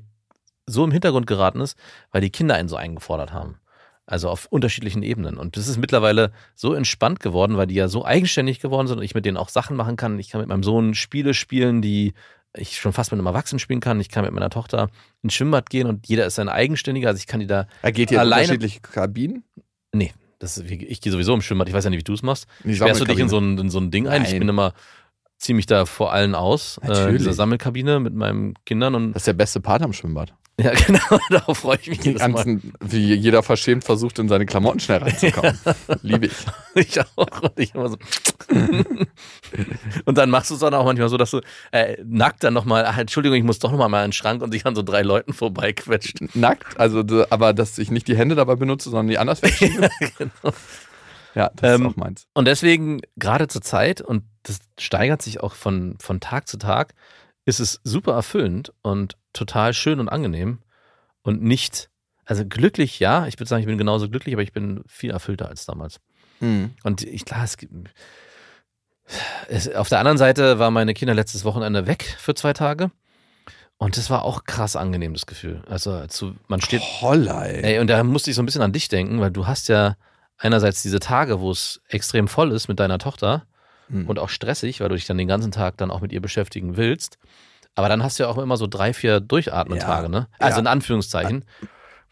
so 0.66 0.84
im 0.84 0.90
Hintergrund 0.92 1.26
geraten 1.26 1.60
ist, 1.60 1.76
weil 2.10 2.20
die 2.20 2.30
Kinder 2.30 2.54
einen 2.54 2.68
so 2.68 2.76
eingefordert 2.76 3.32
haben. 3.32 3.56
Also 4.06 4.28
auf 4.28 4.46
unterschiedlichen 4.50 5.02
Ebenen. 5.02 5.36
Und 5.38 5.56
das 5.56 5.68
ist 5.68 5.76
mittlerweile 5.78 6.32
so 6.54 6.74
entspannt 6.74 7.20
geworden, 7.20 7.56
weil 7.56 7.66
die 7.68 7.74
ja 7.76 7.88
so 7.88 8.04
eigenständig 8.04 8.60
geworden 8.60 8.86
sind 8.88 8.98
und 8.98 9.04
ich 9.04 9.14
mit 9.14 9.24
denen 9.24 9.36
auch 9.36 9.48
Sachen 9.48 9.76
machen 9.76 9.96
kann. 9.96 10.18
Ich 10.18 10.28
kann 10.30 10.40
mit 10.40 10.48
meinem 10.48 10.62
Sohn 10.64 10.94
Spiele 10.94 11.34
spielen, 11.34 11.82
die 11.82 12.12
ich 12.54 12.78
schon 12.78 12.92
fast 12.92 13.12
mit 13.12 13.18
einem 13.18 13.26
Erwachsenen 13.26 13.60
spielen 13.60 13.80
kann. 13.80 14.00
Ich 14.00 14.08
kann 14.10 14.24
mit 14.24 14.32
meiner 14.32 14.50
Tochter 14.50 14.90
ins 15.22 15.34
Schwimmbad 15.34 15.70
gehen 15.70 15.86
und 15.86 16.06
jeder 16.08 16.26
ist 16.26 16.38
ein 16.38 16.48
Eigenständiger. 16.48 17.08
Also 17.08 17.18
ich 17.18 17.26
kann 17.26 17.40
die 17.40 17.46
da, 17.46 17.66
Er 17.80 17.92
geht 17.92 18.10
hier 18.10 18.18
in 18.18 18.22
Alleine- 18.22 18.42
unterschiedliche 18.52 18.80
Kabinen. 18.80 19.44
das 20.38 20.58
ist, 20.58 20.68
ich 20.70 21.00
gehe 21.00 21.12
sowieso 21.12 21.32
im 21.32 21.40
Schwimmbad. 21.40 21.68
Ich 21.68 21.74
weiß 21.74 21.84
ja 21.84 21.90
nicht, 21.90 22.00
wie 22.00 22.04
du 22.04 22.12
es 22.12 22.22
machst. 22.22 22.46
Die 22.64 22.74
Sperrst 22.74 23.00
du 23.00 23.04
dich 23.04 23.18
in 23.20 23.28
so 23.28 23.38
ein, 23.38 23.56
in 23.56 23.70
so 23.70 23.78
ein 23.78 23.90
Ding 23.92 24.08
ein? 24.08 24.22
Ich 24.22 24.30
Nein. 24.30 24.40
bin 24.40 24.48
immer 24.48 24.74
ziemlich 25.38 25.66
da 25.66 25.86
vor 25.86 26.12
allen 26.12 26.34
aus, 26.34 26.78
äh, 26.78 26.86
in 26.86 26.92
Natürlich. 26.92 27.18
dieser 27.18 27.32
Sammelkabine 27.34 28.00
mit 28.00 28.14
meinen 28.14 28.54
Kindern 28.66 28.94
und 28.96 29.12
Das 29.12 29.22
ist 29.22 29.26
der 29.28 29.32
beste 29.34 29.60
Part 29.60 29.82
am 29.82 29.92
Schwimmbad. 29.92 30.34
Ja, 30.60 30.70
genau, 30.86 31.18
darauf 31.30 31.58
freue 31.58 31.78
ich 31.80 31.88
mich 31.88 32.00
Die 32.00 32.08
jedes 32.10 32.20
Mal. 32.22 32.32
ganzen, 32.44 32.74
wie 32.80 33.14
jeder 33.14 33.42
verschämt 33.42 33.84
versucht, 33.84 34.18
in 34.18 34.28
seine 34.28 34.44
Klamotten 34.46 34.80
schnell 34.80 34.98
reinzukommen. 34.98 35.58
Liebe 36.02 36.26
ich. 36.26 36.32
Ich 36.74 37.00
auch. 37.00 37.42
Und 37.42 37.52
ich 37.58 37.74
immer 37.74 37.88
so. 37.88 37.96
und 40.04 40.18
dann 40.18 40.30
machst 40.30 40.50
du 40.50 40.54
es 40.54 40.60
dann 40.60 40.74
auch 40.74 40.84
manchmal 40.84 41.08
so, 41.08 41.16
dass 41.16 41.30
du 41.30 41.40
äh, 41.72 41.96
nackt 42.04 42.44
dann 42.44 42.54
nochmal, 42.54 42.84
ach, 42.86 42.98
Entschuldigung, 42.98 43.36
ich 43.38 43.44
muss 43.44 43.58
doch 43.58 43.70
nochmal 43.70 43.88
mal 43.88 44.04
in 44.04 44.08
den 44.08 44.12
Schrank 44.12 44.42
und 44.42 44.52
dich 44.54 44.66
an 44.66 44.74
so 44.74 44.82
drei 44.82 45.02
Leuten 45.02 45.32
vorbeiquetscht. 45.32 46.34
Nackt, 46.34 46.78
also 46.78 47.02
aber 47.30 47.52
dass 47.52 47.78
ich 47.78 47.90
nicht 47.90 48.08
die 48.08 48.16
Hände 48.16 48.34
dabei 48.34 48.56
benutze, 48.56 48.90
sondern 48.90 49.08
die 49.08 49.18
anders 49.18 49.40
verschiebe. 49.40 49.88
genau. 50.18 50.54
Ja, 51.34 51.50
das 51.56 51.76
Ähm, 51.76 51.86
ist 51.86 51.92
auch 51.92 51.96
meins. 51.96 52.26
Und 52.34 52.44
deswegen, 52.46 53.00
gerade 53.16 53.48
zur 53.48 53.62
Zeit, 53.62 54.00
und 54.02 54.24
das 54.42 54.58
steigert 54.78 55.22
sich 55.22 55.40
auch 55.40 55.54
von, 55.54 55.96
von 55.98 56.20
Tag 56.20 56.46
zu 56.46 56.58
Tag, 56.58 56.92
ist 57.44 57.60
es 57.60 57.80
super 57.84 58.12
erfüllend 58.12 58.72
und 58.82 59.16
total 59.32 59.74
schön 59.74 60.00
und 60.00 60.08
angenehm 60.08 60.58
und 61.22 61.42
nicht, 61.42 61.90
also 62.24 62.44
glücklich, 62.46 63.00
ja, 63.00 63.26
ich 63.26 63.38
würde 63.38 63.48
sagen, 63.48 63.60
ich 63.60 63.66
bin 63.66 63.78
genauso 63.78 64.08
glücklich, 64.08 64.34
aber 64.34 64.42
ich 64.42 64.52
bin 64.52 64.82
viel 64.86 65.10
erfüllter 65.10 65.48
als 65.48 65.66
damals. 65.66 66.00
Mhm. 66.40 66.74
Und 66.82 67.02
ich, 67.02 67.24
klar, 67.24 67.44
es 67.44 67.56
gibt. 67.56 67.72
Es, 69.48 69.72
auf 69.74 69.88
der 69.88 69.98
anderen 69.98 70.18
Seite 70.18 70.58
waren 70.58 70.72
meine 70.72 70.94
Kinder 70.94 71.14
letztes 71.14 71.44
Wochenende 71.44 71.86
weg 71.86 72.16
für 72.18 72.34
zwei 72.34 72.52
Tage. 72.52 72.90
Und 73.76 73.96
das 73.96 74.10
war 74.10 74.24
auch 74.24 74.44
krass 74.44 74.76
angenehm, 74.76 75.12
das 75.12 75.26
Gefühl. 75.26 75.62
Also 75.68 76.06
zu, 76.06 76.36
man 76.46 76.60
steht. 76.60 76.82
Holla, 77.00 77.46
ey. 77.46 77.62
Ey, 77.62 77.78
und 77.80 77.88
da 77.88 78.04
musste 78.04 78.30
ich 78.30 78.36
so 78.36 78.42
ein 78.42 78.46
bisschen 78.46 78.62
an 78.62 78.72
dich 78.72 78.88
denken, 78.88 79.20
weil 79.20 79.32
du 79.32 79.48
hast 79.48 79.68
ja 79.68 79.96
einerseits 80.38 80.82
diese 80.82 81.00
Tage, 81.00 81.40
wo 81.40 81.50
es 81.50 81.80
extrem 81.88 82.28
voll 82.28 82.52
ist 82.52 82.68
mit 82.68 82.78
deiner 82.78 82.98
Tochter 82.98 83.44
Mhm. 83.92 84.06
und 84.08 84.18
auch 84.18 84.28
stressig, 84.28 84.80
weil 84.80 84.88
du 84.88 84.94
dich 84.96 85.06
dann 85.06 85.18
den 85.18 85.28
ganzen 85.28 85.52
Tag 85.52 85.76
dann 85.76 85.90
auch 85.90 86.00
mit 86.00 86.12
ihr 86.12 86.20
beschäftigen 86.20 86.76
willst. 86.76 87.18
Aber 87.74 87.88
dann 87.88 88.02
hast 88.02 88.18
du 88.18 88.24
ja 88.24 88.28
auch 88.28 88.38
immer 88.38 88.56
so 88.56 88.66
drei, 88.66 88.92
vier 88.92 89.20
Durchatmen-Tage, 89.20 90.04
Ja. 90.04 90.08
ne? 90.08 90.28
Also 90.38 90.56
Ja. 90.56 90.60
in 90.60 90.66
Anführungszeichen. 90.66 91.44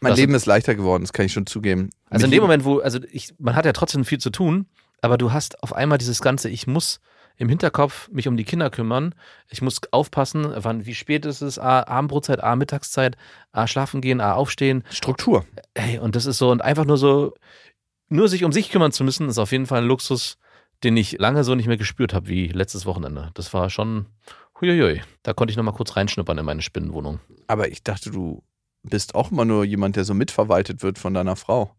mein 0.03 0.11
das- 0.13 0.19
Leben 0.19 0.33
ist 0.33 0.47
leichter 0.47 0.73
geworden, 0.73 1.03
das 1.03 1.13
kann 1.13 1.25
ich 1.27 1.33
schon 1.33 1.45
zugeben. 1.45 1.89
Also 2.09 2.25
in 2.25 2.31
dem 2.31 2.41
Moment, 2.41 2.65
wo, 2.65 2.79
also 2.79 2.97
ich, 3.11 3.35
man 3.37 3.55
hat 3.55 3.65
ja 3.65 3.71
trotzdem 3.73 4.03
viel 4.05 4.17
zu 4.17 4.31
tun, 4.31 4.65
aber 5.01 5.17
du 5.19 5.31
hast 5.31 5.61
auf 5.61 5.75
einmal 5.75 5.99
dieses 5.99 6.21
Ganze, 6.21 6.49
ich 6.49 6.65
muss 6.65 6.99
im 7.37 7.49
Hinterkopf 7.49 8.09
mich 8.09 8.27
um 8.27 8.35
die 8.35 8.43
Kinder 8.43 8.69
kümmern, 8.71 9.13
ich 9.49 9.61
muss 9.61 9.79
aufpassen, 9.91 10.51
wann, 10.55 10.85
wie 10.87 10.95
spät 10.95 11.25
ist 11.27 11.41
es, 11.41 11.59
A, 11.59 11.83
Abendbrotzeit, 11.87 12.43
A, 12.43 12.55
Mittagszeit, 12.55 13.15
A, 13.51 13.67
schlafen 13.67 14.01
gehen, 14.01 14.21
A, 14.21 14.33
aufstehen. 14.33 14.83
Struktur. 14.89 15.45
Ey, 15.75 15.99
und 15.99 16.15
das 16.15 16.25
ist 16.25 16.39
so, 16.39 16.49
und 16.49 16.63
einfach 16.63 16.85
nur 16.85 16.97
so, 16.97 17.35
nur 18.09 18.27
sich 18.27 18.43
um 18.43 18.51
sich 18.51 18.71
kümmern 18.71 18.91
zu 18.91 19.03
müssen, 19.03 19.29
ist 19.29 19.37
auf 19.37 19.51
jeden 19.51 19.67
Fall 19.67 19.81
ein 19.83 19.87
Luxus, 19.87 20.37
den 20.83 20.97
ich 20.97 21.17
lange 21.19 21.43
so 21.43 21.55
nicht 21.55 21.67
mehr 21.67 21.77
gespürt 21.77 22.13
habe 22.13 22.27
wie 22.27 22.47
letztes 22.47 22.85
Wochenende. 22.85 23.29
Das 23.33 23.53
war 23.53 23.69
schon, 23.69 24.07
huiuiui. 24.59 25.01
Da 25.23 25.33
konnte 25.33 25.51
ich 25.51 25.57
nochmal 25.57 25.73
kurz 25.75 25.95
reinschnuppern 25.95 26.37
in 26.37 26.45
meine 26.45 26.61
Spinnenwohnung. 26.61 27.19
Aber 27.47 27.69
ich 27.71 27.83
dachte, 27.83 28.09
du 28.11 28.43
bist 28.83 29.13
auch 29.15 29.31
immer 29.31 29.45
nur 29.45 29.63
jemand, 29.63 29.95
der 29.95 30.03
so 30.05 30.13
mitverwaltet 30.13 30.81
wird 30.83 30.97
von 30.97 31.13
deiner 31.13 31.35
Frau. 31.35 31.75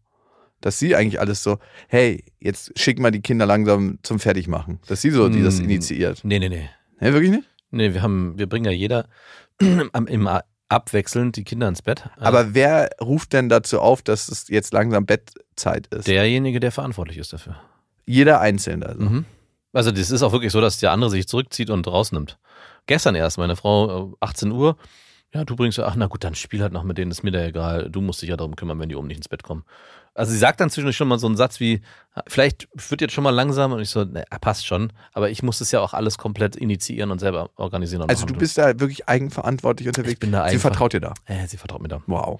Dass 0.61 0.79
sie 0.79 0.95
eigentlich 0.95 1.19
alles 1.19 1.43
so, 1.43 1.57
hey, 1.89 2.23
jetzt 2.39 2.79
schick 2.79 2.97
mal 2.99 3.11
die 3.11 3.21
Kinder 3.21 3.45
langsam 3.45 3.99
zum 4.03 4.19
Fertigmachen. 4.19 4.79
Dass 4.87 5.01
sie 5.01 5.11
so, 5.11 5.27
die 5.27 5.43
das 5.43 5.59
Mm. 5.59 5.63
initiiert. 5.65 6.21
Nee, 6.23 6.39
nee, 6.39 6.47
nee. 6.47 6.69
Nee, 7.01 7.11
wirklich 7.11 7.31
nicht? 7.31 7.49
Nee, 7.71 7.93
wir 7.93 8.01
haben, 8.01 8.37
wir 8.37 8.47
bringen 8.47 8.65
ja 8.65 8.71
jeder 8.71 9.09
im 9.59 10.29
abwechselnd 10.69 11.35
die 11.35 11.43
Kinder 11.43 11.67
ins 11.67 11.81
Bett. 11.81 12.05
Äh, 12.17 12.21
Aber 12.23 12.53
wer 12.53 12.89
ruft 13.01 13.33
denn 13.33 13.49
dazu 13.49 13.81
auf, 13.81 14.01
dass 14.01 14.29
es 14.29 14.47
jetzt 14.47 14.71
langsam 14.73 15.05
Bettzeit 15.05 15.87
ist? 15.87 16.07
derjenige, 16.07 16.59
der 16.61 16.71
verantwortlich 16.71 17.17
ist 17.17 17.33
dafür. 17.33 17.57
Jeder 18.05 18.39
Einzelne. 18.41 18.87
Also. 18.87 19.01
Mhm. 19.01 19.25
Also 19.73 19.91
das 19.91 20.11
ist 20.11 20.21
auch 20.21 20.31
wirklich 20.31 20.51
so, 20.51 20.61
dass 20.61 20.79
der 20.79 20.91
andere 20.91 21.09
sich 21.09 21.27
zurückzieht 21.27 21.69
und 21.69 21.87
rausnimmt. 21.87 22.37
Gestern 22.85 23.15
erst, 23.15 23.37
meine 23.37 23.55
Frau, 23.55 24.11
äh, 24.11 24.15
18 24.19 24.51
Uhr, 24.51 24.77
ja, 25.33 25.43
du 25.45 25.55
bringst 25.55 25.79
ja, 25.79 25.85
ach 25.85 25.95
na 25.95 26.05
gut, 26.05 26.23
dann 26.23 26.35
spiel 26.35 26.61
halt 26.61 26.73
noch 26.73 26.83
mit 26.83 26.97
denen, 26.97 27.09
ist 27.09 27.23
mir 27.23 27.31
da 27.31 27.43
egal, 27.43 27.89
du 27.89 28.01
musst 28.01 28.21
dich 28.21 28.29
ja 28.29 28.37
darum 28.37 28.55
kümmern, 28.55 28.79
wenn 28.79 28.89
die 28.89 28.95
oben 28.95 29.07
nicht 29.07 29.17
ins 29.17 29.29
Bett 29.29 29.41
kommen. 29.41 29.63
Also 30.13 30.31
sie 30.31 30.37
sagt 30.37 30.59
dann 30.59 30.69
zwischendurch 30.69 30.95
schon 30.95 31.07
mal 31.07 31.17
so 31.17 31.25
einen 31.25 31.37
Satz 31.37 31.59
wie, 31.59 31.81
vielleicht 32.27 32.67
wird 32.89 33.01
jetzt 33.01 33.13
schon 33.13 33.23
mal 33.23 33.31
langsam 33.31 33.71
und 33.71 33.79
ich 33.79 33.89
so, 33.89 34.03
ne, 34.03 34.25
passt 34.41 34.67
schon, 34.67 34.93
aber 35.11 35.31
ich 35.31 35.41
muss 35.41 35.57
das 35.57 35.71
ja 35.71 35.79
auch 35.79 35.95
alles 35.95 36.19
komplett 36.19 36.55
initiieren 36.55 37.09
und 37.09 37.17
selber 37.17 37.49
organisieren. 37.55 38.03
Und 38.03 38.11
Also 38.11 38.27
du 38.27 38.35
bist 38.35 38.59
da 38.59 38.79
wirklich 38.79 39.09
eigenverantwortlich 39.09 39.87
unterwegs. 39.87 40.13
Ich 40.13 40.19
bin 40.19 40.31
da 40.31 40.47
Sie 40.49 40.59
vertraut 40.59 40.93
dir 40.93 41.01
da. 41.01 41.15
Äh, 41.25 41.47
sie 41.47 41.57
vertraut 41.57 41.81
mir 41.81 41.87
da. 41.87 42.03
Wow. 42.05 42.39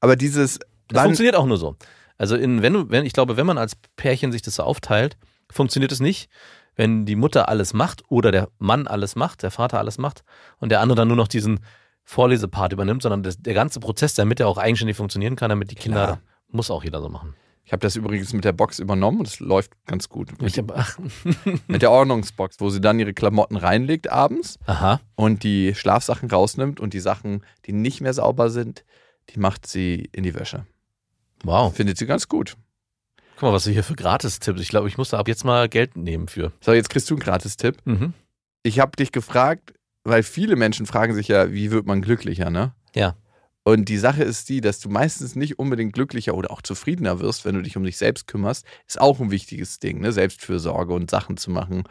Aber 0.00 0.16
dieses 0.16 0.58
Das 0.88 1.04
funktioniert 1.04 1.36
auch 1.36 1.46
nur 1.46 1.56
so. 1.56 1.76
Also 2.18 2.36
in, 2.36 2.62
wenn 2.62 2.72
du, 2.72 2.90
wenn, 2.90 3.04
ich 3.04 3.12
glaube, 3.12 3.36
wenn 3.36 3.46
man 3.46 3.58
als 3.58 3.76
Pärchen 3.96 4.32
sich 4.32 4.42
das 4.42 4.56
so 4.56 4.62
aufteilt, 4.62 5.16
funktioniert 5.50 5.92
es 5.92 6.00
nicht, 6.00 6.28
wenn 6.74 7.06
die 7.06 7.16
Mutter 7.16 7.48
alles 7.48 7.72
macht 7.72 8.02
oder 8.08 8.30
der 8.30 8.48
Mann 8.58 8.86
alles 8.86 9.16
macht, 9.16 9.42
der 9.42 9.50
Vater 9.50 9.78
alles 9.78 9.98
macht 9.98 10.24
und 10.58 10.70
der 10.70 10.80
andere 10.80 10.96
dann 10.96 11.08
nur 11.08 11.16
noch 11.16 11.28
diesen 11.28 11.60
Vorlesepart 12.04 12.72
übernimmt, 12.72 13.02
sondern 13.02 13.22
das, 13.22 13.38
der 13.38 13.54
ganze 13.54 13.80
Prozess, 13.80 14.14
damit 14.14 14.40
er 14.40 14.48
auch 14.48 14.58
eigenständig 14.58 14.96
funktionieren 14.96 15.36
kann, 15.36 15.48
damit 15.48 15.70
die 15.70 15.74
Kinder, 15.74 16.04
Klar. 16.04 16.20
muss 16.48 16.70
auch 16.70 16.84
jeder 16.84 17.00
so 17.00 17.08
machen. 17.08 17.34
Ich 17.64 17.72
habe 17.72 17.80
das 17.80 17.96
übrigens 17.96 18.32
mit 18.32 18.44
der 18.44 18.52
Box 18.52 18.78
übernommen 18.78 19.18
und 19.18 19.26
es 19.26 19.40
läuft 19.40 19.72
ganz 19.86 20.08
gut. 20.08 20.28
Ich 20.40 20.56
hab, 20.56 20.70
ach, 20.70 20.98
Mit 21.66 21.82
der 21.82 21.90
Ordnungsbox, 21.90 22.60
wo 22.60 22.70
sie 22.70 22.80
dann 22.80 23.00
ihre 23.00 23.12
Klamotten 23.12 23.56
reinlegt 23.56 24.08
abends 24.08 24.60
aha, 24.66 25.00
und 25.16 25.42
die 25.42 25.74
Schlafsachen 25.74 26.30
rausnimmt 26.30 26.78
und 26.78 26.94
die 26.94 27.00
Sachen, 27.00 27.44
die 27.64 27.72
nicht 27.72 28.00
mehr 28.00 28.14
sauber 28.14 28.50
sind, 28.50 28.84
die 29.30 29.40
macht 29.40 29.66
sie 29.66 30.08
in 30.12 30.22
die 30.22 30.36
Wäsche. 30.36 30.64
Wow. 31.44 31.74
Findet 31.74 31.98
sie 31.98 32.06
ganz 32.06 32.28
gut. 32.28 32.56
Guck 33.36 33.42
mal, 33.42 33.52
was 33.52 33.64
du 33.64 33.70
hier 33.70 33.84
für 33.84 33.94
Gratis-Tipps. 33.94 34.60
Ich 34.60 34.68
glaube, 34.68 34.88
ich 34.88 34.96
muss 34.96 35.10
da 35.10 35.18
ab 35.18 35.28
jetzt 35.28 35.44
mal 35.44 35.68
Geld 35.68 35.96
nehmen 35.96 36.26
für. 36.28 36.52
So, 36.60 36.72
jetzt 36.72 36.88
kriegst 36.88 37.10
du 37.10 37.14
einen 37.14 37.22
Gratistipp. 37.22 37.76
Mhm. 37.84 38.14
Ich 38.62 38.80
habe 38.80 38.96
dich 38.96 39.12
gefragt, 39.12 39.74
weil 40.04 40.22
viele 40.22 40.56
Menschen 40.56 40.86
fragen 40.86 41.14
sich 41.14 41.28
ja, 41.28 41.52
wie 41.52 41.70
wird 41.70 41.86
man 41.86 42.00
glücklicher, 42.00 42.48
ne? 42.48 42.74
Ja. 42.94 43.16
Und 43.62 43.88
die 43.88 43.98
Sache 43.98 44.22
ist 44.22 44.48
die, 44.48 44.60
dass 44.60 44.80
du 44.80 44.88
meistens 44.88 45.34
nicht 45.34 45.58
unbedingt 45.58 45.92
glücklicher 45.92 46.34
oder 46.34 46.50
auch 46.50 46.62
zufriedener 46.62 47.20
wirst, 47.20 47.44
wenn 47.44 47.56
du 47.56 47.62
dich 47.62 47.76
um 47.76 47.84
dich 47.84 47.98
selbst 47.98 48.26
kümmerst. 48.26 48.64
Ist 48.86 49.00
auch 49.00 49.20
ein 49.20 49.30
wichtiges 49.30 49.80
Ding, 49.80 50.00
ne? 50.00 50.12
Selbstfürsorge 50.12 50.94
und 50.94 51.10
Sachen 51.10 51.36
zu 51.36 51.50
machen, 51.50 51.84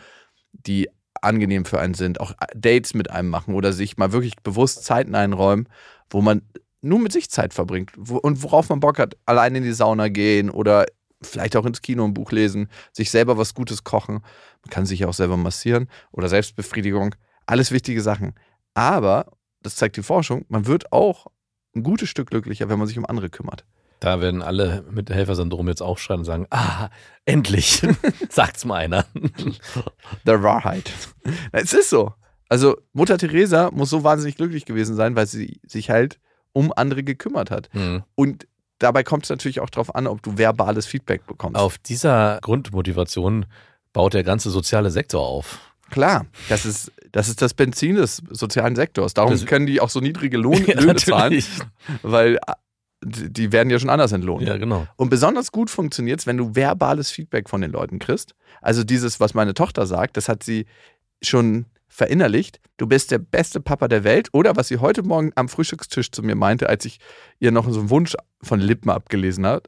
die 0.54 0.90
angenehm 1.22 1.66
für 1.66 1.80
einen 1.80 1.94
sind. 1.94 2.20
Auch 2.20 2.34
Dates 2.56 2.94
mit 2.94 3.12
einem 3.12 3.30
machen 3.30 3.54
oder 3.54 3.72
sich 3.72 3.98
mal 3.98 4.14
wirklich 4.14 4.38
bewusst 4.38 4.84
Zeiten 4.84 5.14
einräumen, 5.14 5.70
wo 6.10 6.22
man 6.22 6.42
nur 6.86 7.00
mit 7.00 7.12
sich 7.12 7.30
Zeit 7.30 7.54
verbringt 7.54 7.92
und 7.98 8.44
worauf 8.44 8.70
man 8.70 8.80
Bock 8.80 9.00
hat. 9.00 9.18
Allein 9.26 9.56
in 9.56 9.64
die 9.64 9.74
Sauna 9.74 10.08
gehen 10.08 10.50
oder 10.50 10.86
vielleicht 11.22 11.56
auch 11.56 11.66
ins 11.66 11.82
Kino 11.82 12.06
ein 12.06 12.14
Buch 12.14 12.32
lesen, 12.32 12.70
sich 12.94 13.10
selber 13.10 13.38
was 13.38 13.54
Gutes 13.54 13.84
kochen. 13.84 14.16
Man 14.16 14.70
kann 14.70 14.86
sich 14.86 15.00
ja 15.00 15.08
auch 15.08 15.14
selber 15.14 15.38
massieren 15.38 15.90
oder 16.12 16.30
Selbstbefriedigung. 16.30 17.16
Alles 17.46 17.72
wichtige 17.72 18.02
Sachen. 18.02 18.34
Aber, 18.74 19.32
das 19.62 19.76
zeigt 19.76 19.98
die 19.98 20.04
Forschung, 20.04 20.46
man 20.48 20.68
wird 20.68 20.92
auch 20.92 21.28
ein 21.76 21.84
gutes 21.84 22.10
Stück 22.10 22.30
glücklicher, 22.30 22.70
wenn 22.70 22.80
man 22.80 22.88
sich 22.88 22.98
um 22.98 23.06
andere 23.06 23.30
kümmert. 23.30 23.66
Da 24.00 24.22
werden 24.22 24.42
alle 24.42 24.84
mit 24.92 25.10
Helfersyndrom 25.10 25.68
jetzt 25.68 25.82
aufschreien 25.82 26.20
und 26.20 26.26
sagen, 26.26 26.48
ah, 26.52 26.90
endlich, 27.26 27.82
sagt's 28.30 28.66
mal 28.66 28.76
einer. 28.76 29.06
Der 30.26 30.44
Wahrheit. 30.44 30.92
Es 31.52 31.74
ist 31.74 31.90
so. 31.90 32.14
Also 32.48 32.78
Mutter 32.94 33.18
Teresa 33.18 33.72
muss 33.72 33.90
so 33.90 34.04
wahnsinnig 34.04 34.36
glücklich 34.36 34.66
gewesen 34.66 34.96
sein, 34.96 35.16
weil 35.16 35.26
sie 35.26 35.60
sich 35.66 35.90
halt 35.90 36.20
um 36.56 36.72
andere 36.76 37.04
gekümmert 37.04 37.52
hat. 37.52 37.70
Hm. 37.74 38.04
Und 38.16 38.48
dabei 38.80 39.04
kommt 39.04 39.26
es 39.26 39.30
natürlich 39.30 39.60
auch 39.60 39.70
darauf 39.70 39.94
an, 39.94 40.08
ob 40.08 40.22
du 40.24 40.38
verbales 40.38 40.86
Feedback 40.86 41.28
bekommst. 41.28 41.60
Auf 41.60 41.78
dieser 41.78 42.40
Grundmotivation 42.42 43.46
baut 43.94 44.14
der 44.14 44.24
ganze 44.24 44.50
soziale 44.50 44.90
Sektor 44.90 45.22
auf. 45.22 45.60
Klar, 45.92 46.26
das 46.50 46.66
ist, 46.66 46.92
das 47.12 47.28
ist 47.28 47.42
das 47.42 47.54
Benzin 47.54 47.96
des 47.96 48.22
sozialen 48.30 48.76
Sektors. 48.76 49.14
Darum 49.14 49.32
Das- 49.32 49.46
können 49.46 49.66
die 49.66 49.82
auch 49.82 49.90
so 49.90 50.00
niedrige 50.00 50.38
Lohn, 50.38 50.64
Löhne 50.66 50.96
zahlen, 50.96 51.44
weil 52.02 52.36
äh, 52.38 52.40
die 53.04 53.32
die 53.32 53.52
werden 53.52 53.70
ja 53.70 53.78
schon 53.78 53.90
anders 53.90 54.12
entlohnt. 54.14 54.48
Ja, 54.48 54.58
genau. 54.58 54.88
Und 54.96 55.10
besonders 55.10 55.52
gut 55.52 55.70
funktioniert 55.70 56.22
es, 56.22 56.26
wenn 56.28 56.38
du 56.38 56.56
verbales 56.56 57.12
Feedback 57.12 57.50
von 57.50 57.62
den 57.62 57.72
Leuten 57.72 58.00
kriegst. 58.00 58.34
Also 58.62 58.84
dieses, 58.84 59.20
was 59.20 59.34
meine 59.34 59.54
Tochter 59.54 59.86
sagt, 59.86 60.18
das 60.18 60.28
hat 60.30 60.42
sie 60.42 60.66
schon 61.22 61.66
verinnerlicht. 61.96 62.60
Du 62.78 62.88
bist 62.88 63.12
der 63.12 63.20
beste 63.20 63.62
Papa 63.62 63.88
der 63.88 64.04
Welt. 64.04 64.30
Oder 64.34 64.56
was 64.56 64.68
sie 64.68 64.78
heute 64.78 65.02
Morgen 65.04 65.32
am 65.36 65.48
Frühstückstisch 65.48 66.12
zu 66.12 66.24
mir 66.24 66.36
meinte, 66.36 66.68
als 66.68 66.84
ich 66.86 67.00
ihr 67.40 67.52
noch 67.52 67.70
so 67.70 67.80
einen 67.80 67.90
Wunsch 67.90 68.16
von 68.42 68.60
Lippen 68.60 68.90
abgelesen 68.90 69.46
habe. 69.46 69.64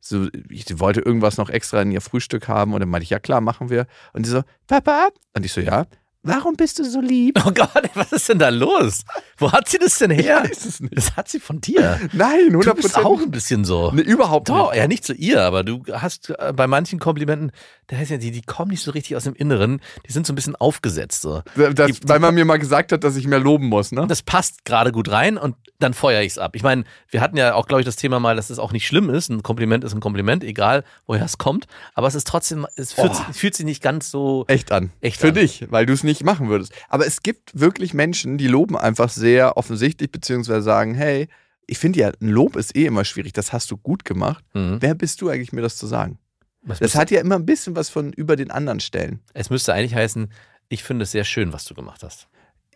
So, 0.00 0.26
sie 0.50 0.80
wollte 0.80 1.00
irgendwas 1.00 1.36
noch 1.36 1.50
extra 1.50 1.82
in 1.82 1.92
ihr 1.92 2.00
Frühstück 2.00 2.48
haben. 2.48 2.74
Und 2.74 2.80
dann 2.80 2.88
meinte 2.88 3.04
ich, 3.04 3.10
ja 3.10 3.20
klar, 3.20 3.40
machen 3.40 3.70
wir. 3.70 3.86
Und 4.12 4.24
sie 4.24 4.32
so, 4.32 4.42
Papa? 4.66 5.08
Und 5.36 5.44
ich 5.44 5.52
so, 5.52 5.60
ja. 5.60 5.86
Warum 6.22 6.56
bist 6.56 6.80
du 6.80 6.84
so 6.84 7.00
lieb? 7.00 7.40
Oh 7.46 7.52
Gott, 7.52 7.90
was 7.94 8.12
ist 8.12 8.28
denn 8.28 8.40
da 8.40 8.48
los? 8.48 9.04
Wo 9.38 9.52
hat 9.52 9.68
sie 9.68 9.78
das 9.78 9.98
denn 9.98 10.10
her? 10.10 10.42
Ich 10.44 10.50
weiß 10.50 10.64
es 10.64 10.80
nicht. 10.80 10.96
Das 10.96 11.16
hat 11.16 11.28
sie 11.28 11.40
von 11.40 11.60
dir. 11.60 11.98
Nein, 12.12 12.50
Du 12.50 12.58
100 12.60 12.76
bist 12.76 12.96
auch 12.96 13.20
ein 13.20 13.30
bisschen 13.30 13.64
so. 13.64 13.90
Nee, 13.94 14.02
überhaupt 14.02 14.48
Doch, 14.48 14.72
nicht. 14.72 14.78
ja, 14.80 14.88
nicht 14.88 15.04
zu 15.04 15.14
ihr, 15.14 15.42
aber 15.42 15.64
du 15.64 15.82
hast 15.92 16.30
äh, 16.30 16.52
bei 16.54 16.66
manchen 16.66 16.98
Komplimenten, 16.98 17.52
da 17.86 17.96
heißt 17.96 18.10
ja, 18.10 18.16
die, 18.16 18.30
die 18.30 18.42
kommen 18.42 18.70
nicht 18.70 18.82
so 18.82 18.90
richtig 18.90 19.16
aus 19.16 19.24
dem 19.24 19.34
Inneren, 19.34 19.80
die 20.06 20.12
sind 20.12 20.26
so 20.26 20.32
ein 20.32 20.36
bisschen 20.36 20.56
aufgesetzt. 20.56 21.22
So. 21.22 21.42
Das, 21.74 21.86
Die- 21.86 22.08
weil 22.08 22.18
man 22.20 22.34
mir 22.34 22.44
mal 22.44 22.58
gesagt 22.58 22.92
hat, 22.92 23.04
dass 23.04 23.16
ich 23.16 23.26
mehr 23.26 23.38
loben 23.40 23.66
muss, 23.68 23.92
ne? 23.92 24.06
Das 24.08 24.22
passt 24.22 24.64
gerade 24.64 24.92
gut 24.92 25.10
rein 25.10 25.38
und 25.38 25.56
dann 25.78 25.94
feuere 25.94 26.22
ich 26.22 26.32
es 26.32 26.38
ab. 26.38 26.56
Ich 26.56 26.62
meine, 26.64 26.82
wir 27.08 27.20
hatten 27.20 27.36
ja 27.36 27.54
auch, 27.54 27.66
glaube 27.68 27.80
ich, 27.82 27.86
das 27.86 27.94
Thema 27.96 28.18
mal, 28.18 28.34
dass 28.34 28.50
es 28.50 28.58
auch 28.58 28.72
nicht 28.72 28.86
schlimm 28.86 29.10
ist. 29.10 29.28
Ein 29.28 29.44
Kompliment 29.44 29.84
ist 29.84 29.94
ein 29.94 30.00
Kompliment, 30.00 30.42
egal 30.42 30.82
woher 31.06 31.24
es 31.24 31.38
kommt. 31.38 31.66
Aber 31.94 32.08
es 32.08 32.16
ist 32.16 32.26
trotzdem, 32.26 32.66
es 32.76 32.92
fühlt, 32.92 33.12
Oh. 33.12 33.32
fühlt 33.32 33.54
sich 33.54 33.64
nicht 33.64 33.82
ganz 33.82 34.10
so. 34.10 34.44
echt 34.48 34.72
an. 34.72 34.90
Echt 35.00 35.20
Für 35.20 35.28
an. 35.28 35.34
dich, 35.34 35.66
weil 35.70 35.86
du 35.86 35.92
es 35.92 36.02
nicht 36.02 36.24
machen 36.24 36.48
würdest. 36.48 36.72
Aber 36.88 37.06
es 37.06 37.22
gibt 37.22 37.58
wirklich 37.58 37.94
Menschen, 37.94 38.38
die 38.38 38.48
loben 38.48 38.76
einfach 38.76 39.08
sehr 39.08 39.27
offensichtlich, 39.36 40.10
beziehungsweise 40.10 40.62
sagen, 40.62 40.94
hey, 40.94 41.28
ich 41.66 41.78
finde 41.78 42.00
ja, 42.00 42.08
ein 42.20 42.28
Lob 42.28 42.56
ist 42.56 42.74
eh 42.76 42.86
immer 42.86 43.04
schwierig. 43.04 43.32
Das 43.34 43.52
hast 43.52 43.70
du 43.70 43.76
gut 43.76 44.04
gemacht. 44.04 44.44
Mhm. 44.54 44.78
Wer 44.80 44.94
bist 44.94 45.20
du 45.20 45.28
eigentlich, 45.28 45.52
mir 45.52 45.60
das 45.62 45.76
zu 45.76 45.86
sagen? 45.86 46.18
Das 46.62 46.78
Das 46.80 46.94
hat 46.94 47.10
ja 47.10 47.20
immer 47.20 47.36
ein 47.36 47.46
bisschen 47.46 47.76
was 47.76 47.88
von 47.88 48.12
über 48.12 48.36
den 48.36 48.50
anderen 48.50 48.80
Stellen. 48.80 49.20
es 49.34 49.50
müsste 49.50 49.72
eigentlich 49.74 49.94
heißen, 49.94 50.30
ich 50.70 50.82
finde 50.82 51.04
es 51.04 51.12
sehr 51.12 51.24
schön, 51.24 51.52
was 51.52 51.64
du 51.64 51.74
gemacht 51.74 52.02
hast. 52.02 52.28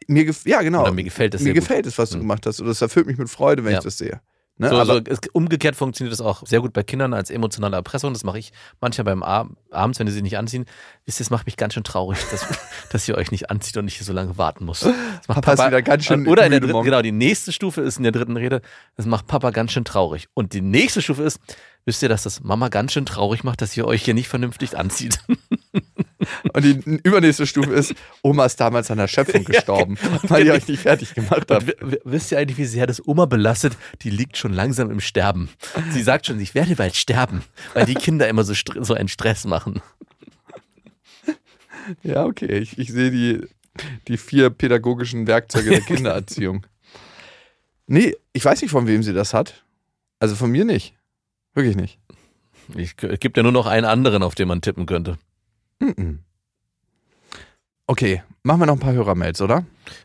Mir 0.08 0.30
ja, 0.44 0.62
genau. 0.62 0.82
Oder 0.82 0.92
mir 0.92 1.04
gefällt 1.04 1.34
es 1.34 1.40
mir 1.42 1.46
sehr 1.46 1.54
gefällt 1.54 1.86
es, 1.86 1.96
was 1.98 2.10
du 2.10 2.16
Mhm. 2.16 2.22
gemacht 2.22 2.46
hast. 2.46 2.60
Und 2.60 2.66
das 2.66 2.80
erfüllt 2.82 3.06
mich 3.06 3.18
mit 3.18 3.28
Freude, 3.30 3.64
wenn 3.64 3.72
Ja. 3.72 3.78
ich 3.78 3.84
das 3.84 3.98
sehe. 3.98 4.20
Ne? 4.58 4.68
so, 4.68 4.76
Aber 4.76 4.84
so, 4.86 5.00
es, 5.06 5.18
umgekehrt 5.32 5.76
funktioniert 5.76 6.12
das 6.12 6.20
auch 6.20 6.46
sehr 6.46 6.60
gut 6.60 6.72
bei 6.72 6.82
Kindern 6.82 7.14
als 7.14 7.30
emotionale 7.30 7.76
Erpressung. 7.76 8.12
Das 8.12 8.22
mache 8.22 8.38
ich 8.38 8.52
manchmal 8.80 9.04
beim 9.04 9.22
Ab 9.22 9.48
abends, 9.70 9.98
wenn 9.98 10.06
sie 10.06 10.12
sich 10.12 10.22
nicht 10.22 10.36
anziehen. 10.36 10.66
Wisst 11.06 11.20
ihr, 11.20 11.24
es 11.24 11.30
macht 11.30 11.46
mich 11.46 11.56
ganz 11.56 11.74
schön 11.74 11.84
traurig, 11.84 12.18
dass, 12.30 12.46
dass 12.90 13.08
ihr 13.08 13.16
euch 13.16 13.30
nicht 13.30 13.50
anzieht 13.50 13.76
und 13.78 13.88
ich 13.88 13.96
hier 13.96 14.04
so 14.04 14.12
lange 14.12 14.36
warten 14.36 14.64
muss. 14.64 14.80
Das 14.80 14.92
macht 15.28 15.28
Papa 15.42 15.52
ist 15.52 15.66
wieder 15.66 15.82
ganz 15.82 16.04
schön 16.04 16.26
Oder 16.28 16.44
in 16.44 16.50
der 16.50 16.60
dritten, 16.60 16.82
genau, 16.82 17.02
die 17.02 17.12
nächste 17.12 17.52
Stufe 17.52 17.80
ist 17.80 17.96
in 17.96 18.02
der 18.02 18.12
dritten 18.12 18.36
Rede, 18.36 18.60
das 18.96 19.06
macht 19.06 19.26
Papa 19.26 19.50
ganz 19.50 19.72
schön 19.72 19.84
traurig. 19.84 20.28
Und 20.34 20.52
die 20.52 20.60
nächste 20.60 21.00
Stufe 21.00 21.22
ist, 21.22 21.40
wisst 21.84 22.02
ihr, 22.02 22.08
dass 22.08 22.22
das 22.22 22.42
Mama 22.42 22.68
ganz 22.68 22.92
schön 22.92 23.06
traurig 23.06 23.44
macht, 23.44 23.62
dass 23.62 23.76
ihr 23.76 23.86
euch 23.86 24.04
hier 24.04 24.14
nicht 24.14 24.28
vernünftig 24.28 24.76
anzieht. 24.76 25.18
Und 26.52 26.64
die 26.64 27.00
übernächste 27.02 27.46
Stufe 27.46 27.72
ist, 27.72 27.94
Oma 28.22 28.46
ist 28.46 28.60
damals 28.60 28.90
an 28.90 28.98
der 28.98 29.08
Schöpfung 29.08 29.44
gestorben, 29.44 29.96
weil 30.22 30.46
ihr 30.46 30.52
euch 30.52 30.68
nicht 30.68 30.82
fertig 30.82 31.14
gemacht 31.14 31.50
habt. 31.50 31.76
wisst 32.04 32.32
ihr 32.32 32.38
eigentlich, 32.38 32.58
wie 32.58 32.64
sehr 32.64 32.86
das 32.86 33.06
Oma 33.06 33.26
belastet? 33.26 33.76
Die 34.02 34.10
liegt 34.10 34.36
schon 34.36 34.52
langsam 34.52 34.90
im 34.90 35.00
Sterben. 35.00 35.48
Sie 35.90 36.02
sagt 36.02 36.26
schon, 36.26 36.40
ich 36.40 36.54
werde 36.54 36.76
bald 36.76 36.96
sterben, 36.96 37.42
weil 37.74 37.86
die 37.86 37.94
Kinder 37.94 38.28
immer 38.28 38.44
so, 38.44 38.54
so 38.80 38.94
einen 38.94 39.08
Stress 39.08 39.44
machen. 39.44 39.80
Ja, 42.02 42.24
okay. 42.24 42.58
Ich, 42.58 42.78
ich 42.78 42.92
sehe 42.92 43.10
die, 43.10 43.46
die 44.08 44.16
vier 44.16 44.50
pädagogischen 44.50 45.26
Werkzeuge 45.26 45.70
der 45.70 45.80
Kindererziehung. 45.80 46.66
Nee, 47.86 48.14
ich 48.32 48.44
weiß 48.44 48.62
nicht, 48.62 48.70
von 48.70 48.86
wem 48.86 49.02
sie 49.02 49.12
das 49.12 49.34
hat. 49.34 49.64
Also 50.18 50.36
von 50.36 50.50
mir 50.50 50.64
nicht. 50.64 50.94
Wirklich 51.54 51.76
nicht. 51.76 51.98
Ich, 52.76 52.94
es 53.02 53.20
gibt 53.20 53.36
ja 53.36 53.42
nur 53.42 53.52
noch 53.52 53.66
einen 53.66 53.84
anderen, 53.84 54.22
auf 54.22 54.34
den 54.34 54.48
man 54.48 54.60
tippen 54.60 54.86
könnte. 54.86 55.18
Okay, 57.86 58.22
machen 58.42 58.60
wir 58.60 58.66
noch 58.66 58.74
ein 58.74 58.80
paar 58.80 58.92
Hörermails, 58.92 59.40
oder? 59.42 59.64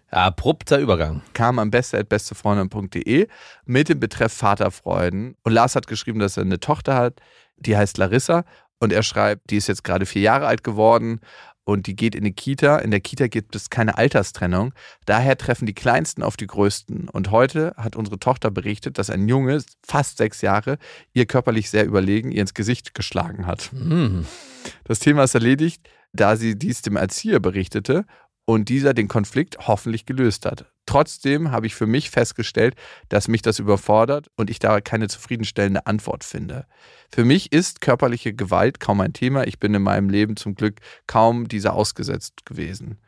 Abrupter 0.09 0.79
Übergang. 0.79 1.21
kam 1.33 1.59
am 1.59 1.71
beste.bestefreundin.de 1.71 3.27
mit 3.65 3.89
dem 3.89 3.99
Betreff 3.99 4.33
Vaterfreuden. 4.33 5.35
Und 5.43 5.51
Lars 5.51 5.75
hat 5.75 5.87
geschrieben, 5.87 6.19
dass 6.19 6.37
er 6.37 6.43
eine 6.43 6.59
Tochter 6.59 6.95
hat, 6.95 7.21
die 7.57 7.77
heißt 7.77 7.97
Larissa. 7.97 8.43
Und 8.79 8.93
er 8.93 9.03
schreibt, 9.03 9.49
die 9.49 9.57
ist 9.57 9.67
jetzt 9.67 9.83
gerade 9.83 10.05
vier 10.05 10.21
Jahre 10.21 10.47
alt 10.47 10.63
geworden 10.63 11.19
und 11.67 11.85
die 11.85 11.97
geht 11.97 12.15
in 12.15 12.23
die 12.23 12.31
Kita. 12.31 12.77
In 12.77 12.91
der 12.91 13.01
Kita 13.01 13.27
gibt 13.27 13.53
es 13.53 13.69
keine 13.69 13.97
Alterstrennung. 13.97 14.73
Daher 15.05 15.37
treffen 15.37 15.65
die 15.65 15.73
Kleinsten 15.73 16.23
auf 16.23 16.37
die 16.37 16.47
Größten. 16.47 17.09
Und 17.09 17.29
heute 17.29 17.73
hat 17.75 17.97
unsere 17.97 18.19
Tochter 18.19 18.51
berichtet, 18.51 18.97
dass 18.97 19.09
ein 19.09 19.27
Junge, 19.27 19.61
fast 19.85 20.17
sechs 20.17 20.41
Jahre, 20.41 20.77
ihr 21.13 21.25
körperlich 21.25 21.69
sehr 21.69 21.85
überlegen, 21.85 22.31
ihr 22.31 22.39
ins 22.39 22.53
Gesicht 22.53 22.93
geschlagen 22.93 23.45
hat. 23.45 23.71
Hm. 23.73 24.25
Das 24.85 24.99
Thema 24.99 25.25
ist 25.25 25.33
erledigt, 25.33 25.89
da 26.13 26.37
sie 26.37 26.57
dies 26.57 26.83
dem 26.83 26.95
Erzieher 26.95 27.41
berichtete 27.41 28.05
und 28.47 28.69
dieser 28.69 28.93
den 28.93 29.09
Konflikt 29.09 29.67
hoffentlich 29.67 30.05
gelöst 30.05 30.45
hat. 30.45 30.71
Trotzdem 30.85 31.51
habe 31.51 31.67
ich 31.67 31.75
für 31.75 31.85
mich 31.85 32.09
festgestellt, 32.09 32.75
dass 33.09 33.27
mich 33.27 33.41
das 33.41 33.59
überfordert 33.59 34.29
und 34.37 34.49
ich 34.49 34.57
da 34.57 34.79
keine 34.79 35.09
zufriedenstellende 35.09 35.85
Antwort 35.85 36.23
finde. 36.23 36.65
Für 37.11 37.25
mich 37.25 37.51
ist 37.51 37.81
körperliche 37.81 38.33
Gewalt 38.33 38.79
kaum 38.79 39.01
ein 39.01 39.11
Thema. 39.11 39.45
Ich 39.45 39.59
bin 39.59 39.73
in 39.73 39.81
meinem 39.81 40.09
Leben 40.09 40.37
zum 40.37 40.55
Glück 40.55 40.79
kaum 41.07 41.49
dieser 41.49 41.73
ausgesetzt 41.73 42.45
gewesen. 42.45 42.99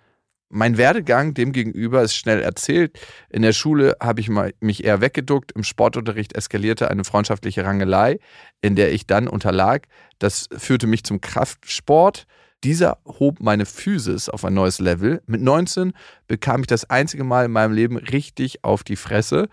Mein 0.50 0.78
Werdegang 0.78 1.34
demgegenüber 1.36 2.02
ist 2.02 2.16
schnell 2.16 2.42
erzählt. 2.42 3.00
In 3.30 3.44
der 3.44 3.54
Schule 3.54 3.96
habe 4.02 4.20
ich 4.20 4.30
mich 4.60 4.84
eher 4.84 5.00
weggeduckt. 5.00 5.54
Im 5.54 5.64
Sportunterricht 5.64 6.36
eskalierte 6.36 6.92
eine 6.92 7.06
freundschaftliche 7.06 7.64
Rangelei, 7.64 8.20
in 8.62 8.76
der 8.76 8.92
ich 8.92 9.08
dann 9.08 9.30
unterlag. 9.30 9.88
Das 10.18 10.50
führte 10.58 10.88
mich 10.88 11.06
zum 11.06 11.22
Kraftsport. 11.22 12.26
Dieser 12.64 12.98
hob 13.06 13.40
meine 13.40 13.66
Physis 13.66 14.28
auf 14.28 14.44
ein 14.44 14.54
neues 14.54 14.80
Level. 14.80 15.22
Mit 15.28 15.42
19 15.42 15.94
bekam 16.28 16.62
ich 16.62 16.68
das 16.68 16.90
einzige 16.90 17.24
Mal 17.24 17.46
in 17.46 17.52
meinem 17.52 17.74
Leben 17.74 17.98
richtig 17.98 18.64
auf 18.64 18.84
die 18.84 18.98
Fresse. 18.98 19.48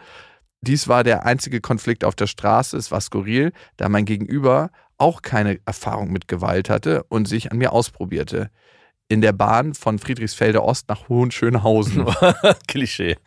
Dies 0.60 0.88
war 0.88 1.04
der 1.04 1.24
einzige 1.24 1.60
Konflikt 1.60 2.04
auf 2.04 2.16
der 2.16 2.26
Straße. 2.26 2.76
Es 2.76 2.90
war 2.90 3.00
skurril, 3.00 3.52
da 3.76 3.88
mein 3.88 4.04
Gegenüber 4.04 4.70
auch 4.98 5.22
keine 5.22 5.60
Erfahrung 5.66 6.10
mit 6.10 6.26
Gewalt 6.26 6.68
hatte 6.68 7.04
und 7.04 7.28
sich 7.28 7.52
an 7.52 7.58
mir 7.58 7.72
ausprobierte. 7.72 8.50
In 9.08 9.20
der 9.20 9.32
Bahn 9.32 9.74
von 9.74 10.00
Friedrichsfelde 10.00 10.64
Ost 10.64 10.88
nach 10.88 11.08
Hohenschönhausen. 11.08 12.06
Klischee. 12.66 13.16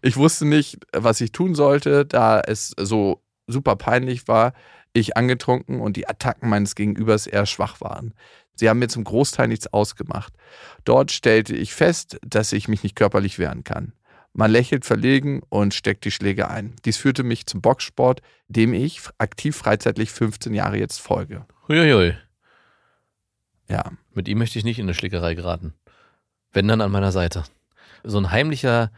Ich 0.00 0.16
wusste 0.16 0.46
nicht, 0.46 0.78
was 0.92 1.20
ich 1.20 1.32
tun 1.32 1.56
sollte, 1.56 2.06
da 2.06 2.40
es 2.40 2.72
so 2.78 3.20
super 3.48 3.74
peinlich 3.74 4.28
war, 4.28 4.52
ich 4.92 5.16
angetrunken 5.16 5.80
und 5.80 5.96
die 5.96 6.08
Attacken 6.08 6.48
meines 6.48 6.74
Gegenübers 6.74 7.26
eher 7.26 7.44
schwach 7.44 7.80
waren. 7.80 8.14
Sie 8.58 8.68
haben 8.68 8.78
mir 8.78 8.88
zum 8.88 9.04
Großteil 9.04 9.48
nichts 9.48 9.72
ausgemacht. 9.72 10.32
Dort 10.84 11.12
stellte 11.12 11.54
ich 11.54 11.74
fest, 11.74 12.18
dass 12.26 12.52
ich 12.52 12.68
mich 12.68 12.82
nicht 12.82 12.96
körperlich 12.96 13.38
wehren 13.38 13.64
kann. 13.64 13.92
Man 14.32 14.50
lächelt 14.50 14.84
verlegen 14.84 15.42
und 15.48 15.74
steckt 15.74 16.04
die 16.04 16.10
Schläge 16.10 16.48
ein. 16.48 16.74
Dies 16.84 16.96
führte 16.96 17.22
mich 17.22 17.46
zum 17.46 17.60
Boxsport, 17.60 18.20
dem 18.48 18.72
ich 18.74 19.00
aktiv 19.18 19.56
freizeitlich 19.56 20.10
15 20.10 20.54
Jahre 20.54 20.76
jetzt 20.78 20.98
folge. 21.00 21.46
Huiuiui. 21.68 22.14
Ja, 23.68 23.92
Mit 24.14 24.28
ihm 24.28 24.38
möchte 24.38 24.58
ich 24.58 24.64
nicht 24.64 24.78
in 24.78 24.86
eine 24.86 24.94
Schlägerei 24.94 25.34
geraten. 25.34 25.74
Wenn 26.52 26.66
dann 26.68 26.80
an 26.80 26.90
meiner 26.90 27.12
Seite. 27.12 27.44
So 28.02 28.18
ein 28.18 28.30
heimlicher, 28.30 28.90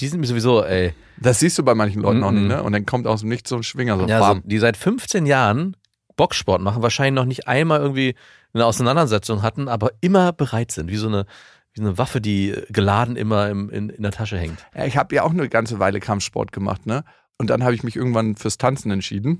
die 0.00 0.08
sind 0.08 0.20
mir 0.20 0.26
sowieso, 0.26 0.64
ey. 0.64 0.94
das 1.18 1.38
siehst 1.40 1.58
du 1.58 1.62
bei 1.62 1.74
manchen 1.74 2.02
Leuten 2.02 2.24
auch 2.24 2.30
Mhm. 2.32 2.38
nicht, 2.38 2.48
ne? 2.48 2.62
Und 2.62 2.72
dann 2.72 2.86
kommt 2.86 3.06
aus 3.06 3.20
dem 3.20 3.28
Nichts 3.28 3.50
so 3.50 3.56
ein 3.56 3.62
Schwinger 3.62 3.96
so, 3.98 4.06
Ja, 4.06 4.34
so, 4.34 4.40
die 4.44 4.58
seit 4.58 4.76
15 4.76 5.26
Jahren 5.26 5.76
Boxsport 6.16 6.60
machen, 6.60 6.82
wahrscheinlich 6.82 7.14
noch 7.14 7.24
nicht 7.26 7.46
einmal 7.48 7.80
irgendwie 7.80 8.14
eine 8.52 8.66
Auseinandersetzung 8.66 9.42
hatten, 9.42 9.68
aber 9.68 9.90
immer 10.00 10.32
bereit 10.32 10.72
sind. 10.72 10.90
Wie 10.90 10.96
so 10.96 11.08
eine, 11.08 11.26
wie 11.74 11.80
eine 11.82 11.98
Waffe, 11.98 12.20
die 12.20 12.54
geladen 12.70 13.16
immer 13.16 13.48
im, 13.48 13.70
in, 13.70 13.90
in 13.90 14.02
der 14.02 14.12
Tasche 14.12 14.38
hängt. 14.38 14.66
Ja, 14.74 14.84
ich 14.86 14.96
habe 14.96 15.14
ja 15.14 15.22
auch 15.22 15.30
eine 15.30 15.48
ganze 15.48 15.78
Weile 15.78 16.00
Kampfsport 16.00 16.52
gemacht, 16.52 16.86
ne? 16.86 17.04
Und 17.38 17.48
dann 17.48 17.64
habe 17.64 17.74
ich 17.74 17.82
mich 17.82 17.96
irgendwann 17.96 18.36
fürs 18.36 18.58
Tanzen 18.58 18.90
entschieden. 18.90 19.38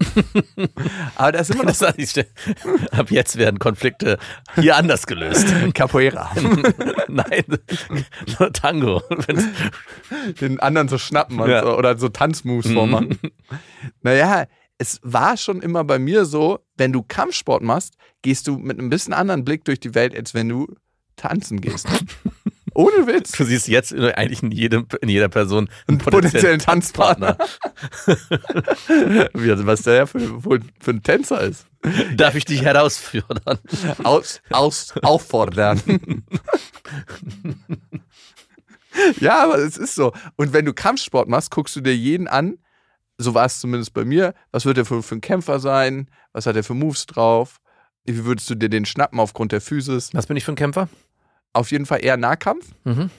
Aber 1.17 1.33
das 1.33 1.51
ist 1.51 1.55
immer 1.55 1.65
noch 1.65 1.77
Das 1.77 1.95
heißt, 1.99 2.25
ab 2.93 3.11
jetzt 3.11 3.37
werden 3.37 3.59
Konflikte 3.59 4.17
hier 4.55 4.77
anders 4.77 5.07
gelöst. 5.07 5.47
Capoeira. 5.75 6.31
Nein, 7.09 7.45
nur 8.39 8.53
Tango. 8.55 9.03
Den 10.41 10.61
anderen 10.61 10.89
so 10.89 10.97
schnappen 10.97 11.39
Ja. 11.47 11.61
so, 11.63 11.77
oder 11.77 11.99
so 11.99 12.09
Tanzmoves 12.09 12.73
vormachen. 12.73 13.19
Naja, 14.01 14.47
es 14.81 14.99
war 15.03 15.37
schon 15.37 15.61
immer 15.61 15.85
bei 15.85 15.99
mir 15.99 16.25
so, 16.25 16.61
wenn 16.79 16.91
du 16.91 17.03
Kampfsport 17.03 17.63
machst, 17.63 17.97
gehst 18.23 18.47
du 18.47 18.57
mit 18.57 18.79
einem 18.79 18.89
bisschen 18.89 19.13
anderen 19.13 19.45
Blick 19.45 19.63
durch 19.67 19.79
die 19.79 19.95
Welt, 19.95 20.17
als 20.17 20.33
wenn 20.33 20.49
du 20.49 20.75
tanzen 21.17 21.61
gehst. 21.61 21.87
Ohne 22.75 23.07
Witz. 23.07 23.33
Du 23.33 23.45
siehst 23.45 23.69
jetzt 23.69 23.93
eigentlich 23.93 24.43
in, 24.43 24.53
jedem, 24.53 24.87
in 25.03 25.11
jeder 25.11 25.29
Person 25.29 25.69
einen 25.87 25.99
Potenziellen 25.99 26.61
Tanzpartner. 26.61 27.37
Wie, 29.35 29.67
was 29.67 29.83
der 29.83 29.95
ja 29.95 30.07
für, 30.07 30.41
für 30.41 30.91
ein 30.91 31.03
Tänzer 31.03 31.43
ist. 31.43 31.67
Darf 32.17 32.35
ich 32.35 32.47
dich 32.47 32.63
herausfordern? 32.63 33.59
Aus, 34.03 34.41
aus, 34.51 34.95
auffordern. 35.03 35.83
ja, 39.21 39.45
aber 39.45 39.59
es 39.59 39.77
ist 39.77 39.95
so. 39.95 40.15
Und 40.37 40.55
wenn 40.55 40.65
du 40.65 40.73
Kampfsport 40.73 41.29
machst, 41.29 41.51
guckst 41.51 41.77
du 41.77 41.83
dir 41.83 41.95
jeden 41.95 42.29
an. 42.29 42.57
So 43.23 43.35
war 43.35 43.45
es 43.45 43.61
zumindest 43.61 43.93
bei 43.93 44.05
mir. 44.05 44.33
Was 44.51 44.65
wird 44.65 44.79
er 44.79 44.85
für, 44.87 45.03
für 45.03 45.15
ein 45.17 45.21
Kämpfer 45.21 45.61
sein? 45.61 46.09
Was 46.33 46.47
hat 46.47 46.57
er 46.57 46.65
für 46.65 46.75
Moves 46.75 47.05
drauf? 47.07 47.61
Wie 48.05 48.25
würdest 48.25 48.49
du 48.49 48.55
dir 48.55 48.69
den 48.71 48.87
schnappen 48.87 49.21
aufgrund 49.21 49.53
der 49.53 49.61
Physis? 49.61 50.15
Was 50.15 50.27
bin 50.27 50.37
ich 50.39 50.45
für 50.45 50.53
ein 50.53 50.57
Kämpfer? 50.57 50.89
Auf 51.53 51.71
jeden 51.71 51.85
Fall 51.85 52.03
eher 52.03 52.17
Nahkampf. 52.17 52.67
Mhm. 52.85 53.11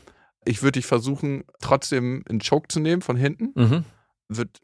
Ich 0.44 0.64
würde 0.64 0.80
dich 0.80 0.88
versuchen, 0.88 1.44
trotzdem 1.62 2.24
einen 2.28 2.40
Choke 2.40 2.68
zu 2.70 2.80
nehmen 2.80 3.02
von 3.04 3.16
hinten. 3.16 3.52
Mhm. 3.54 3.86
Wird 4.28 4.60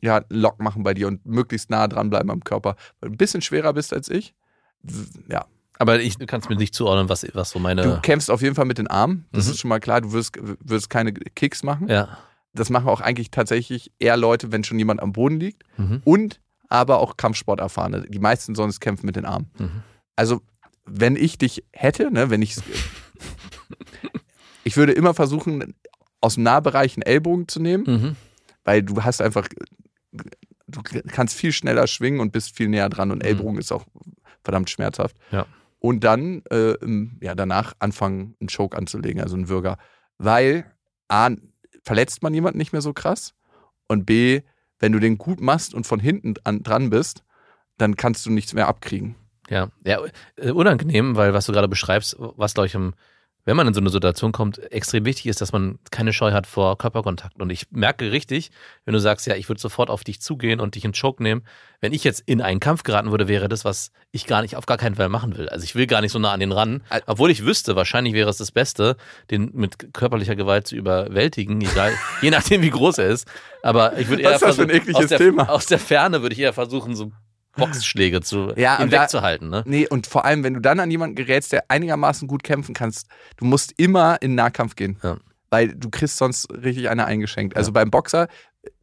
ja 0.00 0.16
einen 0.16 0.26
Lock 0.30 0.60
machen 0.60 0.82
bei 0.82 0.92
dir 0.94 1.06
und 1.06 1.24
möglichst 1.24 1.70
nah 1.70 1.86
dranbleiben 1.86 2.30
am 2.30 2.42
Körper. 2.42 2.74
Weil 2.98 3.10
du 3.10 3.14
ein 3.14 3.18
bisschen 3.18 3.42
schwerer 3.42 3.72
bist 3.72 3.92
als 3.92 4.08
ich. 4.08 4.34
Ja, 5.28 5.44
Aber 5.78 6.00
ich, 6.00 6.16
du 6.16 6.26
kannst 6.26 6.48
mir 6.50 6.56
nicht 6.56 6.74
zuordnen, 6.74 7.08
was, 7.08 7.24
was 7.34 7.50
so 7.50 7.58
meine. 7.58 7.82
Du 7.82 8.00
kämpfst 8.00 8.30
auf 8.30 8.42
jeden 8.42 8.54
Fall 8.56 8.64
mit 8.64 8.78
den 8.78 8.88
Armen. 8.88 9.26
Das 9.30 9.44
Mhm. 9.46 9.50
ist 9.52 9.60
schon 9.60 9.68
mal 9.68 9.78
klar. 9.80 10.00
Du 10.00 10.12
wirst, 10.12 10.36
wirst 10.64 10.90
keine 10.90 11.12
Kicks 11.12 11.62
machen. 11.62 11.86
ja. 11.88 12.18
Das 12.52 12.70
machen 12.70 12.88
auch 12.88 13.00
eigentlich 13.00 13.30
tatsächlich 13.30 13.92
eher 13.98 14.16
Leute, 14.16 14.50
wenn 14.52 14.64
schon 14.64 14.78
jemand 14.78 15.00
am 15.00 15.12
Boden 15.12 15.38
liegt. 15.38 15.62
Mhm. 15.78 16.00
Und 16.04 16.40
aber 16.68 16.98
auch 17.00 17.16
Kampfsporterfahrene. 17.16 18.06
Die 18.08 18.18
meisten 18.20 18.54
sonst 18.54 18.80
kämpfen 18.80 19.06
mit 19.06 19.16
den 19.16 19.24
Armen. 19.24 19.50
Mhm. 19.58 19.82
Also, 20.16 20.40
wenn 20.84 21.16
ich 21.16 21.38
dich 21.38 21.64
hätte, 21.72 22.10
ne, 22.10 22.30
wenn 22.30 22.42
ich. 22.42 22.56
ich 24.64 24.76
würde 24.76 24.92
immer 24.92 25.14
versuchen, 25.14 25.74
aus 26.20 26.34
dem 26.34 26.42
Nahbereich 26.44 26.94
einen 26.96 27.02
Ellbogen 27.02 27.48
zu 27.48 27.60
nehmen, 27.60 27.84
Mhm. 27.86 28.16
weil 28.64 28.82
du 28.82 29.02
hast 29.02 29.20
einfach. 29.22 29.48
Du 30.66 30.82
kannst 31.08 31.34
viel 31.36 31.52
schneller 31.52 31.86
schwingen 31.88 32.20
und 32.20 32.30
bist 32.32 32.56
viel 32.56 32.68
näher 32.68 32.88
dran. 32.88 33.10
Und 33.10 33.18
Mhm. 33.18 33.24
Ellbogen 33.28 33.58
ist 33.58 33.72
auch 33.72 33.84
verdammt 34.44 34.70
schmerzhaft. 34.70 35.16
Ja. 35.32 35.46
Und 35.80 36.04
dann 36.04 36.42
äh, 36.50 36.74
ja, 37.20 37.34
danach 37.34 37.74
anfangen, 37.78 38.36
einen 38.40 38.48
Choke 38.48 38.76
anzulegen, 38.76 39.20
also 39.20 39.34
einen 39.34 39.48
Würger. 39.48 39.78
Weil 40.18 40.70
A, 41.08 41.30
verletzt 41.82 42.22
man 42.22 42.34
jemanden 42.34 42.58
nicht 42.58 42.72
mehr 42.72 42.82
so 42.82 42.92
krass 42.92 43.34
und 43.88 44.06
B, 44.06 44.42
wenn 44.78 44.92
du 44.92 44.98
den 44.98 45.18
gut 45.18 45.40
machst 45.40 45.74
und 45.74 45.86
von 45.86 46.00
hinten 46.00 46.34
an, 46.44 46.62
dran 46.62 46.90
bist, 46.90 47.24
dann 47.78 47.96
kannst 47.96 48.26
du 48.26 48.30
nichts 48.30 48.54
mehr 48.54 48.68
abkriegen. 48.68 49.16
Ja, 49.48 49.68
ja, 49.84 50.00
äh, 50.36 50.50
unangenehm, 50.50 51.16
weil 51.16 51.34
was 51.34 51.46
du 51.46 51.52
gerade 51.52 51.68
beschreibst, 51.68 52.16
was 52.18 52.54
glaube 52.54 52.66
ich, 52.68 52.74
im, 52.74 52.94
wenn 53.44 53.56
man 53.56 53.66
in 53.66 53.74
so 53.74 53.80
eine 53.80 53.90
Situation 53.90 54.32
kommt, 54.32 54.58
extrem 54.72 55.04
wichtig 55.04 55.26
ist, 55.26 55.40
dass 55.40 55.52
man 55.52 55.78
keine 55.90 56.12
Scheu 56.12 56.32
hat 56.32 56.46
vor 56.46 56.76
Körperkontakt. 56.78 57.40
Und 57.40 57.50
ich 57.50 57.66
merke 57.70 58.12
richtig, 58.12 58.50
wenn 58.84 58.94
du 58.94 59.00
sagst, 59.00 59.26
ja, 59.26 59.34
ich 59.34 59.48
würde 59.48 59.60
sofort 59.60 59.90
auf 59.90 60.04
dich 60.04 60.20
zugehen 60.20 60.60
und 60.60 60.74
dich 60.74 60.84
in 60.84 60.92
Choke 60.92 61.22
nehmen, 61.22 61.42
wenn 61.80 61.92
ich 61.92 62.04
jetzt 62.04 62.20
in 62.26 62.42
einen 62.42 62.60
Kampf 62.60 62.82
geraten 62.82 63.10
würde, 63.10 63.28
wäre 63.28 63.48
das, 63.48 63.64
was 63.64 63.90
ich 64.12 64.26
gar 64.26 64.42
nicht, 64.42 64.56
auf 64.56 64.66
gar 64.66 64.76
keinen 64.76 64.96
Fall 64.96 65.08
machen 65.08 65.36
will. 65.38 65.48
Also 65.48 65.64
ich 65.64 65.74
will 65.74 65.86
gar 65.86 66.00
nicht 66.02 66.12
so 66.12 66.18
nah 66.18 66.32
an 66.32 66.40
den 66.40 66.52
ran, 66.52 66.82
obwohl 67.06 67.30
ich 67.30 67.44
wüsste, 67.44 67.76
wahrscheinlich 67.76 68.12
wäre 68.14 68.28
es 68.28 68.36
das 68.36 68.52
Beste, 68.52 68.96
den 69.30 69.50
mit 69.54 69.92
körperlicher 69.94 70.36
Gewalt 70.36 70.66
zu 70.66 70.76
überwältigen, 70.76 71.60
egal, 71.62 71.92
je 72.22 72.30
nachdem, 72.30 72.62
wie 72.62 72.70
groß 72.70 72.98
er 72.98 73.08
ist. 73.08 73.26
Aber 73.62 73.96
ich 73.98 74.08
würde 74.08 74.22
Was 74.24 74.30
eher 74.30 74.34
ist 74.36 74.42
das 74.42 74.56
für 74.56 74.62
ein 74.62 74.68
versuchen- 74.68 74.76
ekliges 74.82 75.02
aus 75.02 75.08
der, 75.08 75.18
Thema? 75.18 75.48
Aus 75.48 75.66
der 75.66 75.78
Ferne 75.78 76.22
würde 76.22 76.34
ich 76.34 76.40
eher 76.40 76.52
versuchen, 76.52 76.94
so 76.94 77.12
Boxschläge 77.56 78.20
zu 78.20 78.52
Ja, 78.56 78.76
ihn 78.78 78.84
und 78.84 78.92
da- 78.92 79.02
wegzuhalten. 79.02 79.48
Ne? 79.50 79.62
Nee, 79.66 79.86
und 79.88 80.06
vor 80.06 80.24
allem, 80.24 80.44
wenn 80.44 80.54
du 80.54 80.60
dann 80.60 80.80
an 80.80 80.90
jemanden 80.90 81.16
gerätst, 81.16 81.52
der 81.52 81.64
einigermaßen 81.68 82.28
gut 82.28 82.42
kämpfen 82.42 82.74
kannst, 82.74 83.08
du 83.36 83.44
musst 83.44 83.72
immer 83.76 84.20
in 84.22 84.34
Nahkampf 84.34 84.76
gehen. 84.76 84.98
Ja. 85.02 85.16
Weil 85.50 85.74
du 85.74 85.90
kriegst 85.90 86.16
sonst 86.16 86.48
richtig 86.52 86.88
eine 86.90 87.06
eingeschenkt. 87.06 87.56
Also 87.56 87.72
beim 87.72 87.90
Boxer, 87.90 88.28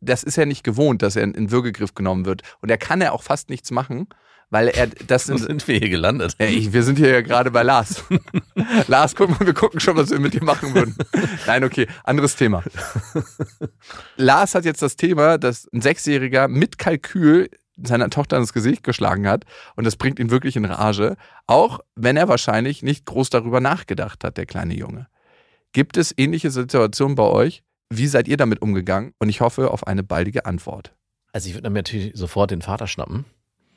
das 0.01 0.23
ist 0.23 0.35
ja 0.35 0.45
nicht 0.45 0.63
gewohnt, 0.63 1.01
dass 1.01 1.15
er 1.15 1.23
in, 1.23 1.33
in 1.33 1.49
Würgegriff 1.51 1.93
genommen 1.95 2.25
wird. 2.25 2.41
Und 2.61 2.69
er 2.69 2.77
kann 2.77 2.99
ja 2.99 3.11
auch 3.13 3.23
fast 3.23 3.49
nichts 3.49 3.71
machen, 3.71 4.07
weil 4.49 4.67
er 4.67 4.87
das 5.07 5.29
Wo 5.29 5.37
sind. 5.37 5.47
sind 5.47 5.67
wir 5.69 5.79
hier 5.79 5.89
gelandet? 5.89 6.35
Ja, 6.39 6.47
ich, 6.47 6.73
wir 6.73 6.83
sind 6.83 6.97
hier 6.97 7.09
ja 7.11 7.21
gerade 7.21 7.51
bei 7.51 7.63
Lars. 7.63 8.03
Lars, 8.87 9.15
guck 9.15 9.29
mal, 9.29 9.45
wir 9.45 9.53
gucken 9.53 9.79
schon, 9.79 9.95
was 9.95 10.09
wir 10.09 10.19
mit 10.19 10.33
dir 10.33 10.43
machen 10.43 10.73
würden. 10.75 10.95
Nein, 11.47 11.63
okay, 11.63 11.87
anderes 12.03 12.35
Thema. 12.35 12.63
Lars 14.17 14.55
hat 14.55 14.65
jetzt 14.65 14.81
das 14.81 14.95
Thema, 14.95 15.37
dass 15.37 15.67
ein 15.73 15.81
Sechsjähriger 15.81 16.47
mit 16.47 16.77
Kalkül 16.77 17.49
seiner 17.83 18.09
Tochter 18.09 18.37
ins 18.37 18.53
Gesicht 18.53 18.83
geschlagen 18.83 19.27
hat 19.27 19.45
und 19.75 19.85
das 19.85 19.95
bringt 19.95 20.19
ihn 20.19 20.31
wirklich 20.31 20.55
in 20.55 20.65
Rage, 20.65 21.15
auch 21.45 21.79
wenn 21.95 22.17
er 22.17 22.27
wahrscheinlich 22.27 22.81
nicht 22.83 23.05
groß 23.05 23.29
darüber 23.29 23.59
nachgedacht 23.61 24.23
hat, 24.23 24.37
der 24.37 24.45
kleine 24.45 24.73
Junge. 24.75 25.07
Gibt 25.73 25.97
es 25.97 26.13
ähnliche 26.17 26.49
Situationen 26.49 27.15
bei 27.15 27.23
euch? 27.23 27.63
Wie 27.89 28.07
seid 28.07 28.27
ihr 28.27 28.37
damit 28.37 28.61
umgegangen? 28.61 29.13
Und 29.19 29.29
ich 29.29 29.41
hoffe 29.41 29.71
auf 29.71 29.85
eine 29.85 30.03
baldige 30.03 30.45
Antwort. 30.45 30.93
Also 31.33 31.49
ich 31.49 31.55
würde 31.55 31.69
mir 31.69 31.79
natürlich 31.79 32.11
sofort 32.15 32.51
den 32.51 32.61
Vater 32.61 32.87
schnappen 32.87 33.25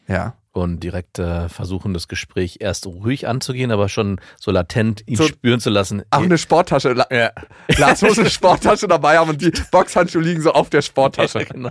Ja. 0.08 0.34
und 0.52 0.80
direkt 0.80 1.18
äh, 1.18 1.48
versuchen, 1.48 1.92
das 1.92 2.08
Gespräch 2.08 2.56
erst 2.60 2.86
ruhig 2.86 3.28
anzugehen, 3.28 3.70
aber 3.70 3.88
schon 3.88 4.20
so 4.38 4.50
latent 4.50 5.02
ihn 5.06 5.16
So- 5.16 5.24
spüren 5.26 5.60
zu 5.60 5.68
lassen. 5.70 6.02
Auch 6.10 6.22
eine 6.22 6.38
Sporttasche. 6.38 6.92
La 6.94 7.06
ja. 7.10 7.30
Lars 7.76 8.02
muss 8.02 8.18
eine 8.18 8.30
Sporttasche 8.30 8.88
dabei 8.88 9.18
haben 9.18 9.30
und 9.30 9.42
die 9.42 9.50
Boxhandschuhe 9.70 10.22
liegen 10.22 10.40
so 10.42 10.52
auf 10.52 10.70
der 10.70 10.82
Sporttasche. 10.82 11.44
genau. 11.44 11.70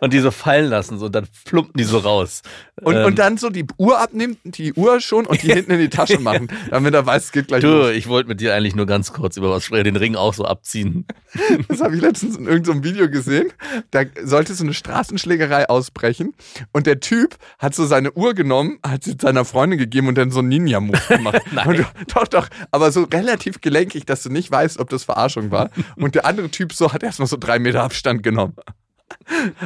Und 0.00 0.12
die 0.12 0.20
so 0.20 0.30
fallen 0.30 0.70
lassen, 0.70 0.98
so, 0.98 1.06
und 1.06 1.14
dann 1.14 1.26
plumpen 1.44 1.74
die 1.76 1.84
so 1.84 1.98
raus. 1.98 2.42
Und, 2.80 2.96
Ähm, 2.96 3.04
und 3.06 3.18
dann 3.18 3.36
so 3.36 3.50
die 3.50 3.66
Uhr 3.76 3.98
abnehmen, 4.00 4.38
die 4.44 4.72
Uhr 4.72 5.00
schon 5.00 5.26
und 5.26 5.42
die 5.42 5.52
hinten 5.52 5.72
in 5.72 5.78
die 5.80 5.90
Tasche 5.90 6.18
machen, 6.20 6.48
damit 6.70 6.94
er 6.94 7.04
weiß, 7.04 7.24
es 7.24 7.32
geht 7.32 7.48
gleich 7.48 7.60
Du, 7.60 7.68
los. 7.68 7.90
ich 7.90 8.08
wollte 8.08 8.28
mit 8.28 8.40
dir 8.40 8.54
eigentlich 8.54 8.74
nur 8.74 8.86
ganz 8.86 9.12
kurz 9.12 9.36
über 9.36 9.50
was 9.50 9.64
sprechen, 9.64 9.84
den 9.84 9.96
Ring 9.96 10.16
auch 10.16 10.34
so 10.34 10.44
abziehen. 10.44 11.06
Das 11.68 11.80
habe 11.80 11.94
ich 11.94 12.00
letztens 12.00 12.36
in 12.36 12.46
irgendeinem 12.46 12.82
Video 12.82 13.08
gesehen. 13.08 13.52
Da 13.92 14.02
sollte 14.24 14.54
so 14.54 14.64
eine 14.64 14.74
Straßenschlägerei 14.74 15.68
ausbrechen 15.68 16.34
und 16.72 16.86
der 16.86 17.00
Typ 17.00 17.36
hat 17.58 17.74
so 17.74 17.86
seine 17.86 18.12
Uhr 18.12 18.34
genommen, 18.34 18.78
hat 18.84 19.04
sie 19.04 19.14
seiner 19.20 19.44
Freundin 19.44 19.78
gegeben 19.78 20.08
und 20.08 20.16
dann 20.18 20.30
so 20.30 20.40
einen 20.40 20.48
Ninja-Move 20.48 20.98
gemacht. 21.08 21.42
und 21.66 21.78
du, 21.78 21.84
doch, 22.12 22.26
doch, 22.26 22.48
aber 22.70 22.90
so 22.90 23.04
relativ 23.04 23.60
gelenkig, 23.60 24.06
dass 24.06 24.22
du 24.22 24.30
nicht 24.30 24.50
weißt, 24.50 24.80
ob 24.80 24.88
das 24.90 25.04
Verarschung 25.04 25.50
war. 25.50 25.70
Und 25.96 26.14
der 26.14 26.26
andere 26.26 26.50
Typ 26.50 26.72
so 26.72 26.92
hat 26.92 27.02
erstmal 27.02 27.28
so 27.28 27.36
drei 27.38 27.58
Meter 27.58 27.82
Abstand 27.84 28.22
genommen. 28.22 28.54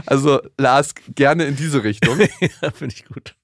Also 0.06 0.40
Lars, 0.58 0.94
gerne 1.14 1.44
in 1.44 1.56
diese 1.56 1.82
Richtung. 1.84 2.18
ja, 2.40 2.70
finde 2.70 2.94
ich 2.94 3.04
gut. 3.06 3.34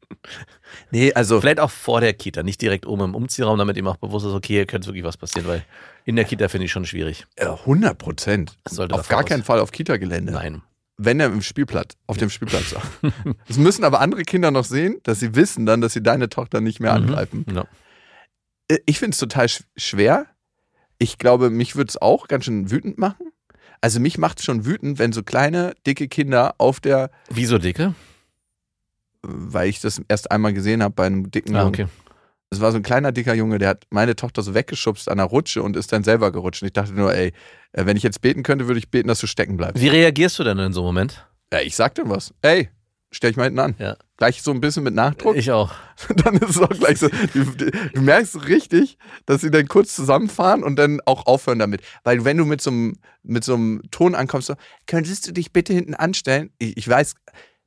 Nee, 0.90 1.12
also 1.14 1.40
Vielleicht 1.40 1.60
auch 1.60 1.70
vor 1.70 2.00
der 2.00 2.12
Kita, 2.12 2.42
nicht 2.42 2.60
direkt 2.60 2.86
oben 2.86 3.02
im 3.04 3.14
Umziehraum, 3.14 3.58
damit 3.58 3.76
ihm 3.76 3.86
auch 3.86 3.96
bewusst 3.96 4.26
ist, 4.26 4.32
okay, 4.32 4.54
hier 4.54 4.66
könnte 4.66 4.88
wirklich 4.88 5.04
was 5.04 5.16
passieren, 5.16 5.46
weil 5.46 5.64
in 6.04 6.16
der 6.16 6.24
Kita 6.24 6.48
finde 6.48 6.66
ich 6.66 6.72
schon 6.72 6.84
schwierig. 6.84 7.26
äh, 7.36 7.46
100 7.46 7.96
Prozent. 7.96 8.56
Das 8.64 8.74
sollte 8.74 8.94
Auf 8.94 9.08
gar 9.08 9.20
aus- 9.20 9.26
keinen 9.26 9.44
Fall 9.44 9.60
auf 9.60 9.70
Kita-Gelände. 9.70 10.32
Nein. 10.32 10.62
Wenn 11.02 11.18
er 11.20 11.26
im 11.28 11.40
Spielplatz, 11.40 11.96
auf 12.06 12.18
dem 12.18 12.28
Spielplatz 12.28 12.74
war. 12.74 12.82
Es 13.48 13.56
müssen 13.56 13.84
aber 13.84 14.00
andere 14.00 14.22
Kinder 14.22 14.50
noch 14.50 14.64
sehen, 14.64 14.98
dass 15.04 15.20
sie 15.20 15.34
wissen 15.34 15.64
dann, 15.64 15.80
dass 15.80 15.94
sie 15.94 16.02
deine 16.02 16.28
Tochter 16.28 16.60
nicht 16.60 16.80
mehr 16.80 16.92
angreifen. 16.92 17.46
Ja. 17.54 17.64
Äh, 18.68 18.78
Ich 18.84 18.98
finde 18.98 19.12
es 19.14 19.18
total 19.18 19.48
sch 19.48 19.62
schwer. 19.76 20.26
Ich 20.98 21.16
glaube, 21.16 21.48
mich 21.48 21.76
würde 21.76 21.88
es 21.88 21.96
auch 22.02 22.28
ganz 22.28 22.44
schön 22.44 22.70
wütend 22.70 22.98
machen. 22.98 23.29
Also 23.80 23.98
mich 24.00 24.18
macht 24.18 24.38
es 24.40 24.44
schon 24.44 24.66
wütend, 24.66 24.98
wenn 24.98 25.12
so 25.12 25.22
kleine, 25.22 25.74
dicke 25.86 26.06
Kinder 26.08 26.54
auf 26.58 26.80
der, 26.80 27.10
Wieso 27.30 27.58
dicke? 27.58 27.94
weil 29.22 29.68
ich 29.68 29.80
das 29.80 30.00
erst 30.08 30.30
einmal 30.30 30.52
gesehen 30.52 30.82
habe 30.82 30.94
bei 30.94 31.06
einem 31.06 31.30
dicken 31.30 31.54
Ah, 31.56 31.60
Jungen. 31.60 31.68
okay. 31.74 31.86
Es 32.52 32.60
war 32.60 32.72
so 32.72 32.78
ein 32.78 32.82
kleiner, 32.82 33.12
dicker 33.12 33.32
Junge, 33.34 33.58
der 33.58 33.68
hat 33.68 33.84
meine 33.90 34.16
Tochter 34.16 34.42
so 34.42 34.54
weggeschubst 34.54 35.08
an 35.08 35.18
der 35.18 35.26
Rutsche 35.26 35.62
und 35.62 35.76
ist 35.76 35.92
dann 35.92 36.02
selber 36.02 36.32
gerutscht. 36.32 36.62
Und 36.62 36.66
ich 36.66 36.72
dachte 36.72 36.92
nur, 36.94 37.14
ey, 37.14 37.32
äh, 37.72 37.86
wenn 37.86 37.96
ich 37.96 38.02
jetzt 38.02 38.22
beten 38.22 38.42
könnte, 38.42 38.66
würde 38.66 38.78
ich 38.80 38.90
beten, 38.90 39.06
dass 39.08 39.20
du 39.20 39.28
stecken 39.28 39.56
bleibst. 39.56 39.80
Wie 39.80 39.86
reagierst 39.88 40.36
du 40.38 40.42
denn 40.44 40.58
in 40.58 40.72
so 40.72 40.80
einem 40.80 40.86
Moment? 40.86 41.24
Ja, 41.52 41.60
ich 41.60 41.76
sag 41.76 41.94
dann 41.94 42.10
was. 42.10 42.34
Ey, 42.42 42.68
stell 43.12 43.30
dich 43.30 43.36
mal 43.36 43.44
hinten 43.44 43.60
an. 43.60 43.74
Ja. 43.78 43.96
Gleich 44.20 44.42
so 44.42 44.50
ein 44.50 44.60
bisschen 44.60 44.82
mit 44.84 44.94
Nachdruck. 44.94 45.34
Ich 45.34 45.50
auch. 45.50 45.72
dann 46.16 46.36
ist 46.36 46.50
es 46.50 46.58
auch 46.58 46.68
gleich 46.68 46.98
so. 46.98 47.08
Du, 47.08 47.70
du 47.94 48.00
merkst 48.02 48.46
richtig, 48.46 48.98
dass 49.24 49.40
sie 49.40 49.50
dann 49.50 49.66
kurz 49.66 49.96
zusammenfahren 49.96 50.62
und 50.62 50.76
dann 50.76 51.00
auch 51.06 51.24
aufhören 51.26 51.58
damit. 51.58 51.80
Weil 52.04 52.22
wenn 52.24 52.36
du 52.36 52.44
mit 52.44 52.60
so 52.60 52.70
einem, 52.70 52.96
mit 53.22 53.44
so 53.44 53.54
einem 53.54 53.80
Ton 53.90 54.14
ankommst, 54.14 54.48
so, 54.48 54.54
könntest 54.86 55.26
du 55.26 55.32
dich 55.32 55.52
bitte 55.52 55.72
hinten 55.72 55.94
anstellen? 55.94 56.50
Ich, 56.58 56.76
ich 56.76 56.86
weiß, 56.86 57.14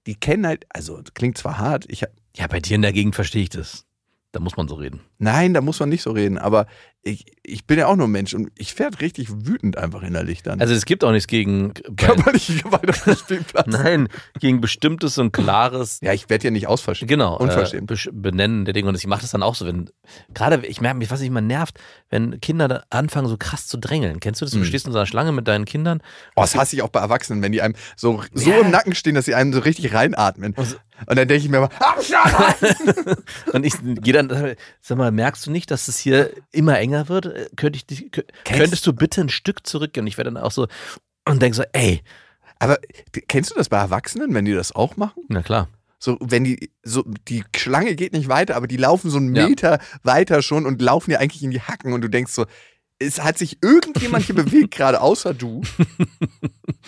die 0.06 0.14
kennen 0.14 0.45
halt, 0.45 0.66
also 0.70 1.01
klingt 1.16 1.39
zwar 1.39 1.58
hart, 1.58 1.86
ich 1.89 2.04
hab- 2.04 2.12
Ja, 2.36 2.45
bei 2.45 2.60
dir 2.60 2.76
in 2.76 2.84
der 2.84 2.93
Gegend 2.93 3.16
verstehe 3.16 3.41
ich 3.41 3.49
das. 3.49 3.86
Da 4.32 4.39
muss 4.39 4.56
man 4.56 4.68
so 4.68 4.76
reden. 4.76 5.01
nein, 5.18 5.56
da 5.56 5.62
muss 5.62 5.80
man 5.80 5.89
nicht 5.89 6.04
so 6.04 6.12
reden, 6.12 6.38
aber 6.38 6.68
ich, 7.06 7.26
ich 7.43 7.66
bin 7.68 7.78
ja 7.78 7.88
auch 7.88 7.97
nur 7.97 8.08
Mensch 8.08 8.34
und 8.34 8.49
ich 8.58 8.80
werde 8.80 9.01
richtig 9.01 9.28
wütend 9.30 9.78
einfach 9.78 10.04
innerlich 10.04 10.41
dann. 10.41 10.62
Also 10.62 10.74
es 10.74 10.86
gibt 10.86 11.04
auch 11.04 11.12
nichts 11.12 11.28
gegen. 11.28 11.74
Körperliche 11.97 12.56
Gewalt 12.56 12.89
auf 12.89 13.04
dem 13.04 13.16
Spielplatz. 13.18 13.66
nein, 13.70 14.08
gegen 14.39 14.62
bestimmtes 14.62 15.18
und 15.18 15.34
klares. 15.34 15.99
Ja, 16.01 16.14
ich 16.14 16.30
werde 16.30 16.45
ja 16.45 16.51
nicht 16.51 16.68
ausverstehen. 16.68 17.10
Genau, 17.10 17.38
äh, 17.39 17.43
Unverschämt. 17.43 17.91
besch- 17.91 18.10
benennen 18.14 18.64
der 18.64 18.74
Dinge. 18.74 18.88
Und 18.88 18.95
ich 18.95 19.06
mache 19.06 19.20
das 19.22 19.32
dann 19.32 19.43
auch 19.43 19.56
so, 19.56 19.66
wenn, 19.66 19.89
gerade, 20.34 20.66
ich 20.66 20.80
merke 20.80 20.97
mich, 20.97 21.12
was 21.12 21.20
mich 21.20 21.28
immer 21.28 21.41
nervt, 21.41 21.78
wenn 22.10 22.39
Kinder 22.39 22.86
anfangen, 22.89 23.28
so 23.28 23.36
krass 23.38 23.68
zu 23.68 23.78
drängeln. 23.78 24.22
Kennst 24.22 24.39
du 24.39 24.45
das? 24.45 24.54
Du 24.54 24.60
Mhm. 24.60 24.66
stehst 24.66 24.86
in 24.86 24.93
so 24.93 24.97
einer 24.99 25.06
Schlange 25.06 25.34
mit 25.34 25.45
deinen 25.45 25.66
Kindern. 25.66 25.99
Oh, 26.38 26.41
das 26.41 26.56
hasse 26.56 26.78
ich 26.78 26.84
auch 26.84 26.89
bei 26.89 27.01
Erwachsenen, 27.01 27.41
wenn 27.41 27.51
die 27.51 27.62
einem 27.62 27.76
so, 27.97 28.24
so 28.34 28.49
Ja. 28.49 28.60
im 28.60 28.72
Nacken 28.72 28.95
stehen, 28.95 29.16
dass 29.16 29.26
sie 29.26 29.36
einem 29.36 29.51
so 29.51 29.60
richtig 29.60 29.93
reinatmen. 29.93 30.54
Und 30.54 30.66
so- 30.70 30.78
Und 31.08 31.18
dann 31.18 31.28
denke 31.28 31.43
ich 31.43 31.49
mir 31.49 31.58
immer, 31.58 31.70
Abstand 31.82 32.38
halten! 32.38 33.16
Und 33.51 33.66
ich 33.66 33.74
gehe 33.82 34.14
dann, 34.14 34.56
sag 34.80 34.97
mal, 34.97 35.12
merkst 35.12 35.45
du 35.45 35.51
nicht, 35.51 35.70
dass 35.72 35.88
es 35.89 35.97
hier 35.97 36.30
immer 36.54 36.80
enger 36.80 36.93
wird? 37.10 37.26
Äh, 37.28 37.50
Könnte 37.56 37.78
ich 37.78 37.86
dich, 37.86 38.10
könntest 38.46 38.86
du 38.88 38.94
bitte 38.94 39.22
ein 39.22 39.30
Stück 39.30 39.66
zurückgehen? 39.68 40.04
Und 40.04 40.08
ich 40.08 40.18
werde 40.18 40.32
dann 40.32 40.41
auch 40.44 40.52
so 40.52 40.68
und 41.28 41.41
denke 41.41 41.56
so, 41.56 41.64
ey, 41.74 42.02
Aber 42.60 42.78
kennst 43.28 43.52
du 43.52 43.56
das 43.56 43.70
bei 43.70 43.78
Erwachsenen, 43.78 44.34
wenn 44.34 44.46
die 44.46 44.54
das 44.54 44.74
auch 44.74 44.96
machen? 44.98 45.24
na 45.28 45.41
klar. 45.41 45.68
So, 46.00 46.18
wenn 46.20 46.44
die, 46.44 46.70
so, 46.84 47.04
die 47.30 47.44
Schlange 47.56 47.96
geht 47.96 48.12
nicht 48.12 48.28
weiter, 48.28 48.56
aber 48.58 48.68
die 48.68 48.76
laufen 48.78 49.10
so 49.10 49.18
einen 49.18 49.34
Ja. 49.36 49.48
Meter 49.48 49.80
weiter 50.04 50.41
schon 50.41 50.66
und 50.66 50.82
laufen 50.82 51.12
dir 51.12 51.20
eigentlich 51.22 51.44
in 51.44 51.52
die 51.52 51.62
Hacken 51.62 51.94
und 51.94 52.02
du 52.02 52.10
denkst 52.10 52.34
so, 52.34 52.46
es 53.00 53.22
hat 53.24 53.38
sich 53.38 53.58
irgendjemand 53.64 54.26
hier 54.26 54.36
bewegt, 54.36 54.72
gerade 54.76 55.00
außer 55.02 55.34
du. 55.34 55.62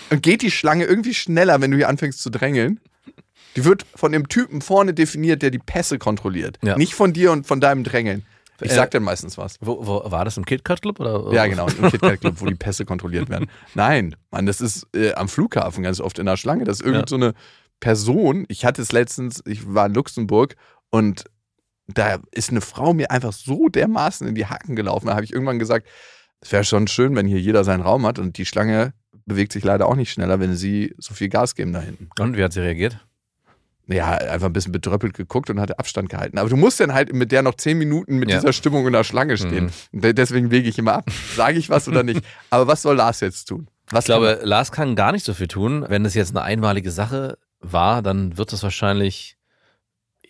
Und 0.09 0.21
geht 0.21 0.41
die 0.41 0.51
Schlange 0.51 0.83
irgendwie 0.85 1.13
schneller, 1.13 1.61
wenn 1.61 1.71
du 1.71 1.77
hier 1.77 1.87
anfängst 1.89 2.21
zu 2.21 2.29
drängeln? 2.29 2.79
Die 3.55 3.63
wird 3.63 3.85
von 3.95 4.11
dem 4.11 4.27
Typen 4.27 4.61
vorne 4.61 4.93
definiert, 4.93 5.41
der 5.41 5.49
die 5.49 5.59
Pässe 5.59 5.97
kontrolliert. 5.97 6.59
Ja. 6.61 6.77
Nicht 6.77 6.93
von 6.93 7.13
dir 7.13 7.31
und 7.31 7.47
von 7.47 7.61
deinem 7.61 7.85
Drängeln. 7.85 8.25
Ich 8.61 8.71
Äh, 8.71 8.75
sag 8.75 8.91
dann 8.91 9.03
meistens 9.03 9.37
was. 9.37 9.57
Wo, 9.61 9.85
wo 9.85 10.09
war 10.11 10.23
das 10.25 10.37
im 10.37 10.45
KitKat 10.45 10.81
Club 10.81 10.99
oder? 10.99 11.31
Ja, 11.33 11.45
genau, 11.47 11.67
im 11.67 11.89
KitKat 11.91 12.21
Club, 12.21 12.35
wo 12.39 12.45
die 12.45 12.55
Pässe 12.55 12.85
kontrolliert 12.85 13.29
werden. 13.29 13.47
Nein, 13.73 14.15
Mann, 14.31 14.45
das 14.45 14.61
ist 14.61 14.87
äh, 14.95 15.13
am 15.13 15.27
Flughafen 15.27 15.83
ganz 15.83 15.99
oft 15.99 16.19
in 16.19 16.25
der 16.25 16.37
Schlange. 16.37 16.63
Das 16.63 16.79
ist 16.79 16.85
irgend 16.85 17.09
so 17.09 17.15
eine 17.15 17.33
Person. 17.79 18.45
Ich 18.47 18.63
hatte 18.65 18.81
es 18.81 18.91
letztens, 18.91 19.41
ich 19.45 19.73
war 19.73 19.87
in 19.87 19.93
Luxemburg 19.93 20.55
und 20.89 21.25
da 21.87 22.17
ist 22.31 22.49
eine 22.49 22.61
Frau 22.61 22.93
mir 22.93 23.11
einfach 23.11 23.33
so 23.33 23.67
dermaßen 23.69 24.27
in 24.27 24.35
die 24.35 24.45
Hacken 24.47 24.75
gelaufen. 24.75 25.07
Da 25.07 25.13
habe 25.15 25.25
ich 25.25 25.33
irgendwann 25.33 25.59
gesagt, 25.59 25.87
es 26.41 26.51
wäre 26.51 26.63
schon 26.63 26.87
schön, 26.87 27.15
wenn 27.15 27.27
hier 27.27 27.39
jeder 27.39 27.63
seinen 27.63 27.81
Raum 27.81 28.05
hat 28.05 28.17
und 28.19 28.37
die 28.37 28.45
Schlange 28.45 28.93
bewegt 29.25 29.51
sich 29.51 29.63
leider 29.63 29.87
auch 29.87 29.95
nicht 29.95 30.11
schneller, 30.11 30.39
wenn 30.39 30.55
sie 30.55 30.93
so 30.97 31.13
viel 31.13 31.29
Gas 31.29 31.55
geben 31.55 31.73
da 31.73 31.81
hinten. 31.81 32.09
Und 32.19 32.37
wie 32.37 32.43
hat 32.43 32.53
sie 32.53 32.61
reagiert? 32.61 33.05
Ja, 33.87 34.07
einfach 34.13 34.47
ein 34.47 34.53
bisschen 34.53 34.71
bedröppelt 34.71 35.13
geguckt 35.13 35.49
und 35.51 35.59
hatte 35.59 35.77
Abstand 35.77 36.09
gehalten. 36.09 36.37
Aber 36.39 36.49
du 36.49 36.55
musst 36.57 36.79
dann 36.79 36.93
halt 36.93 37.13
mit 37.13 37.31
der 37.31 37.43
noch 37.43 37.53
zehn 37.55 37.77
Minuten 37.77 38.17
mit 38.17 38.29
Ja. 38.31 38.37
dieser 38.39 38.51
Stimmung 38.51 38.87
in 38.87 38.93
der 38.93 39.03
Schlange 39.03 39.37
stehen. 39.37 39.71
Und 39.91 40.03
de- 40.03 40.13
Deswegen 40.13 40.49
wege 40.49 40.67
ich 40.67 40.77
immer 40.79 40.93
ab. 40.95 41.09
Sage 41.35 41.59
ich 41.59 41.69
was 41.69 41.87
oder 41.87 42.01
nicht? 42.01 42.21
Aber 42.49 42.65
was 42.67 42.81
soll 42.81 42.95
Lars 42.95 43.19
jetzt 43.19 43.45
tun? 43.45 43.67
Was 43.91 44.05
Ich 44.05 44.07
glaube, 44.07 44.39
Lars 44.43 44.71
kann 44.71 44.95
gar 44.95 45.11
nicht 45.11 45.23
so 45.23 45.35
viel 45.35 45.47
tun. 45.47 45.85
Wenn 45.87 46.03
es 46.05 46.15
jetzt 46.15 46.31
eine 46.35 46.41
einmalige 46.43 46.89
Sache 46.89 47.37
war, 47.59 48.01
dann 48.01 48.37
wird 48.37 48.51
das 48.53 48.63
wahrscheinlich 48.63 49.37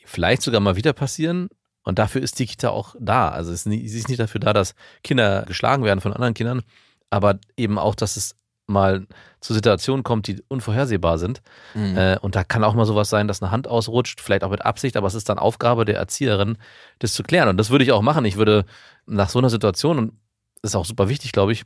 vielleicht 0.05 0.41
sogar 0.41 0.59
mal 0.59 0.75
wieder 0.75 0.93
passieren. 0.93 1.47
Und 1.83 1.99
dafür 1.99 2.21
ist 2.21 2.39
die 2.39 2.47
Kita 2.47 2.69
auch 2.69 2.95
da. 2.99 3.29
Also 3.29 3.53
sie 3.53 3.79
ist 3.85 4.09
nicht 4.09 4.19
dafür 4.19 4.39
da, 4.41 4.53
dass 4.53 4.73
Kinder 5.03 5.43
geschlagen 5.47 5.83
werden 5.83 6.01
von 6.01 6.13
anderen 6.13 6.33
Kindern, 6.33 6.61
aber 7.09 7.39
eben 7.57 7.77
auch, 7.77 7.95
dass 7.95 8.17
es 8.17 8.35
mal 8.67 9.05
zu 9.41 9.53
Situationen 9.53 10.03
kommt, 10.03 10.27
die 10.27 10.41
unvorhersehbar 10.47 11.17
sind. 11.17 11.41
Mhm. 11.73 11.97
Äh, 11.97 12.17
und 12.19 12.35
da 12.35 12.43
kann 12.43 12.63
auch 12.63 12.73
mal 12.73 12.85
sowas 12.85 13.09
sein, 13.09 13.27
dass 13.27 13.41
eine 13.41 13.51
Hand 13.51 13.67
ausrutscht, 13.67 14.21
vielleicht 14.21 14.43
auch 14.43 14.49
mit 14.49 14.65
Absicht, 14.65 14.97
aber 14.97 15.07
es 15.07 15.13
ist 15.13 15.29
dann 15.29 15.37
Aufgabe 15.37 15.85
der 15.85 15.97
Erzieherin, 15.97 16.57
das 16.99 17.13
zu 17.13 17.23
klären. 17.23 17.49
Und 17.49 17.57
das 17.57 17.69
würde 17.69 17.83
ich 17.83 17.91
auch 17.91 18.01
machen. 18.01 18.25
Ich 18.25 18.37
würde 18.37 18.65
nach 19.05 19.29
so 19.29 19.39
einer 19.39 19.49
Situation, 19.49 19.97
und 19.99 20.13
das 20.61 20.71
ist 20.71 20.75
auch 20.75 20.85
super 20.85 21.09
wichtig, 21.09 21.31
glaube 21.31 21.51
ich, 21.51 21.63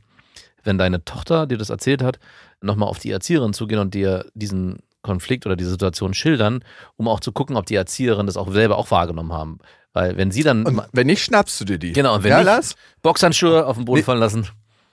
wenn 0.62 0.76
deine 0.76 1.04
Tochter 1.04 1.46
dir 1.46 1.56
das 1.56 1.70
erzählt 1.70 2.02
hat, 2.02 2.18
nochmal 2.60 2.88
auf 2.88 2.98
die 2.98 3.10
Erzieherin 3.10 3.54
zugehen 3.54 3.80
und 3.80 3.94
dir 3.94 4.26
diesen 4.34 4.80
Konflikt 5.02 5.46
oder 5.46 5.56
diese 5.56 5.70
Situation 5.70 6.12
schildern, 6.12 6.62
um 6.96 7.08
auch 7.08 7.20
zu 7.20 7.32
gucken, 7.32 7.56
ob 7.56 7.64
die 7.64 7.76
Erzieherin 7.76 8.26
das 8.26 8.36
auch 8.36 8.52
selber 8.52 8.76
auch 8.76 8.90
wahrgenommen 8.90 9.32
haben. 9.32 9.58
Weil 9.94 10.18
wenn 10.18 10.30
sie 10.30 10.42
dann 10.42 10.66
Und 10.66 10.82
wenn 10.92 11.06
nicht, 11.06 11.22
schnappst 11.24 11.58
du 11.60 11.64
dir 11.64 11.78
die. 11.78 11.92
Genau, 11.92 12.14
und 12.16 12.22
wenn 12.22 12.30
ja, 12.30 12.56
nicht-? 12.58 12.76
Boxhandschuhe 13.02 13.66
auf 13.66 13.76
den 13.76 13.86
Boden 13.86 14.00
Nee. 14.00 14.04
fallen 14.04 14.20
lassen, 14.20 14.46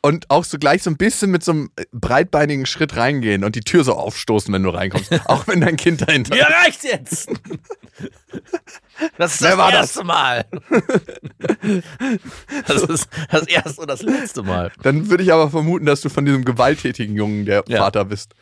Und 0.07 0.29
auch 0.29 0.45
so 0.45 0.57
gleich 0.57 0.83
so 0.83 0.89
ein 0.89 0.95
bisschen 0.95 1.31
mit 1.31 1.43
so 1.43 1.51
einem 1.51 1.69
breitbeinigen 1.91 2.65
Schritt 2.65 2.95
reingehen 2.95 3.43
und 3.43 3.55
die 3.55 3.59
Tür 3.61 3.83
so 3.83 3.93
aufstoßen, 3.93 4.53
wenn 4.53 4.63
du 4.63 4.69
reinkommst. 4.69 5.11
auch 5.25 5.47
wenn 5.47 5.59
dein 5.59 5.75
Kind 5.75 6.07
dahinter 6.07 6.33
Mir 6.33 6.45
reicht 6.45 6.83
jetzt! 6.85 7.29
Das 9.17 9.35
ist 9.35 9.41
Wer 9.41 9.49
das 9.49 9.57
war 9.57 9.71
das? 9.71 9.79
erste 9.81 10.03
Mal. 10.05 10.45
Das 12.67 12.83
ist 12.83 13.09
das 13.31 13.47
erste 13.47 13.81
und 13.81 13.89
das 13.89 14.01
letzte 14.01 14.43
Mal. 14.43 14.71
Dann 14.81 15.09
würde 15.09 15.23
ich 15.23 15.33
aber 15.33 15.49
vermuten, 15.49 15.85
dass 15.85 16.01
du 16.01 16.09
von 16.09 16.23
diesem 16.25 16.45
gewalttätigen 16.45 17.15
Jungen 17.15 17.45
der 17.45 17.63
Ja. 17.67 17.79
Vater 17.79 18.05
bist. 18.05 18.33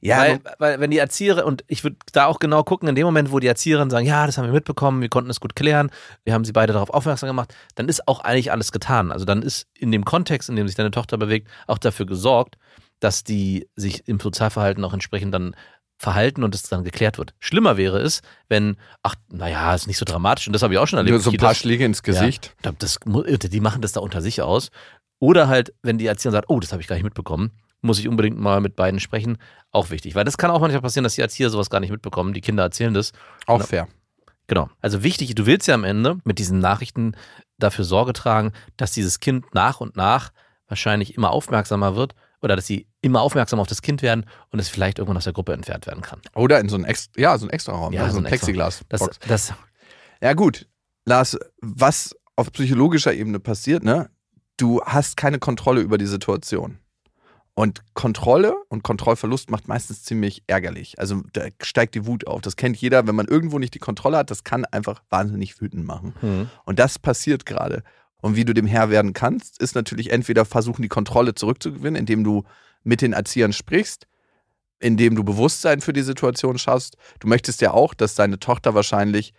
Ja, 0.00 0.18
weil, 0.18 0.40
weil 0.58 0.80
wenn 0.80 0.90
die 0.90 0.98
Erzieherin, 0.98 1.44
und 1.44 1.64
ich 1.66 1.82
würde 1.82 1.96
da 2.12 2.26
auch 2.26 2.38
genau 2.38 2.62
gucken, 2.62 2.88
in 2.88 2.94
dem 2.94 3.04
Moment, 3.04 3.32
wo 3.32 3.40
die 3.40 3.48
Erzieherinnen 3.48 3.90
sagen, 3.90 4.06
ja, 4.06 4.26
das 4.26 4.38
haben 4.38 4.46
wir 4.46 4.52
mitbekommen, 4.52 5.00
wir 5.00 5.08
konnten 5.08 5.30
es 5.30 5.40
gut 5.40 5.56
klären, 5.56 5.90
wir 6.24 6.34
haben 6.34 6.44
sie 6.44 6.52
beide 6.52 6.72
darauf 6.72 6.90
aufmerksam 6.90 7.26
gemacht, 7.26 7.52
dann 7.74 7.88
ist 7.88 8.06
auch 8.06 8.20
eigentlich 8.20 8.52
alles 8.52 8.70
getan. 8.70 9.10
Also 9.10 9.24
dann 9.24 9.42
ist 9.42 9.66
in 9.74 9.90
dem 9.90 10.04
Kontext, 10.04 10.48
in 10.48 10.56
dem 10.56 10.68
sich 10.68 10.76
deine 10.76 10.92
Tochter 10.92 11.18
bewegt, 11.18 11.48
auch 11.66 11.78
dafür 11.78 12.06
gesorgt, 12.06 12.56
dass 13.00 13.24
die 13.24 13.68
sich 13.74 14.06
im 14.06 14.20
Sozialverhalten 14.20 14.84
auch 14.84 14.92
entsprechend 14.92 15.34
dann 15.34 15.56
verhalten 16.00 16.44
und 16.44 16.54
es 16.54 16.62
dann 16.62 16.84
geklärt 16.84 17.18
wird. 17.18 17.34
Schlimmer 17.40 17.76
wäre 17.76 17.98
es, 17.98 18.22
wenn, 18.48 18.76
ach, 19.02 19.16
naja, 19.32 19.74
ist 19.74 19.88
nicht 19.88 19.98
so 19.98 20.04
dramatisch, 20.04 20.46
und 20.46 20.52
das 20.52 20.62
habe 20.62 20.72
ich 20.74 20.78
auch 20.78 20.86
schon 20.86 20.98
erlebt. 20.98 21.12
Nur 21.14 21.20
so 21.20 21.30
ein 21.30 21.36
paar 21.38 21.50
Kitas- 21.50 21.58
Schläge 21.58 21.84
ins 21.84 22.04
Gesicht. 22.04 22.54
Ja, 22.64 22.70
das, 22.78 23.00
die 23.02 23.60
machen 23.60 23.82
das 23.82 23.92
da 23.92 24.00
unter 24.00 24.20
sich 24.22 24.42
aus. 24.42 24.70
Oder 25.18 25.48
halt, 25.48 25.74
wenn 25.82 25.98
die 25.98 26.06
Erzieherin 26.06 26.34
sagt, 26.34 26.48
oh, 26.50 26.60
das 26.60 26.70
habe 26.70 26.80
ich 26.80 26.86
gar 26.86 26.94
nicht 26.94 27.02
mitbekommen, 27.02 27.50
muss 27.80 27.98
ich 27.98 28.08
unbedingt 28.08 28.38
mal 28.38 28.60
mit 28.60 28.76
beiden 28.76 29.00
sprechen. 29.00 29.38
Auch 29.70 29.90
wichtig. 29.90 30.14
Weil 30.14 30.24
das 30.24 30.38
kann 30.38 30.50
auch 30.50 30.60
manchmal 30.60 30.82
passieren, 30.82 31.04
dass 31.04 31.14
die 31.14 31.20
Erzieher 31.20 31.50
sowas 31.50 31.70
gar 31.70 31.80
nicht 31.80 31.90
mitbekommen. 31.90 32.32
Die 32.32 32.40
Kinder 32.40 32.62
erzählen 32.62 32.94
das. 32.94 33.12
Auch 33.46 33.62
fair. 33.62 33.88
Genau. 34.46 34.70
Also 34.80 35.02
wichtig, 35.02 35.34
du 35.34 35.46
willst 35.46 35.68
ja 35.68 35.74
am 35.74 35.84
Ende 35.84 36.18
mit 36.24 36.38
diesen 36.38 36.58
Nachrichten 36.58 37.14
dafür 37.58 37.84
Sorge 37.84 38.12
tragen, 38.14 38.52
dass 38.76 38.92
dieses 38.92 39.20
Kind 39.20 39.54
nach 39.54 39.80
und 39.80 39.96
nach 39.96 40.30
wahrscheinlich 40.66 41.14
immer 41.16 41.30
aufmerksamer 41.30 41.96
wird 41.96 42.14
oder 42.40 42.56
dass 42.56 42.66
sie 42.66 42.86
immer 43.00 43.20
aufmerksamer 43.20 43.62
auf 43.62 43.68
das 43.68 43.82
Kind 43.82 44.02
werden 44.02 44.26
und 44.50 44.58
es 44.58 44.68
vielleicht 44.68 44.98
irgendwann 44.98 45.16
aus 45.16 45.24
der 45.24 45.32
Gruppe 45.32 45.52
entfernt 45.52 45.86
werden 45.86 46.02
kann. 46.02 46.20
Oder 46.34 46.60
in 46.60 46.68
so 46.68 46.76
ein 46.76 46.84
extra, 46.84 47.20
ja, 47.20 47.36
so 47.38 47.46
ein 47.46 47.50
extra 47.50 47.72
Raum, 47.72 47.92
Ja, 47.92 48.02
also 48.02 48.14
so 48.14 48.18
ein 48.20 48.24
Plexiglas. 48.24 48.84
Das, 48.88 49.10
das, 49.26 49.54
Ja, 50.22 50.32
gut. 50.34 50.66
Lars, 51.04 51.38
was 51.60 52.14
auf 52.36 52.52
psychologischer 52.52 53.12
Ebene 53.12 53.40
passiert, 53.40 53.82
ne? 53.82 54.10
Du 54.56 54.82
hast 54.82 55.16
keine 55.16 55.38
Kontrolle 55.38 55.80
über 55.80 55.98
die 55.98 56.06
Situation. 56.06 56.78
Und 57.58 57.82
Kontrolle 57.92 58.54
und 58.68 58.84
Kontrollverlust 58.84 59.50
macht 59.50 59.66
meistens 59.66 60.04
ziemlich 60.04 60.44
ärgerlich. 60.46 61.00
Also 61.00 61.24
da 61.32 61.48
steigt 61.60 61.96
die 61.96 62.06
Wut 62.06 62.24
auf. 62.24 62.40
Das 62.40 62.54
kennt 62.54 62.76
jeder, 62.76 63.08
wenn 63.08 63.16
man 63.16 63.26
irgendwo 63.26 63.58
nicht 63.58 63.74
die 63.74 63.80
Kontrolle 63.80 64.18
hat, 64.18 64.30
das 64.30 64.44
kann 64.44 64.64
einfach 64.66 65.02
wahnsinnig 65.10 65.60
wütend 65.60 65.84
machen. 65.84 66.14
hm. 66.20 66.50
Und 66.66 66.78
das 66.78 67.00
passiert 67.00 67.46
gerade. 67.46 67.82
Und 68.20 68.36
wie 68.36 68.44
du 68.44 68.54
dem 68.54 68.68
Herr 68.68 68.90
werden 68.90 69.12
kannst, 69.12 69.60
ist 69.60 69.74
natürlich 69.74 70.12
entweder 70.12 70.44
versuchen, 70.44 70.82
die 70.82 70.88
Kontrolle 70.88 71.34
zurückzugewinnen, 71.34 71.98
indem 71.98 72.22
du 72.22 72.44
mit 72.84 73.02
den 73.02 73.12
Erziehern 73.12 73.52
sprichst, 73.52 74.06
indem 74.78 75.16
du 75.16 75.24
Bewusstsein 75.24 75.80
für 75.80 75.92
die 75.92 76.02
Situation 76.02 76.58
schaffst. 76.58 76.96
Du 77.18 77.26
möchtest 77.26 77.60
ja 77.60 77.72
auch, 77.72 77.92
dass 77.92 78.14
deine 78.14 78.38
Tochter 78.38 78.74
wahrscheinlich 78.74 79.34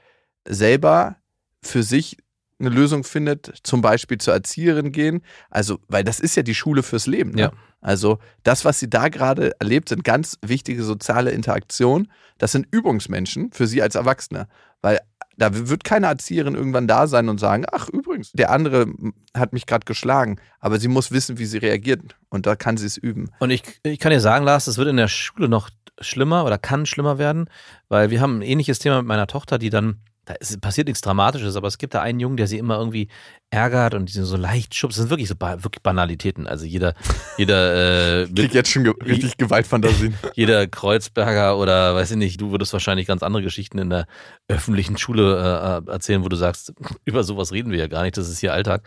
selber 0.45 1.15
für 1.61 1.84
sich 1.84 2.17
eine 2.60 2.70
Lösung 2.70 3.03
findet, 3.03 3.53
zum 3.64 3.82
Beispiel 3.82 4.18
zur 4.18 4.34
Erzieherin 4.34 4.91
gehen. 4.91 5.22
Also, 5.49 5.80
weil 5.88 6.03
das 6.03 6.20
ist 6.20 6.36
ja 6.36 6.43
die 6.43 6.55
Schule 6.55 6.84
fürs 6.84 7.07
Leben. 7.07 7.32
Ne? 7.32 7.41
Ja. 7.41 7.51
Also, 7.82 8.20
das, 8.43 8.66
was 8.66 8.80
sie 8.80 8.89
da 8.89 9.07
gerade 9.07 9.53
erlebt, 9.60 9.89
sind 9.89 10.03
ganz 10.03 10.38
wichtige 10.41 10.84
soziale 10.84 11.32
Interaktionen. 11.32 12.12
Das 12.38 12.51
sind 12.51 12.68
Übungsmenschen 12.72 13.51
für 13.51 13.68
sie 13.68 13.82
als 13.82 13.95
Erwachsene. 13.95 14.47
Weil 14.82 14.99
da 15.39 15.70
wird 15.70 15.84
keine 15.84 16.07
Erzieherin 16.07 16.55
irgendwann 16.55 16.88
da 16.88 17.07
sein 17.07 17.30
und 17.30 17.39
sagen, 17.39 17.66
ach 17.72 17.88
übrigens, 17.89 18.32
der 18.34 18.51
andere 18.51 18.88
hat 19.34 19.53
mich 19.53 19.66
gerade 19.66 19.86
geschlagen, 19.86 20.39
aber 20.60 20.80
sie 20.80 20.89
muss 20.89 21.12
wissen, 21.12 21.39
wie 21.39 21.45
sie 21.45 21.57
reagiert 21.57 22.18
und 22.28 22.45
da 22.45 22.55
kann 22.55 22.76
sie 22.76 22.86
es 22.86 22.97
üben. 22.97 23.32
Und 23.39 23.49
ich, 23.49 23.64
ich 23.84 23.99
kann 23.99 24.12
dir 24.12 24.20
sagen, 24.20 24.43
Lars, 24.43 24.66
das 24.66 24.78
wird 24.78 24.89
in 24.89 24.97
der 24.97 25.07
Schule 25.07 25.47
noch 25.47 25.70
schlimmer 26.01 26.45
oder 26.45 26.57
kann 26.57 26.86
schlimmer 26.86 27.18
werden, 27.18 27.49
weil 27.88 28.10
wir 28.10 28.22
haben 28.22 28.39
ein 28.39 28.41
ähnliches 28.41 28.80
Thema 28.80 28.97
mit 28.97 29.07
meiner 29.07 29.28
Tochter, 29.28 29.57
die 29.57 29.70
dann, 29.70 30.01
da 30.30 30.36
ist, 30.36 30.61
passiert 30.61 30.88
nichts 30.88 31.01
Dramatisches, 31.01 31.55
aber 31.55 31.67
es 31.67 31.80
gibt 31.80 31.95
da 31.95 32.01
einen 32.03 32.19
Jungen, 32.19 32.38
der 32.38 32.45
sie 32.45 32.59
immer 32.59 32.77
irgendwie 32.77 33.07
ärgert 33.49 33.95
und 33.95 34.13
die 34.13 34.21
so 34.21 34.38
leicht 34.38 34.75
schubst. 34.75 34.95
Das 34.95 35.01
sind 35.01 35.09
wirklich 35.09 35.27
so 35.27 35.36
ba 35.36 35.63
wirklich 35.63 35.82
Banalitäten. 35.82 36.45
Also 36.45 36.65
jeder, 36.65 36.93
jeder, 37.38 38.21
äh, 38.21 38.23
Ich 38.30 38.36
krieg 38.36 38.53
jetzt 38.53 38.69
schon 38.69 38.84
ge 38.84 38.93
richtig 39.03 39.38
Gewaltfantasien. 39.38 40.13
jeder 40.36 40.67
Kreuzberger 40.67 41.57
oder 41.57 41.95
weiß 41.95 42.11
ich 42.11 42.17
nicht, 42.17 42.39
du 42.39 42.51
würdest 42.51 42.73
wahrscheinlich 42.73 43.07
ganz 43.07 43.23
andere 43.23 43.41
Geschichten 43.41 43.80
in 43.80 43.89
der 43.89 44.05
öffentlichen 44.47 44.99
Schule 44.99 45.84
äh, 45.88 45.91
erzählen, 45.91 46.23
wo 46.23 46.30
du 46.30 46.36
sagst, 46.36 46.73
über 47.05 47.23
sowas 47.23 47.51
reden 47.51 47.71
wir 47.71 47.80
ja 47.80 47.88
gar 47.88 48.03
nicht, 48.03 48.15
das 48.15 48.30
ist 48.30 48.38
hier 48.38 48.53
Alltag. 48.53 48.84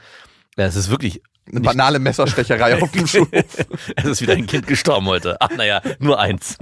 Ja, 0.56 0.66
es 0.66 0.76
ist 0.76 0.90
wirklich 0.90 1.22
Eine 1.50 1.62
banale 1.62 1.98
Messerstecherei 1.98 2.76
auf 2.82 2.92
dem 2.92 3.08
Schulhof. 3.08 3.30
es 3.32 4.04
ist 4.04 4.22
wieder 4.22 4.34
ein 4.34 4.46
Kind 4.46 4.68
gestorben 4.68 5.06
heute. 5.06 5.38
Ach 5.40 5.50
naja, 5.56 5.82
nur 5.98 6.20
eins. 6.20 6.56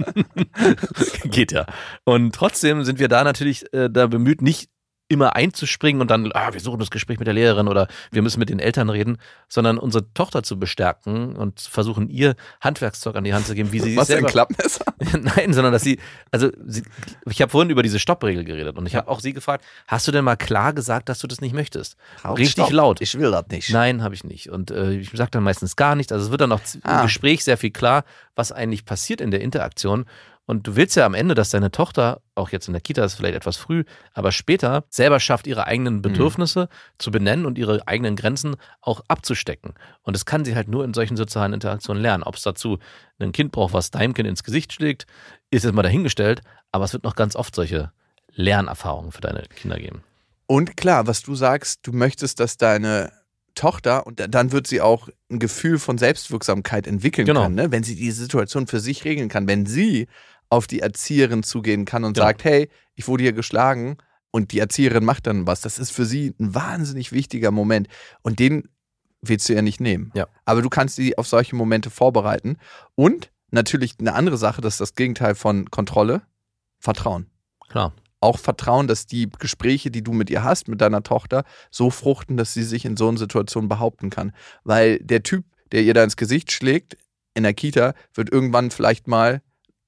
Geht 1.25 1.51
ja. 1.51 1.67
Und 2.03 2.33
trotzdem 2.33 2.83
sind 2.83 2.97
wir 2.97 3.09
da 3.09 3.23
natürlich 3.23 3.71
äh, 3.73 3.91
da 3.91 4.07
bemüht, 4.07 4.41
nicht 4.41 4.70
immer 5.11 5.35
einzuspringen 5.35 6.01
und 6.01 6.09
dann, 6.09 6.31
ah, 6.33 6.53
wir 6.53 6.59
suchen 6.61 6.79
das 6.79 6.89
Gespräch 6.89 7.19
mit 7.19 7.27
der 7.27 7.33
Lehrerin 7.33 7.67
oder 7.67 7.87
wir 8.11 8.21
müssen 8.21 8.39
mit 8.39 8.49
den 8.49 8.59
Eltern 8.59 8.89
reden, 8.89 9.17
sondern 9.49 9.77
unsere 9.77 10.11
Tochter 10.13 10.41
zu 10.41 10.57
bestärken 10.57 11.35
und 11.35 11.59
versuchen, 11.59 12.09
ihr 12.09 12.35
Handwerkszeug 12.61 13.15
an 13.15 13.23
die 13.25 13.33
Hand 13.33 13.45
zu 13.45 13.53
geben, 13.53 13.71
wie 13.71 13.79
sie 13.79 13.97
Was 13.97 14.07
selber... 14.07 14.27
Klappmesser? 14.29 14.85
Nein, 15.35 15.53
sondern 15.53 15.73
dass 15.73 15.83
sie, 15.83 15.99
also 16.31 16.49
sie, 16.65 16.83
ich 17.29 17.41
habe 17.41 17.49
vorhin 17.51 17.69
über 17.69 17.83
diese 17.83 17.99
Stoppregel 17.99 18.43
geredet 18.45 18.77
und 18.77 18.85
ich 18.87 18.95
habe 18.95 19.07
auch 19.09 19.19
sie 19.19 19.33
gefragt, 19.33 19.65
hast 19.87 20.07
du 20.07 20.11
denn 20.11 20.23
mal 20.23 20.37
klar 20.37 20.73
gesagt, 20.73 21.09
dass 21.09 21.19
du 21.19 21.27
das 21.27 21.41
nicht 21.41 21.53
möchtest? 21.53 21.97
Richtig 22.23 22.51
Stopp. 22.51 22.71
laut. 22.71 23.01
Ich 23.01 23.17
will 23.19 23.31
das 23.31 23.45
nicht. 23.49 23.69
Nein, 23.71 24.01
habe 24.03 24.15
ich 24.15 24.23
nicht. 24.23 24.49
Und 24.49 24.71
äh, 24.71 24.93
ich 24.93 25.09
sage 25.11 25.31
dann 25.31 25.43
meistens 25.43 25.75
gar 25.75 25.95
nichts. 25.95 26.11
Also 26.11 26.25
es 26.25 26.31
wird 26.31 26.41
dann 26.41 26.57
z- 26.63 26.81
Ah. 26.83 26.99
im 26.99 27.05
Gespräch 27.07 27.43
sehr 27.43 27.57
viel 27.57 27.71
klar, 27.71 28.03
was 28.35 28.51
eigentlich 28.51 28.85
passiert 28.85 29.19
in 29.21 29.29
der 29.31 29.41
Interaktion. 29.41 30.05
Und 30.51 30.67
du 30.67 30.75
willst 30.75 30.97
ja 30.97 31.05
am 31.05 31.13
Ende, 31.13 31.33
dass 31.33 31.51
deine 31.51 31.71
Tochter, 31.71 32.19
auch 32.35 32.49
jetzt 32.49 32.67
in 32.67 32.73
der 32.73 32.81
Kita 32.81 33.05
ist 33.05 33.13
vielleicht 33.13 33.35
etwas 33.37 33.55
früh, 33.55 33.85
aber 34.13 34.33
später 34.33 34.83
selber 34.89 35.21
schafft, 35.21 35.47
ihre 35.47 35.65
eigenen 35.65 36.01
Bedürfnisse 36.01 36.67
zu 36.97 37.09
benennen 37.09 37.45
und 37.45 37.57
ihre 37.57 37.87
eigenen 37.87 38.17
Grenzen 38.17 38.57
auch 38.81 38.99
abzustecken. 39.07 39.75
Und 40.01 40.13
das 40.13 40.25
kann 40.25 40.43
sie 40.43 40.53
halt 40.53 40.67
nur 40.67 40.83
in 40.83 40.93
solchen 40.93 41.15
sozialen 41.15 41.53
Interaktionen 41.53 42.01
lernen. 42.03 42.23
Ob 42.23 42.35
es 42.35 42.41
dazu 42.41 42.79
ein 43.17 43.31
Kind 43.31 43.53
braucht, 43.53 43.71
was 43.73 43.91
deinem 43.91 44.13
Kind 44.13 44.27
ins 44.27 44.43
Gesicht 44.43 44.73
schlägt, 44.73 45.05
ist 45.51 45.63
jetzt 45.63 45.73
mal 45.73 45.83
dahingestellt. 45.83 46.41
Aber 46.73 46.83
es 46.83 46.91
wird 46.91 47.05
noch 47.05 47.15
ganz 47.15 47.37
oft 47.37 47.55
solche 47.55 47.93
Lernerfahrungen 48.33 49.13
für 49.13 49.21
deine 49.21 49.43
Kinder 49.55 49.79
geben. 49.79 50.03
Und 50.47 50.75
klar, 50.75 51.07
was 51.07 51.21
du 51.21 51.33
sagst, 51.33 51.87
du 51.87 51.93
möchtest, 51.93 52.41
dass 52.41 52.57
deine 52.57 53.13
Tochter, 53.55 54.05
und 54.05 54.19
da- 54.19 54.27
dann 54.27 54.51
wird 54.51 54.67
sie 54.67 54.81
auch 54.81 55.07
ein 55.29 55.39
Gefühl 55.39 55.79
von 55.79 55.97
Selbstwirksamkeit 55.97 56.87
entwickeln 56.87 57.25
Genau. 57.25 57.43
können, 57.43 57.55
ne? 57.55 57.71
wenn 57.71 57.83
sie 57.83 57.95
die 57.95 58.11
Situation 58.11 58.67
für 58.67 58.81
sich 58.81 59.05
regeln 59.05 59.29
kann, 59.29 59.47
wenn 59.47 59.65
sie 59.65 60.07
auf 60.51 60.67
die 60.67 60.81
Erzieherin 60.81 61.41
zugehen 61.41 61.85
kann 61.85 62.03
und 62.03 62.13
Genau. 62.13 62.27
sagt, 62.27 62.43
hey, 62.43 62.69
ich 62.95 63.07
wurde 63.07 63.23
hier 63.23 63.33
geschlagen 63.33 63.97
und 64.29 64.51
die 64.51 64.59
Erzieherin 64.59 65.03
macht 65.03 65.25
dann 65.25 65.47
was. 65.47 65.61
Das 65.61 65.79
ist 65.79 65.91
für 65.91 66.05
sie 66.05 66.35
ein 66.39 66.53
wahnsinnig 66.53 67.11
wichtiger 67.11 67.49
Moment 67.51 67.87
und 68.21 68.37
den 68.39 68.69
willst 69.21 69.47
du 69.49 69.53
ja 69.53 69.61
nicht 69.61 69.79
nehmen. 69.79 70.11
Ja. 70.13 70.27
Aber 70.45 70.61
du 70.61 70.69
kannst 70.69 70.95
sie 70.95 71.17
auf 71.17 71.27
solche 71.27 71.55
Momente 71.55 71.89
vorbereiten 71.89 72.57
und 72.95 73.31
natürlich 73.51 73.95
eine 73.99 74.13
andere 74.13 74.37
Sache, 74.37 74.61
das 74.61 74.75
ist 74.75 74.81
das 74.81 74.95
Gegenteil 74.95 75.35
von 75.35 75.69
Kontrolle, 75.71 76.21
Vertrauen 76.79 77.27
Klar. 77.69 77.93
auch 78.19 78.39
Vertrauen, 78.39 78.87
dass 78.87 79.05
die 79.05 79.29
Gespräche, 79.39 79.91
die 79.91 80.03
du 80.03 80.11
mit 80.13 80.29
ihr 80.29 80.43
hast, 80.43 80.67
mit 80.67 80.81
deiner 80.81 81.03
Tochter, 81.03 81.43
so 81.69 81.89
fruchten, 81.91 82.35
dass 82.37 82.53
sie 82.53 82.63
sich 82.63 82.85
in 82.85 82.97
so 82.97 83.07
einer 83.07 83.17
Situation 83.19 83.69
behaupten 83.69 84.09
kann. 84.09 84.31
Weil 84.63 84.97
der 84.99 85.21
Typ, 85.23 85.45
der 85.71 85.83
ihr 85.83 85.93
da 85.93 86.03
ins 86.03 86.17
Gesicht 86.17 86.51
schlägt, 86.51 86.97
in 87.35 87.43
der 87.43 87.53
Kita, 87.53 87.93
wird 88.15 88.31
irgendwann 88.31 88.71
vielleicht 88.71 89.07
mal 89.07 89.41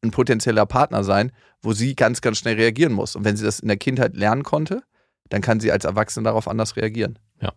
ein 0.04 0.12
potenzieller 0.12 0.66
Partner 0.66 1.04
sein, 1.04 1.32
wo 1.62 1.74
sie 1.74 1.96
ganz, 1.96 2.22
ganz 2.22 2.38
schnell 2.38 2.56
reagieren 2.56 2.94
muss. 2.94 3.16
Und 3.16 3.24
wenn 3.26 3.38
sie 3.38 3.46
das 3.46 3.60
in 3.60 3.68
der 3.68 3.78
Kindheit 3.78 4.16
lernen 4.16 4.44
konnte, 4.44 4.84
dann 5.30 5.42
kann 5.42 5.60
sie 5.60 5.72
als 5.72 5.86
Erwachsene 5.86 6.26
darauf 6.26 6.48
anders 6.48 6.76
reagieren. 6.76 7.18
Ja. 7.42 7.54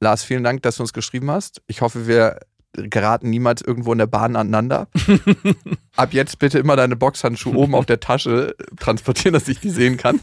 Lars, 0.00 0.24
vielen 0.24 0.42
Dank, 0.42 0.62
dass 0.62 0.76
du 0.76 0.82
uns 0.82 0.92
geschrieben 0.92 1.30
hast. 1.30 1.62
Ich 1.66 1.82
hoffe, 1.82 2.06
wir 2.06 2.40
geraten 2.72 3.30
niemals 3.30 3.62
irgendwo 3.62 3.92
in 3.92 3.98
der 3.98 4.06
Bahn 4.06 4.36
aneinander. 4.36 4.88
Ab 5.96 6.12
jetzt 6.12 6.38
bitte 6.38 6.58
immer 6.58 6.76
deine 6.76 6.96
Boxhandschuhe 6.96 7.56
oben 7.56 7.74
auf 7.74 7.84
der 7.84 8.00
Tasche 8.00 8.54
transportieren, 8.78 9.34
dass 9.34 9.48
ich 9.48 9.60
die 9.60 9.70
sehen 9.70 9.96
kann. 9.96 10.20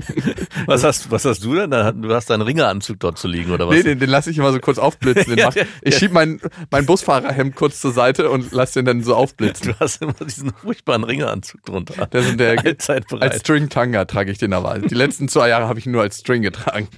Was 0.66 0.82
hast, 0.82 1.10
was 1.10 1.24
hast 1.24 1.44
du 1.44 1.54
denn? 1.54 1.70
Du 1.70 2.12
hast 2.12 2.28
deinen 2.28 2.42
Ringeranzug 2.42 2.98
dort 2.98 3.18
zu 3.18 3.28
liegen, 3.28 3.52
oder 3.52 3.68
was? 3.68 3.76
Nee, 3.76 3.82
den, 3.82 3.98
den 3.98 4.10
lasse 4.10 4.30
ich 4.30 4.38
immer 4.38 4.52
so 4.52 4.58
kurz 4.58 4.78
aufblitzen. 4.78 5.36
Ja, 5.36 5.50
ich 5.82 5.98
schieb 5.98 6.12
mein, 6.12 6.40
mein 6.70 6.86
Busfahrerhemd 6.86 7.56
kurz 7.56 7.80
zur 7.80 7.92
Seite 7.92 8.30
und 8.30 8.52
lass 8.52 8.72
den 8.72 8.84
dann 8.84 9.02
so 9.02 9.14
aufblitzen. 9.14 9.72
Du 9.72 9.78
hast 9.78 10.00
immer 10.00 10.14
diesen 10.14 10.52
furchtbaren 10.52 11.04
Ringeanzug 11.04 11.62
drunter. 11.62 12.06
Das 12.06 12.26
sind 12.26 12.40
der, 12.40 12.58
Allzeit 12.58 13.06
bereit. 13.06 13.32
als 13.32 13.40
String 13.40 13.68
Tanga 13.68 14.06
trage 14.06 14.30
ich 14.30 14.38
den 14.38 14.52
aber. 14.54 14.78
Die 14.78 14.94
letzten 14.94 15.28
zwei 15.28 15.48
Jahre 15.48 15.68
habe 15.68 15.78
ich 15.78 15.86
ihn 15.86 15.92
nur 15.92 16.02
als 16.02 16.18
String 16.18 16.42
getragen. 16.42 16.88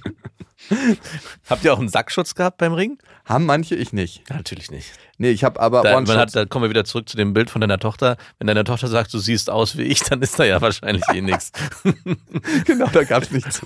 Habt 1.49 1.63
ihr 1.63 1.73
auch 1.73 1.79
einen 1.79 1.89
Sackschutz 1.89 2.35
gehabt 2.35 2.57
beim 2.57 2.73
Ring? 2.73 2.97
Haben 3.25 3.45
manche, 3.45 3.75
ich 3.75 3.93
nicht. 3.93 4.23
Ja, 4.29 4.37
natürlich 4.37 4.71
nicht. 4.71 4.91
Nee, 5.17 5.31
ich 5.31 5.43
habe 5.43 5.59
aber 5.59 5.83
Da, 5.83 5.99
man 5.99 6.07
hat, 6.17 6.35
da 6.35 6.45
kommen 6.45 6.63
wir 6.63 6.69
wieder 6.69 6.85
zurück 6.85 7.09
zu 7.09 7.17
dem 7.17 7.33
Bild 7.33 7.49
von 7.49 7.61
deiner 7.61 7.79
Tochter. 7.79 8.17
Wenn 8.37 8.47
deine 8.47 8.63
Tochter 8.63 8.87
sagt, 8.87 9.13
du 9.13 9.19
siehst 9.19 9.49
aus 9.49 9.77
wie 9.77 9.83
ich, 9.83 10.01
dann 10.01 10.21
ist 10.21 10.39
da 10.39 10.43
ja 10.43 10.61
wahrscheinlich 10.61 11.03
eh 11.13 11.21
nichts. 11.21 11.51
genau, 12.65 12.87
da 12.87 13.03
gab 13.03 13.23
es 13.23 13.31
nichts. 13.31 13.61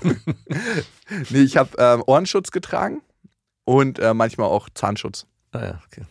nee, 1.30 1.42
ich 1.42 1.56
habe 1.56 1.70
ähm, 1.78 2.02
Ohrenschutz 2.06 2.50
getragen 2.50 3.02
und 3.64 3.98
äh, 3.98 4.14
manchmal 4.14 4.48
auch 4.48 4.68
Zahnschutz. 4.74 5.26
Ah 5.52 5.64
ja, 5.64 5.82
okay. 5.86 6.02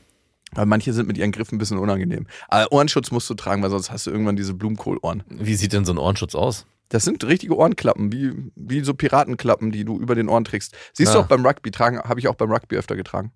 Weil 0.55 0.65
manche 0.67 0.93
sind 0.93 1.07
mit 1.07 1.17
ihren 1.17 1.31
Griffen 1.31 1.55
ein 1.55 1.57
bisschen 1.57 1.79
unangenehm. 1.79 2.27
Aber 2.47 2.71
Ohrenschutz 2.71 3.11
musst 3.11 3.29
du 3.29 3.33
tragen, 3.33 3.63
weil 3.63 3.71
sonst 3.71 3.91
hast 3.91 4.05
du 4.07 4.11
irgendwann 4.11 4.35
diese 4.35 4.53
Blumenkohlohren. 4.53 5.23
Wie 5.27 5.55
sieht 5.55 5.73
denn 5.73 5.83
so 5.83 5.93
ein 5.93 5.97
Ohrenschutz 5.97 6.35
aus? 6.35 6.65
Das 6.93 7.03
sind 7.05 7.23
richtige 7.23 7.57
Ohrenklappen, 7.57 8.11
wie, 8.13 8.31
wie 8.55 8.81
so 8.83 8.93
Piratenklappen, 8.93 9.71
die 9.71 9.83
du 9.83 9.99
über 9.99 10.13
den 10.13 10.29
Ohren 10.29 10.43
trägst. 10.45 10.75
Siehst 10.93 11.09
Ah. 11.11 11.13
du 11.15 11.19
auch 11.21 11.27
beim 11.27 11.43
Rugby 11.45 11.71
tragen, 11.71 11.99
habe 11.99 12.19
ich 12.19 12.27
auch 12.27 12.35
beim 12.35 12.51
Rugby 12.51 12.75
öfter 12.77 12.95
getragen. 12.95 13.31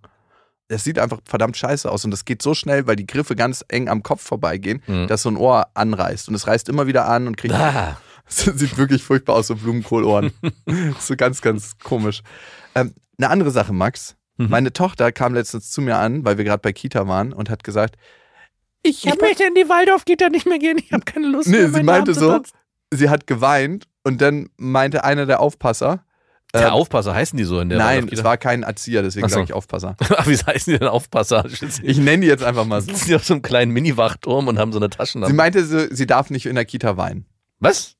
Das 0.67 0.83
sieht 0.83 0.99
einfach 0.99 1.19
verdammt 1.25 1.57
scheiße 1.57 1.89
aus 1.89 2.05
und 2.05 2.11
das 2.11 2.23
geht 2.25 2.41
so 2.43 2.53
schnell, 2.53 2.85
weil 2.85 2.95
die 2.97 3.07
Griffe 3.07 3.35
ganz 3.35 3.65
eng 3.67 3.89
am 3.89 4.03
Kopf 4.03 4.21
vorbeigehen, 4.21 4.83
Mhm. 4.85 5.07
dass 5.07 5.23
so 5.23 5.29
ein 5.29 5.37
Ohr 5.37 5.67
anreißt. 5.73 6.29
Und 6.29 6.35
es 6.35 6.45
reißt 6.45 6.69
immer 6.69 6.85
wieder 6.85 7.07
an 7.07 7.25
und 7.27 7.35
kriegt. 7.37 7.53
Ah, 7.55 7.97
Das 8.27 8.43
sieht 8.59 8.77
wirklich 8.77 9.01
furchtbar 9.03 9.37
aus, 9.37 9.47
so 9.47 9.55
Blumenkohlohren. 9.55 10.31
So 10.99 11.15
ganz, 11.15 11.41
ganz 11.41 11.77
komisch. 11.83 12.21
Ähm, 12.75 12.93
eine 13.17 13.29
andere 13.31 13.49
Sache, 13.51 13.73
Max. 13.73 14.15
Mhm. 14.37 14.49
Meine 14.49 14.71
Tochter 14.73 15.11
kam 15.11 15.33
letztens 15.33 15.71
zu 15.71 15.81
mir 15.81 15.97
an, 15.97 16.25
weil 16.25 16.37
wir 16.37 16.43
gerade 16.45 16.61
bei 16.61 16.73
Kita 16.73 17.07
waren 17.07 17.33
und 17.33 17.49
hat 17.49 17.63
gesagt, 17.63 17.95
ich, 18.83 19.07
ich 19.07 19.19
möchte 19.19 19.45
in 19.45 19.55
die 19.55 19.67
Waldorf-Kita 19.67 20.29
nicht 20.29 20.45
mehr 20.45 20.59
gehen. 20.59 20.77
Ich 20.77 20.91
habe 20.93 21.05
keine 21.05 21.27
Lust 21.27 21.47
Nee, 21.47 21.57
mehr. 21.57 21.65
sie 21.67 21.71
meinen 21.71 21.85
meinte 21.85 22.13
so. 22.13 22.39
Sie 22.93 23.09
hat 23.09 23.27
geweint 23.27 23.87
und 24.03 24.21
dann 24.21 24.49
meinte 24.57 25.03
einer 25.03 25.25
der 25.25 25.39
Aufpasser, 25.41 26.03
Der 26.53 26.67
ähm, 26.67 26.73
Aufpasser 26.73 27.13
heißen 27.13 27.35
die 27.37 27.43
so 27.43 27.59
in 27.59 27.67
der 27.69 27.77
nein, 27.77 28.07
es 28.09 28.23
war 28.23 28.37
kein 28.37 28.63
Erzieher, 28.63 29.01
deswegen 29.03 29.27
so. 29.27 29.33
sage 29.35 29.43
ich 29.45 29.53
Aufpasser. 29.53 29.95
Ach, 30.17 30.25
wie 30.27 30.37
heißen 30.37 30.71
die 30.73 30.79
denn 30.79 30.87
Aufpasser? 30.87 31.43
Ich 31.83 31.97
nenne 31.97 32.21
die 32.21 32.27
jetzt 32.27 32.43
einfach 32.43 32.65
mal 32.65 32.81
so. 32.81 32.87
sitzen 32.91 33.05
die 33.07 33.15
auf 33.15 33.25
so 33.25 33.33
einem 33.33 33.41
kleinen 33.41 33.71
Mini-Wachturm 33.73 34.47
und 34.47 34.57
haben 34.57 34.71
so 34.71 34.79
eine 34.79 34.85
Sie 34.85 34.91
Taschenlampe. 34.97 35.35
meinte, 35.35 35.65
sie, 35.65 35.93
sie 35.93 36.07
darf 36.07 36.29
nicht 36.29 36.45
in 36.45 36.55
der 36.55 36.63
Kita 36.65 36.95
weinen. 36.95 37.25
Was? 37.59 37.96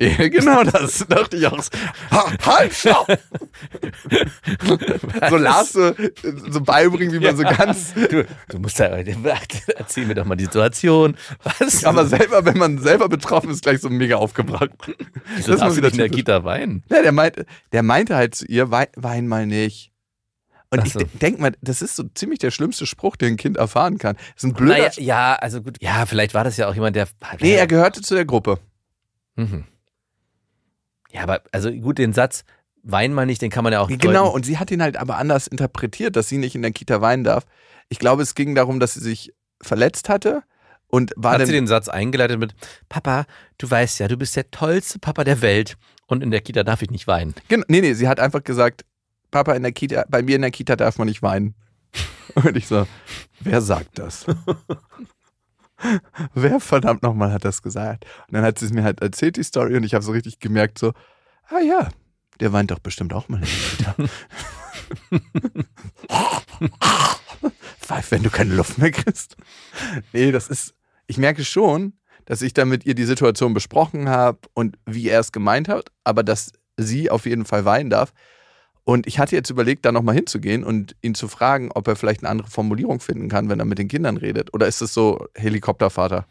Ja, 0.00 0.28
genau 0.28 0.64
das 0.64 1.06
dachte 1.08 1.36
ich 1.36 1.46
auch. 1.46 1.62
Ha, 2.10 2.32
halt, 2.44 2.74
stopp! 2.74 3.06
so 5.30 5.36
Lars 5.36 5.72
so, 5.72 5.92
so 6.50 6.60
beibringen, 6.60 7.12
wie 7.12 7.24
man 7.24 7.36
so 7.36 7.44
ganz. 7.44 7.94
Du, 7.94 8.26
du 8.48 8.58
musst 8.58 8.80
da, 8.80 8.86
erzähl 8.86 10.06
mir 10.06 10.14
doch 10.14 10.24
mal 10.24 10.34
die 10.34 10.44
Situation. 10.44 11.16
Was? 11.44 11.84
Aber 11.84 12.06
selber, 12.06 12.44
wenn 12.44 12.58
man 12.58 12.78
selber 12.78 13.08
betroffen 13.08 13.50
ist, 13.50 13.62
gleich 13.62 13.80
so 13.80 13.88
mega 13.88 14.16
aufgebracht. 14.16 14.70
Wieso 15.36 15.52
das 15.52 15.60
darfst 15.60 15.78
du 15.78 15.82
nicht 15.82 15.92
in 15.92 15.98
der. 15.98 16.08
Kita 16.08 16.42
weinen? 16.42 16.82
Ja, 16.90 17.02
der, 17.02 17.12
meinte, 17.12 17.46
der 17.72 17.82
meinte 17.84 18.16
halt 18.16 18.34
zu 18.34 18.46
ihr, 18.46 18.72
wein, 18.72 18.88
wein 18.96 19.28
mal 19.28 19.46
nicht. 19.46 19.92
Und 20.70 20.84
ich 20.86 20.92
so. 20.92 20.98
de- 20.98 21.08
denk 21.20 21.38
mal, 21.38 21.52
das 21.60 21.82
ist 21.82 21.94
so 21.94 22.02
ziemlich 22.14 22.40
der 22.40 22.50
schlimmste 22.50 22.84
Spruch, 22.84 23.14
den 23.14 23.34
ein 23.34 23.36
Kind 23.36 23.58
erfahren 23.58 23.98
kann. 23.98 24.16
Das 24.16 24.42
ist 24.42 24.44
ein 24.44 24.54
blöder. 24.54 24.76
Naja, 24.76 24.90
ja, 24.96 25.34
also 25.36 25.62
gut. 25.62 25.76
Ja, 25.80 26.04
vielleicht 26.06 26.34
war 26.34 26.42
das 26.42 26.56
ja 26.56 26.68
auch 26.68 26.74
jemand, 26.74 26.96
der. 26.96 27.06
nee, 27.40 27.54
er 27.54 27.68
gehörte 27.68 28.00
zu 28.00 28.16
der 28.16 28.24
Gruppe. 28.24 28.58
Mhm. 29.36 29.66
Ja, 31.14 31.22
aber 31.22 31.42
also 31.52 31.70
gut, 31.70 31.98
den 31.98 32.12
Satz, 32.12 32.44
wein 32.82 33.12
mal 33.14 33.24
nicht, 33.24 33.40
den 33.40 33.50
kann 33.50 33.64
man 33.64 33.72
ja 33.72 33.80
auch. 33.80 33.88
Genau, 33.88 34.24
deuten. 34.24 34.34
und 34.34 34.44
sie 34.46 34.58
hat 34.58 34.70
ihn 34.70 34.82
halt 34.82 34.96
aber 34.96 35.16
anders 35.16 35.46
interpretiert, 35.46 36.16
dass 36.16 36.28
sie 36.28 36.38
nicht 36.38 36.54
in 36.54 36.62
der 36.62 36.72
Kita 36.72 37.00
weinen 37.00 37.24
darf. 37.24 37.46
Ich 37.88 37.98
glaube, 37.98 38.22
es 38.22 38.34
ging 38.34 38.54
darum, 38.54 38.80
dass 38.80 38.94
sie 38.94 39.00
sich 39.00 39.32
verletzt 39.62 40.08
hatte 40.08 40.42
und 40.88 41.12
war 41.16 41.32
Hat 41.34 41.40
dann. 41.40 41.46
sie 41.46 41.52
den 41.52 41.66
Satz 41.66 41.88
eingeleitet 41.88 42.38
mit: 42.38 42.54
Papa, 42.88 43.26
du 43.58 43.70
weißt 43.70 44.00
ja, 44.00 44.08
du 44.08 44.16
bist 44.16 44.34
der 44.36 44.50
tollste 44.50 44.98
Papa 44.98 45.24
der 45.24 45.40
Welt 45.40 45.76
und 46.06 46.22
in 46.22 46.30
der 46.30 46.40
Kita 46.40 46.62
darf 46.64 46.82
ich 46.82 46.90
nicht 46.90 47.06
weinen. 47.06 47.34
Gen- 47.48 47.64
nee, 47.68 47.80
nee, 47.80 47.94
sie 47.94 48.08
hat 48.08 48.18
einfach 48.20 48.42
gesagt, 48.42 48.84
Papa, 49.30 49.52
in 49.54 49.62
der 49.62 49.72
Kita, 49.72 50.04
bei 50.08 50.22
mir 50.22 50.36
in 50.36 50.42
der 50.42 50.50
Kita 50.50 50.76
darf 50.76 50.98
man 50.98 51.06
nicht 51.08 51.22
weinen. 51.22 51.54
Und 52.34 52.56
ich 52.56 52.66
so, 52.66 52.86
wer 53.40 53.60
sagt 53.60 53.98
das? 54.00 54.26
wer 56.34 56.60
verdammt 56.60 57.02
nochmal 57.02 57.32
hat 57.32 57.44
das 57.44 57.62
gesagt? 57.62 58.04
Und 58.28 58.34
dann 58.34 58.44
hat 58.44 58.58
sie 58.58 58.66
es 58.66 58.72
mir 58.72 58.84
halt 58.84 59.00
erzählt, 59.00 59.36
die 59.36 59.42
Story, 59.42 59.76
und 59.76 59.84
ich 59.84 59.94
habe 59.94 60.04
so 60.04 60.12
richtig 60.12 60.38
gemerkt, 60.40 60.78
so, 60.78 60.92
ah 61.48 61.60
ja, 61.60 61.88
der 62.40 62.52
weint 62.52 62.70
doch 62.70 62.78
bestimmt 62.78 63.12
auch 63.12 63.28
mal. 63.28 63.42
Pfeif, 67.80 68.10
wenn 68.10 68.22
du 68.22 68.30
keine 68.30 68.54
Luft 68.54 68.78
mehr 68.78 68.90
kriegst. 68.90 69.36
Nee, 70.12 70.32
das 70.32 70.48
ist, 70.48 70.74
ich 71.06 71.18
merke 71.18 71.44
schon, 71.44 71.92
dass 72.24 72.42
ich 72.42 72.54
da 72.54 72.64
mit 72.64 72.86
ihr 72.86 72.94
die 72.94 73.04
Situation 73.04 73.54
besprochen 73.54 74.08
habe 74.08 74.38
und 74.54 74.78
wie 74.86 75.08
er 75.08 75.20
es 75.20 75.32
gemeint 75.32 75.68
hat, 75.68 75.90
aber 76.04 76.22
dass 76.22 76.52
sie 76.76 77.10
auf 77.10 77.26
jeden 77.26 77.44
Fall 77.44 77.64
weinen 77.64 77.90
darf. 77.90 78.12
Und 78.84 79.06
ich 79.06 79.18
hatte 79.18 79.34
jetzt 79.34 79.50
überlegt, 79.50 79.84
da 79.84 79.92
nochmal 79.92 80.14
hinzugehen 80.14 80.62
und 80.62 80.94
ihn 81.00 81.14
zu 81.14 81.26
fragen, 81.26 81.70
ob 81.74 81.88
er 81.88 81.96
vielleicht 81.96 82.20
eine 82.20 82.28
andere 82.28 82.48
Formulierung 82.48 83.00
finden 83.00 83.28
kann, 83.28 83.48
wenn 83.48 83.58
er 83.58 83.64
mit 83.64 83.78
den 83.78 83.88
Kindern 83.88 84.18
redet. 84.18 84.52
Oder 84.52 84.68
ist 84.68 84.82
es 84.82 84.92
so 84.92 85.26
Helikoptervater? 85.34 86.26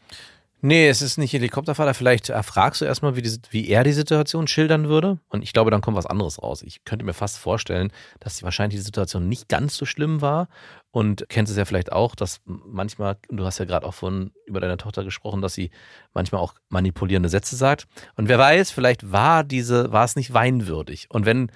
Nee, 0.66 0.88
es 0.88 1.02
ist 1.02 1.18
nicht 1.18 1.34
Helikoptervater. 1.34 1.94
Vielleicht 1.94 2.28
fragst 2.28 2.80
du 2.80 2.86
erstmal, 2.86 3.18
wie, 3.18 3.38
wie 3.50 3.68
er 3.68 3.84
die 3.84 3.92
Situation 3.92 4.48
schildern 4.48 4.88
würde. 4.88 5.20
Und 5.28 5.44
ich 5.44 5.52
glaube, 5.52 5.72
dann 5.72 5.82
kommt 5.82 5.98
was 5.98 6.06
anderes 6.06 6.42
raus. 6.42 6.62
Ich 6.62 6.86
könnte 6.86 7.04
mir 7.04 7.14
fast 7.14 7.38
vorstellen, 7.38 7.92
dass 8.22 8.44
wahrscheinlich 8.44 8.80
die 8.80 8.86
Situation 8.86 9.28
nicht 9.28 9.50
ganz 9.50 9.76
so 9.76 9.86
schlimm 9.86 10.22
war. 10.22 10.48
Und 10.92 11.26
kennst 11.28 11.52
es 11.52 11.58
ja 11.58 11.66
vielleicht 11.66 11.92
auch, 11.92 12.16
dass 12.16 12.40
manchmal, 12.46 13.18
du 13.28 13.44
hast 13.44 13.58
ja 13.58 13.66
gerade 13.66 13.86
auch 13.86 13.94
von 13.94 14.32
über 14.46 14.62
deine 14.62 14.78
Tochter 14.78 15.04
gesprochen, 15.04 15.42
dass 15.42 15.54
sie 15.54 15.70
manchmal 16.14 16.40
auch 16.40 16.54
manipulierende 16.70 17.28
Sätze 17.28 17.58
sagt. 17.58 17.86
Und 18.16 18.30
wer 18.30 18.40
weiß, 18.40 18.72
vielleicht 18.72 19.12
war 19.12 19.44
diese, 19.44 19.92
war 19.92 20.06
es 20.06 20.16
nicht 20.16 20.34
weinwürdig. 20.34 21.08
Und 21.10 21.26
wenn, 21.26 21.52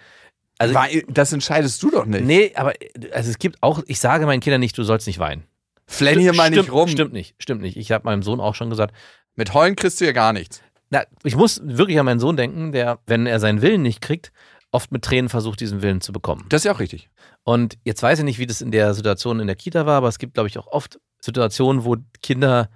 also 0.58 0.74
Weil, 0.74 1.04
das 1.08 1.34
entscheidest 1.34 1.82
du 1.84 1.92
doch 1.92 2.06
nicht. 2.06 2.26
nee, 2.26 2.52
aber 2.56 2.74
also 3.12 3.30
es 3.30 3.38
gibt 3.40 3.62
auch, 3.62 3.82
ich 3.88 4.00
sage 4.00 4.26
meinen 4.26 4.40
Kindern 4.40 4.60
nicht, 4.60 4.78
du 4.78 4.84
sollst 4.84 5.08
nicht 5.08 5.20
weinen. 5.20 5.44
Flenn 5.88 6.20
hier 6.20 6.34
mal 6.34 6.50
nicht 6.50 6.72
rum. 6.72 6.90
Stimmt 6.90 7.14
nicht, 7.14 7.36
stimmt 7.40 7.62
nicht. 7.62 7.78
Ich 7.78 7.92
habe 7.92 8.06
meinem 8.06 8.24
Sohn 8.24 8.40
auch 8.40 8.56
schon 8.56 8.70
gesagt, 8.70 8.94
Mit 9.36 9.54
Heulen 9.54 9.76
kriegst 9.76 10.02
du 10.02 10.06
ja 10.06 10.12
gar 10.12 10.34
nichts. 10.34 10.62
na, 10.90 11.04
ich 11.24 11.36
muss 11.36 11.62
wirklich 11.64 12.00
an 12.00 12.06
meinen 12.06 12.20
Sohn 12.20 12.36
denken, 12.38 12.72
der, 12.72 13.00
wenn 13.08 13.26
er 13.26 13.40
seinen 13.40 13.62
Willen 13.62 13.82
nicht 13.84 14.02
kriegt, 14.02 14.32
oft 14.72 14.92
mit 14.92 15.04
Tränen 15.04 15.30
versucht, 15.30 15.60
diesen 15.62 15.82
Willen 15.82 16.02
zu 16.02 16.12
bekommen. 16.12 16.46
Das 16.50 16.62
ist 16.62 16.66
ja 16.66 16.74
auch 16.74 16.80
richtig. 16.80 17.10
Und 17.44 17.78
jetzt 17.86 18.04
weiß 18.04 18.20
ich 18.20 18.26
nicht, 18.26 18.38
wie 18.40 18.48
das 18.48 18.62
in 18.62 18.72
der 18.72 18.94
Situation 18.94 19.40
in 19.40 19.48
der 19.48 19.56
Kita 19.56 19.86
war, 19.86 19.98
aber 19.98 20.10
es 20.10 20.20
gibt, 20.20 20.34
glaube 20.34 20.50
ich, 20.50 20.58
auch 20.58 20.68
oft 20.68 21.00
Situationen, 21.22 21.86
wo 21.86 21.96
Kinder 22.22 22.70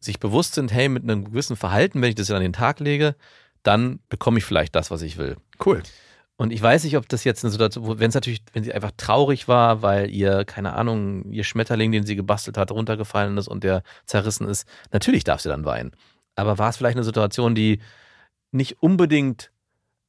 sich 0.00 0.18
bewusst 0.18 0.54
sind, 0.54 0.72
hey, 0.72 0.88
mit 0.88 1.04
einem 1.04 1.24
gewissen 1.26 1.54
Verhalten, 1.56 2.02
wenn 2.02 2.08
ich 2.08 2.14
das 2.16 2.28
jetzt 2.28 2.36
an 2.36 2.42
den 2.42 2.52
Tag 2.52 2.80
lege, 2.80 3.14
dann 3.62 4.00
bekomme 4.08 4.38
ich 4.38 4.44
vielleicht 4.44 4.74
das, 4.74 4.90
was 4.90 5.02
ich 5.02 5.18
will. 5.18 5.36
Cool. 5.64 5.82
Und 6.40 6.52
ich 6.54 6.62
weiß 6.62 6.84
nicht, 6.84 6.96
ob 6.96 7.06
das 7.06 7.24
jetzt 7.24 7.44
eine 7.44 7.50
Situation, 7.50 7.84
wo- 7.86 7.98
wenn 7.98 8.08
es 8.08 8.14
natürlich, 8.14 8.42
wenn 8.54 8.64
sie 8.64 8.72
einfach 8.72 8.92
traurig 8.96 9.46
war, 9.46 9.82
weil 9.82 10.08
ihr, 10.10 10.46
keine 10.46 10.72
Ahnung, 10.72 11.30
ihr 11.30 11.44
Schmetterling, 11.44 11.92
den 11.92 12.06
sie 12.06 12.16
gebastelt 12.16 12.56
hat, 12.56 12.70
runtergefallen 12.70 13.36
ist 13.36 13.46
und 13.46 13.62
der 13.62 13.82
zerrissen 14.06 14.48
ist, 14.48 14.66
natürlich 14.90 15.22
darf 15.24 15.42
sie 15.42 15.50
dann 15.50 15.66
weinen. 15.66 15.90
Aber 16.36 16.56
war 16.56 16.70
es 16.70 16.78
vielleicht 16.78 16.96
eine 16.96 17.04
Situation, 17.04 17.54
die 17.54 17.80
nicht 18.52 18.82
unbedingt 18.82 19.50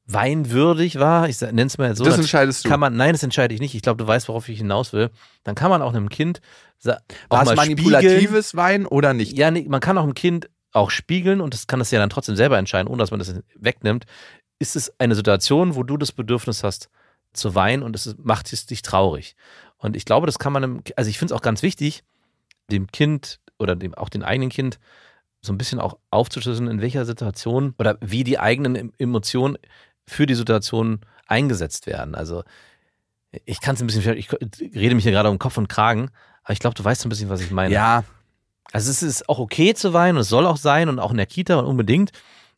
weinwürdig 0.06 1.00
war? 1.00 1.28
Ich 1.28 1.42
nenne 1.42 1.64
es 1.64 1.78
mal 1.78 1.96
so. 1.98 2.06
das 2.06 2.18
entscheidest 2.18 2.64
du. 2.64 2.70
kann 2.70 2.80
man, 2.80 2.96
nein, 2.96 3.12
das 3.12 3.24
entscheide 3.24 3.54
ich 3.54 3.60
nicht. 3.60 3.76
Ich 3.76 3.82
glaube, 3.82 4.02
du 4.02 4.08
weißt, 4.08 4.30
worauf 4.30 4.48
ich 4.48 4.58
hinaus 4.58 4.94
will. 4.94 5.10
Dann 5.44 5.56
kann 5.56 5.70
man 5.70 5.82
auch 5.82 5.94
einem 5.94 6.08
Kind 6.08 6.40
War 6.84 7.44
es 7.44 7.56
manipulatives 7.56 8.56
Wein 8.56 8.86
oder 8.86 9.14
nicht? 9.14 9.38
ja, 9.38 9.52
nee, 9.52 9.66
man 9.68 9.82
kann 9.82 9.98
auch 9.98 10.04
einem 10.04 10.14
Kind 10.14 10.50
auch 10.74 10.90
spiegeln 10.92 11.42
und 11.42 11.54
das 11.54 11.68
kann 11.68 11.80
das 11.80 11.92
ja 11.92 12.00
dann 12.00 12.10
trotzdem 12.10 12.38
selber 12.38 12.58
entscheiden, 12.58 12.88
ohne 12.88 13.00
dass 13.00 13.12
man 13.12 13.20
das 13.20 13.36
wegnimmt. 13.56 14.06
Ist 14.62 14.76
es 14.76 14.94
eine 15.00 15.16
Situation, 15.16 15.76
wo 15.76 15.84
du 15.84 15.98
das 15.98 16.12
Bedürfnis 16.12 16.64
hast 16.64 16.90
zu 17.34 17.56
weinen 17.56 17.82
und 17.84 17.96
es 17.96 18.16
macht 18.22 18.52
es 18.54 18.66
dich 18.66 18.82
traurig? 18.82 19.36
Und 19.78 19.96
ich 19.96 20.06
glaube, 20.06 20.28
das 20.28 20.38
kann 20.38 20.54
man, 20.54 20.64
einem, 20.64 20.84
also 20.96 21.10
ich 21.10 21.18
finde 21.18 21.34
es 21.34 21.38
auch 21.38 21.42
ganz 21.44 21.64
wichtig, 21.64 22.04
dem 22.72 22.88
Kind 22.92 23.40
oder 23.58 23.76
dem, 23.76 23.96
auch 23.96 24.10
dem 24.10 24.24
eigenen 24.24 24.50
Kind 24.50 24.80
so 25.42 25.52
ein 25.52 25.58
bisschen 25.58 25.80
auch 25.80 25.98
aufzuschlüsseln, 26.12 26.70
in 26.70 26.82
welcher 26.82 27.06
Situation 27.06 27.74
oder 27.80 27.98
wie 28.02 28.24
die 28.24 28.38
eigenen 28.38 28.76
Em- 28.76 28.94
Emotionen 29.00 29.58
für 30.06 30.28
die 30.28 30.36
Situation 30.36 31.00
eingesetzt 31.28 31.88
werden. 31.88 32.14
Also 32.14 32.44
ich 33.46 33.62
kann 33.62 33.76
es 33.76 33.82
ein 33.82 33.88
bisschen, 33.88 34.18
ich 34.18 34.32
rede 34.32 34.94
mich 34.94 35.04
hier 35.04 35.14
gerade 35.14 35.30
um 35.30 35.40
Kopf 35.40 35.58
und 35.58 35.68
Kragen, 35.70 36.12
aber 36.44 36.54
ich 36.54 36.60
glaube, 36.60 36.76
du 36.76 36.84
weißt 36.84 37.02
so 37.02 37.08
ein 37.08 37.10
bisschen, 37.10 37.30
was 37.30 37.42
ich 37.42 37.50
meine. 37.50 37.74
Ja, 37.74 38.04
Also 38.72 38.92
es 38.92 39.02
ist 39.02 39.28
auch 39.30 39.40
okay 39.40 39.74
zu 39.74 39.94
weinen 39.94 40.18
und 40.18 40.22
es 40.22 40.30
soll 40.30 40.46
auch 40.46 40.58
sein 40.58 40.90
und 40.90 41.00
auch 41.00 41.12
in 41.12 41.18
der 41.18 41.26
Kita 41.26 41.56
und 41.58 41.66
unbedingt. 41.66 42.12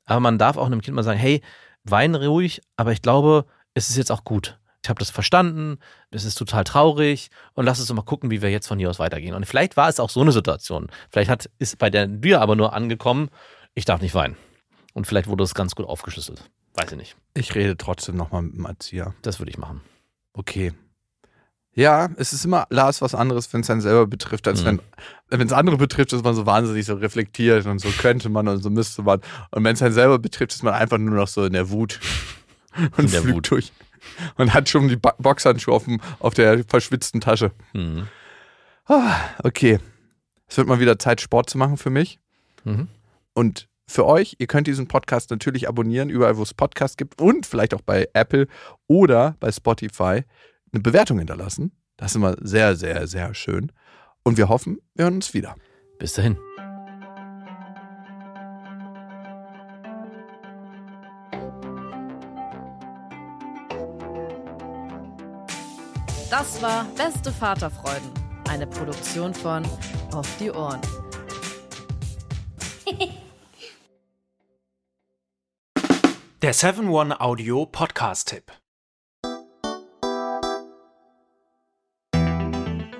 Aber 0.06 0.20
man 0.20 0.38
darf 0.38 0.58
auch 0.58 0.66
einem 0.66 0.82
Kind 0.82 0.96
mal 0.96 1.04
sagen, 1.04 1.20
hey, 1.20 1.42
weine 1.84 2.26
ruhig, 2.26 2.62
aber 2.76 2.92
ich 2.92 3.02
glaube, 3.02 3.46
es 3.74 3.90
ist 3.90 3.98
jetzt 3.98 4.12
auch 4.12 4.24
gut. 4.24 4.60
ich 4.84 4.90
habe 4.90 5.00
das 5.00 5.10
verstanden, 5.10 5.78
das 6.12 6.26
ist 6.26 6.36
total 6.36 6.64
traurig 6.64 7.30
und 7.54 7.66
lass 7.66 7.80
uns 7.80 7.92
mal 7.94 8.02
gucken, 8.02 8.32
wie 8.32 8.42
wir 8.42 8.52
jetzt 8.52 8.68
von 8.68 8.80
hier 8.80 8.90
aus 8.90 9.00
weitergehen. 9.00 9.34
Und 9.34 9.46
vielleicht 9.46 9.78
war 9.78 9.88
es 9.88 10.00
auch 10.00 10.10
so 10.10 10.22
eine 10.22 10.32
Situation. 10.32 10.92
Vielleicht 11.10 11.30
hat, 11.30 11.50
ist 11.58 11.78
bei 11.78 11.90
der 11.90 12.08
dir 12.08 12.42
aber 12.42 12.56
nur 12.56 12.74
angekommen, 12.74 13.30
ich 13.76 13.86
darf 13.86 14.02
nicht 14.02 14.14
weinen. 14.14 14.38
Und 14.94 15.08
vielleicht 15.08 15.28
wurde 15.28 15.44
das 15.44 15.56
ganz 15.56 15.74
gut 15.76 15.88
aufgeschlüsselt. 15.88 16.50
Weiß 16.76 16.92
ich 16.92 16.98
nicht. 16.98 17.16
Ich 17.34 17.56
rede 17.56 17.78
trotzdem 17.78 18.16
nochmal 18.16 18.42
mit 18.42 18.56
dem 18.56 18.66
Erzieher. 18.66 19.16
Das 19.22 19.40
würde 19.40 19.52
ich 19.52 19.58
machen. 19.58 19.82
Okay. 20.34 20.74
Ja, 21.76 22.10
es 22.18 22.34
ist 22.34 22.46
immer, 22.46 22.68
Lars, 22.70 23.02
was 23.02 23.16
anderes, 23.16 23.52
wenn 23.52 23.62
es 23.62 23.70
einen 23.70 23.82
selber 23.82 24.06
betrifft, 24.06 24.48
als 24.48 24.64
Mhm. 24.64 24.80
wenn 25.30 25.42
es 25.48 25.54
andere 25.54 25.78
betrifft, 25.78 26.14
ist 26.14 26.24
man 26.24 26.36
so 26.36 26.46
wahnsinnig 26.46 26.86
so 26.86 26.94
reflektiert 26.94 27.66
und 27.66 27.80
so 27.80 27.90
könnte 27.90 28.30
man 28.30 28.48
und 28.48 28.62
so 28.62 28.70
müsste 28.70 29.02
man. 29.02 29.22
Und 29.52 29.64
wenn 29.64 29.74
es 29.74 29.82
einen 29.82 29.94
selber 29.94 30.20
betrifft, 30.20 30.54
ist 30.54 30.64
man 30.64 30.74
einfach 30.76 31.00
nur 31.00 31.16
noch 31.16 31.28
so 31.28 31.44
in 31.46 31.54
der 31.54 31.72
Wut 31.72 32.00
und 32.98 33.06
In 33.06 33.12
der 33.12 33.34
Wut. 33.34 33.50
durch 33.50 33.72
und 34.38 34.54
hat 34.54 34.70
schon 34.70 34.88
die 34.90 34.98
Boxhandschuhe 34.98 35.74
auf, 35.74 35.86
dem, 35.86 36.00
auf 36.20 36.34
der 36.36 36.64
verschwitzten 36.66 37.22
Tasche. 37.22 37.52
Mhm. 37.74 38.08
Ah, 38.86 39.16
okay. 39.44 39.80
Es 40.48 40.58
wird 40.58 40.68
mal 40.68 40.80
wieder 40.80 41.00
Zeit, 41.00 41.22
Sport 41.22 41.50
zu 41.50 41.58
machen 41.58 41.78
für 41.78 41.90
mich. 41.90 42.20
Mhm. 42.66 42.88
Und 43.34 43.68
für 43.88 44.06
euch, 44.06 44.36
ihr 44.40 44.48
könnt 44.48 44.68
diesen 44.68 44.88
Podcast 44.88 45.32
natürlich 45.32 45.68
abonnieren, 45.68 46.10
überall, 46.10 46.38
wo 46.38 46.44
es 46.44 46.54
Podcasts 46.54 46.98
gibt 46.98 47.20
und 47.20 47.46
vielleicht 47.46 47.74
auch 47.74 47.82
bei 47.82 48.08
Apple 48.14 48.48
oder 48.88 49.36
bei 49.40 49.52
Spotify 49.52 50.24
eine 50.74 50.82
Bewertung 50.82 51.20
hinterlassen. 51.20 51.72
Das 51.98 52.12
ist 52.12 52.16
immer 52.16 52.36
sehr, 52.42 52.76
sehr, 52.76 53.08
sehr 53.08 53.34
schön. 53.34 53.72
Und 54.24 54.38
wir 54.38 54.50
hoffen, 54.50 54.80
wir 54.96 55.06
hören 55.06 55.16
uns 55.16 55.34
wieder. 55.34 55.56
Bis 56.00 56.14
dahin. 56.14 56.38
Das 66.30 66.62
war 66.62 66.86
Beste 66.96 67.32
Vaterfreuden. 67.32 68.10
Eine 68.50 68.66
Produktion 68.66 69.34
von 69.34 69.64
Auf 70.14 70.28
die 70.40 70.52
Ohren. 70.52 70.80
Der 76.42 76.54
7-One-Audio-Podcast-Tipp. 76.54 78.63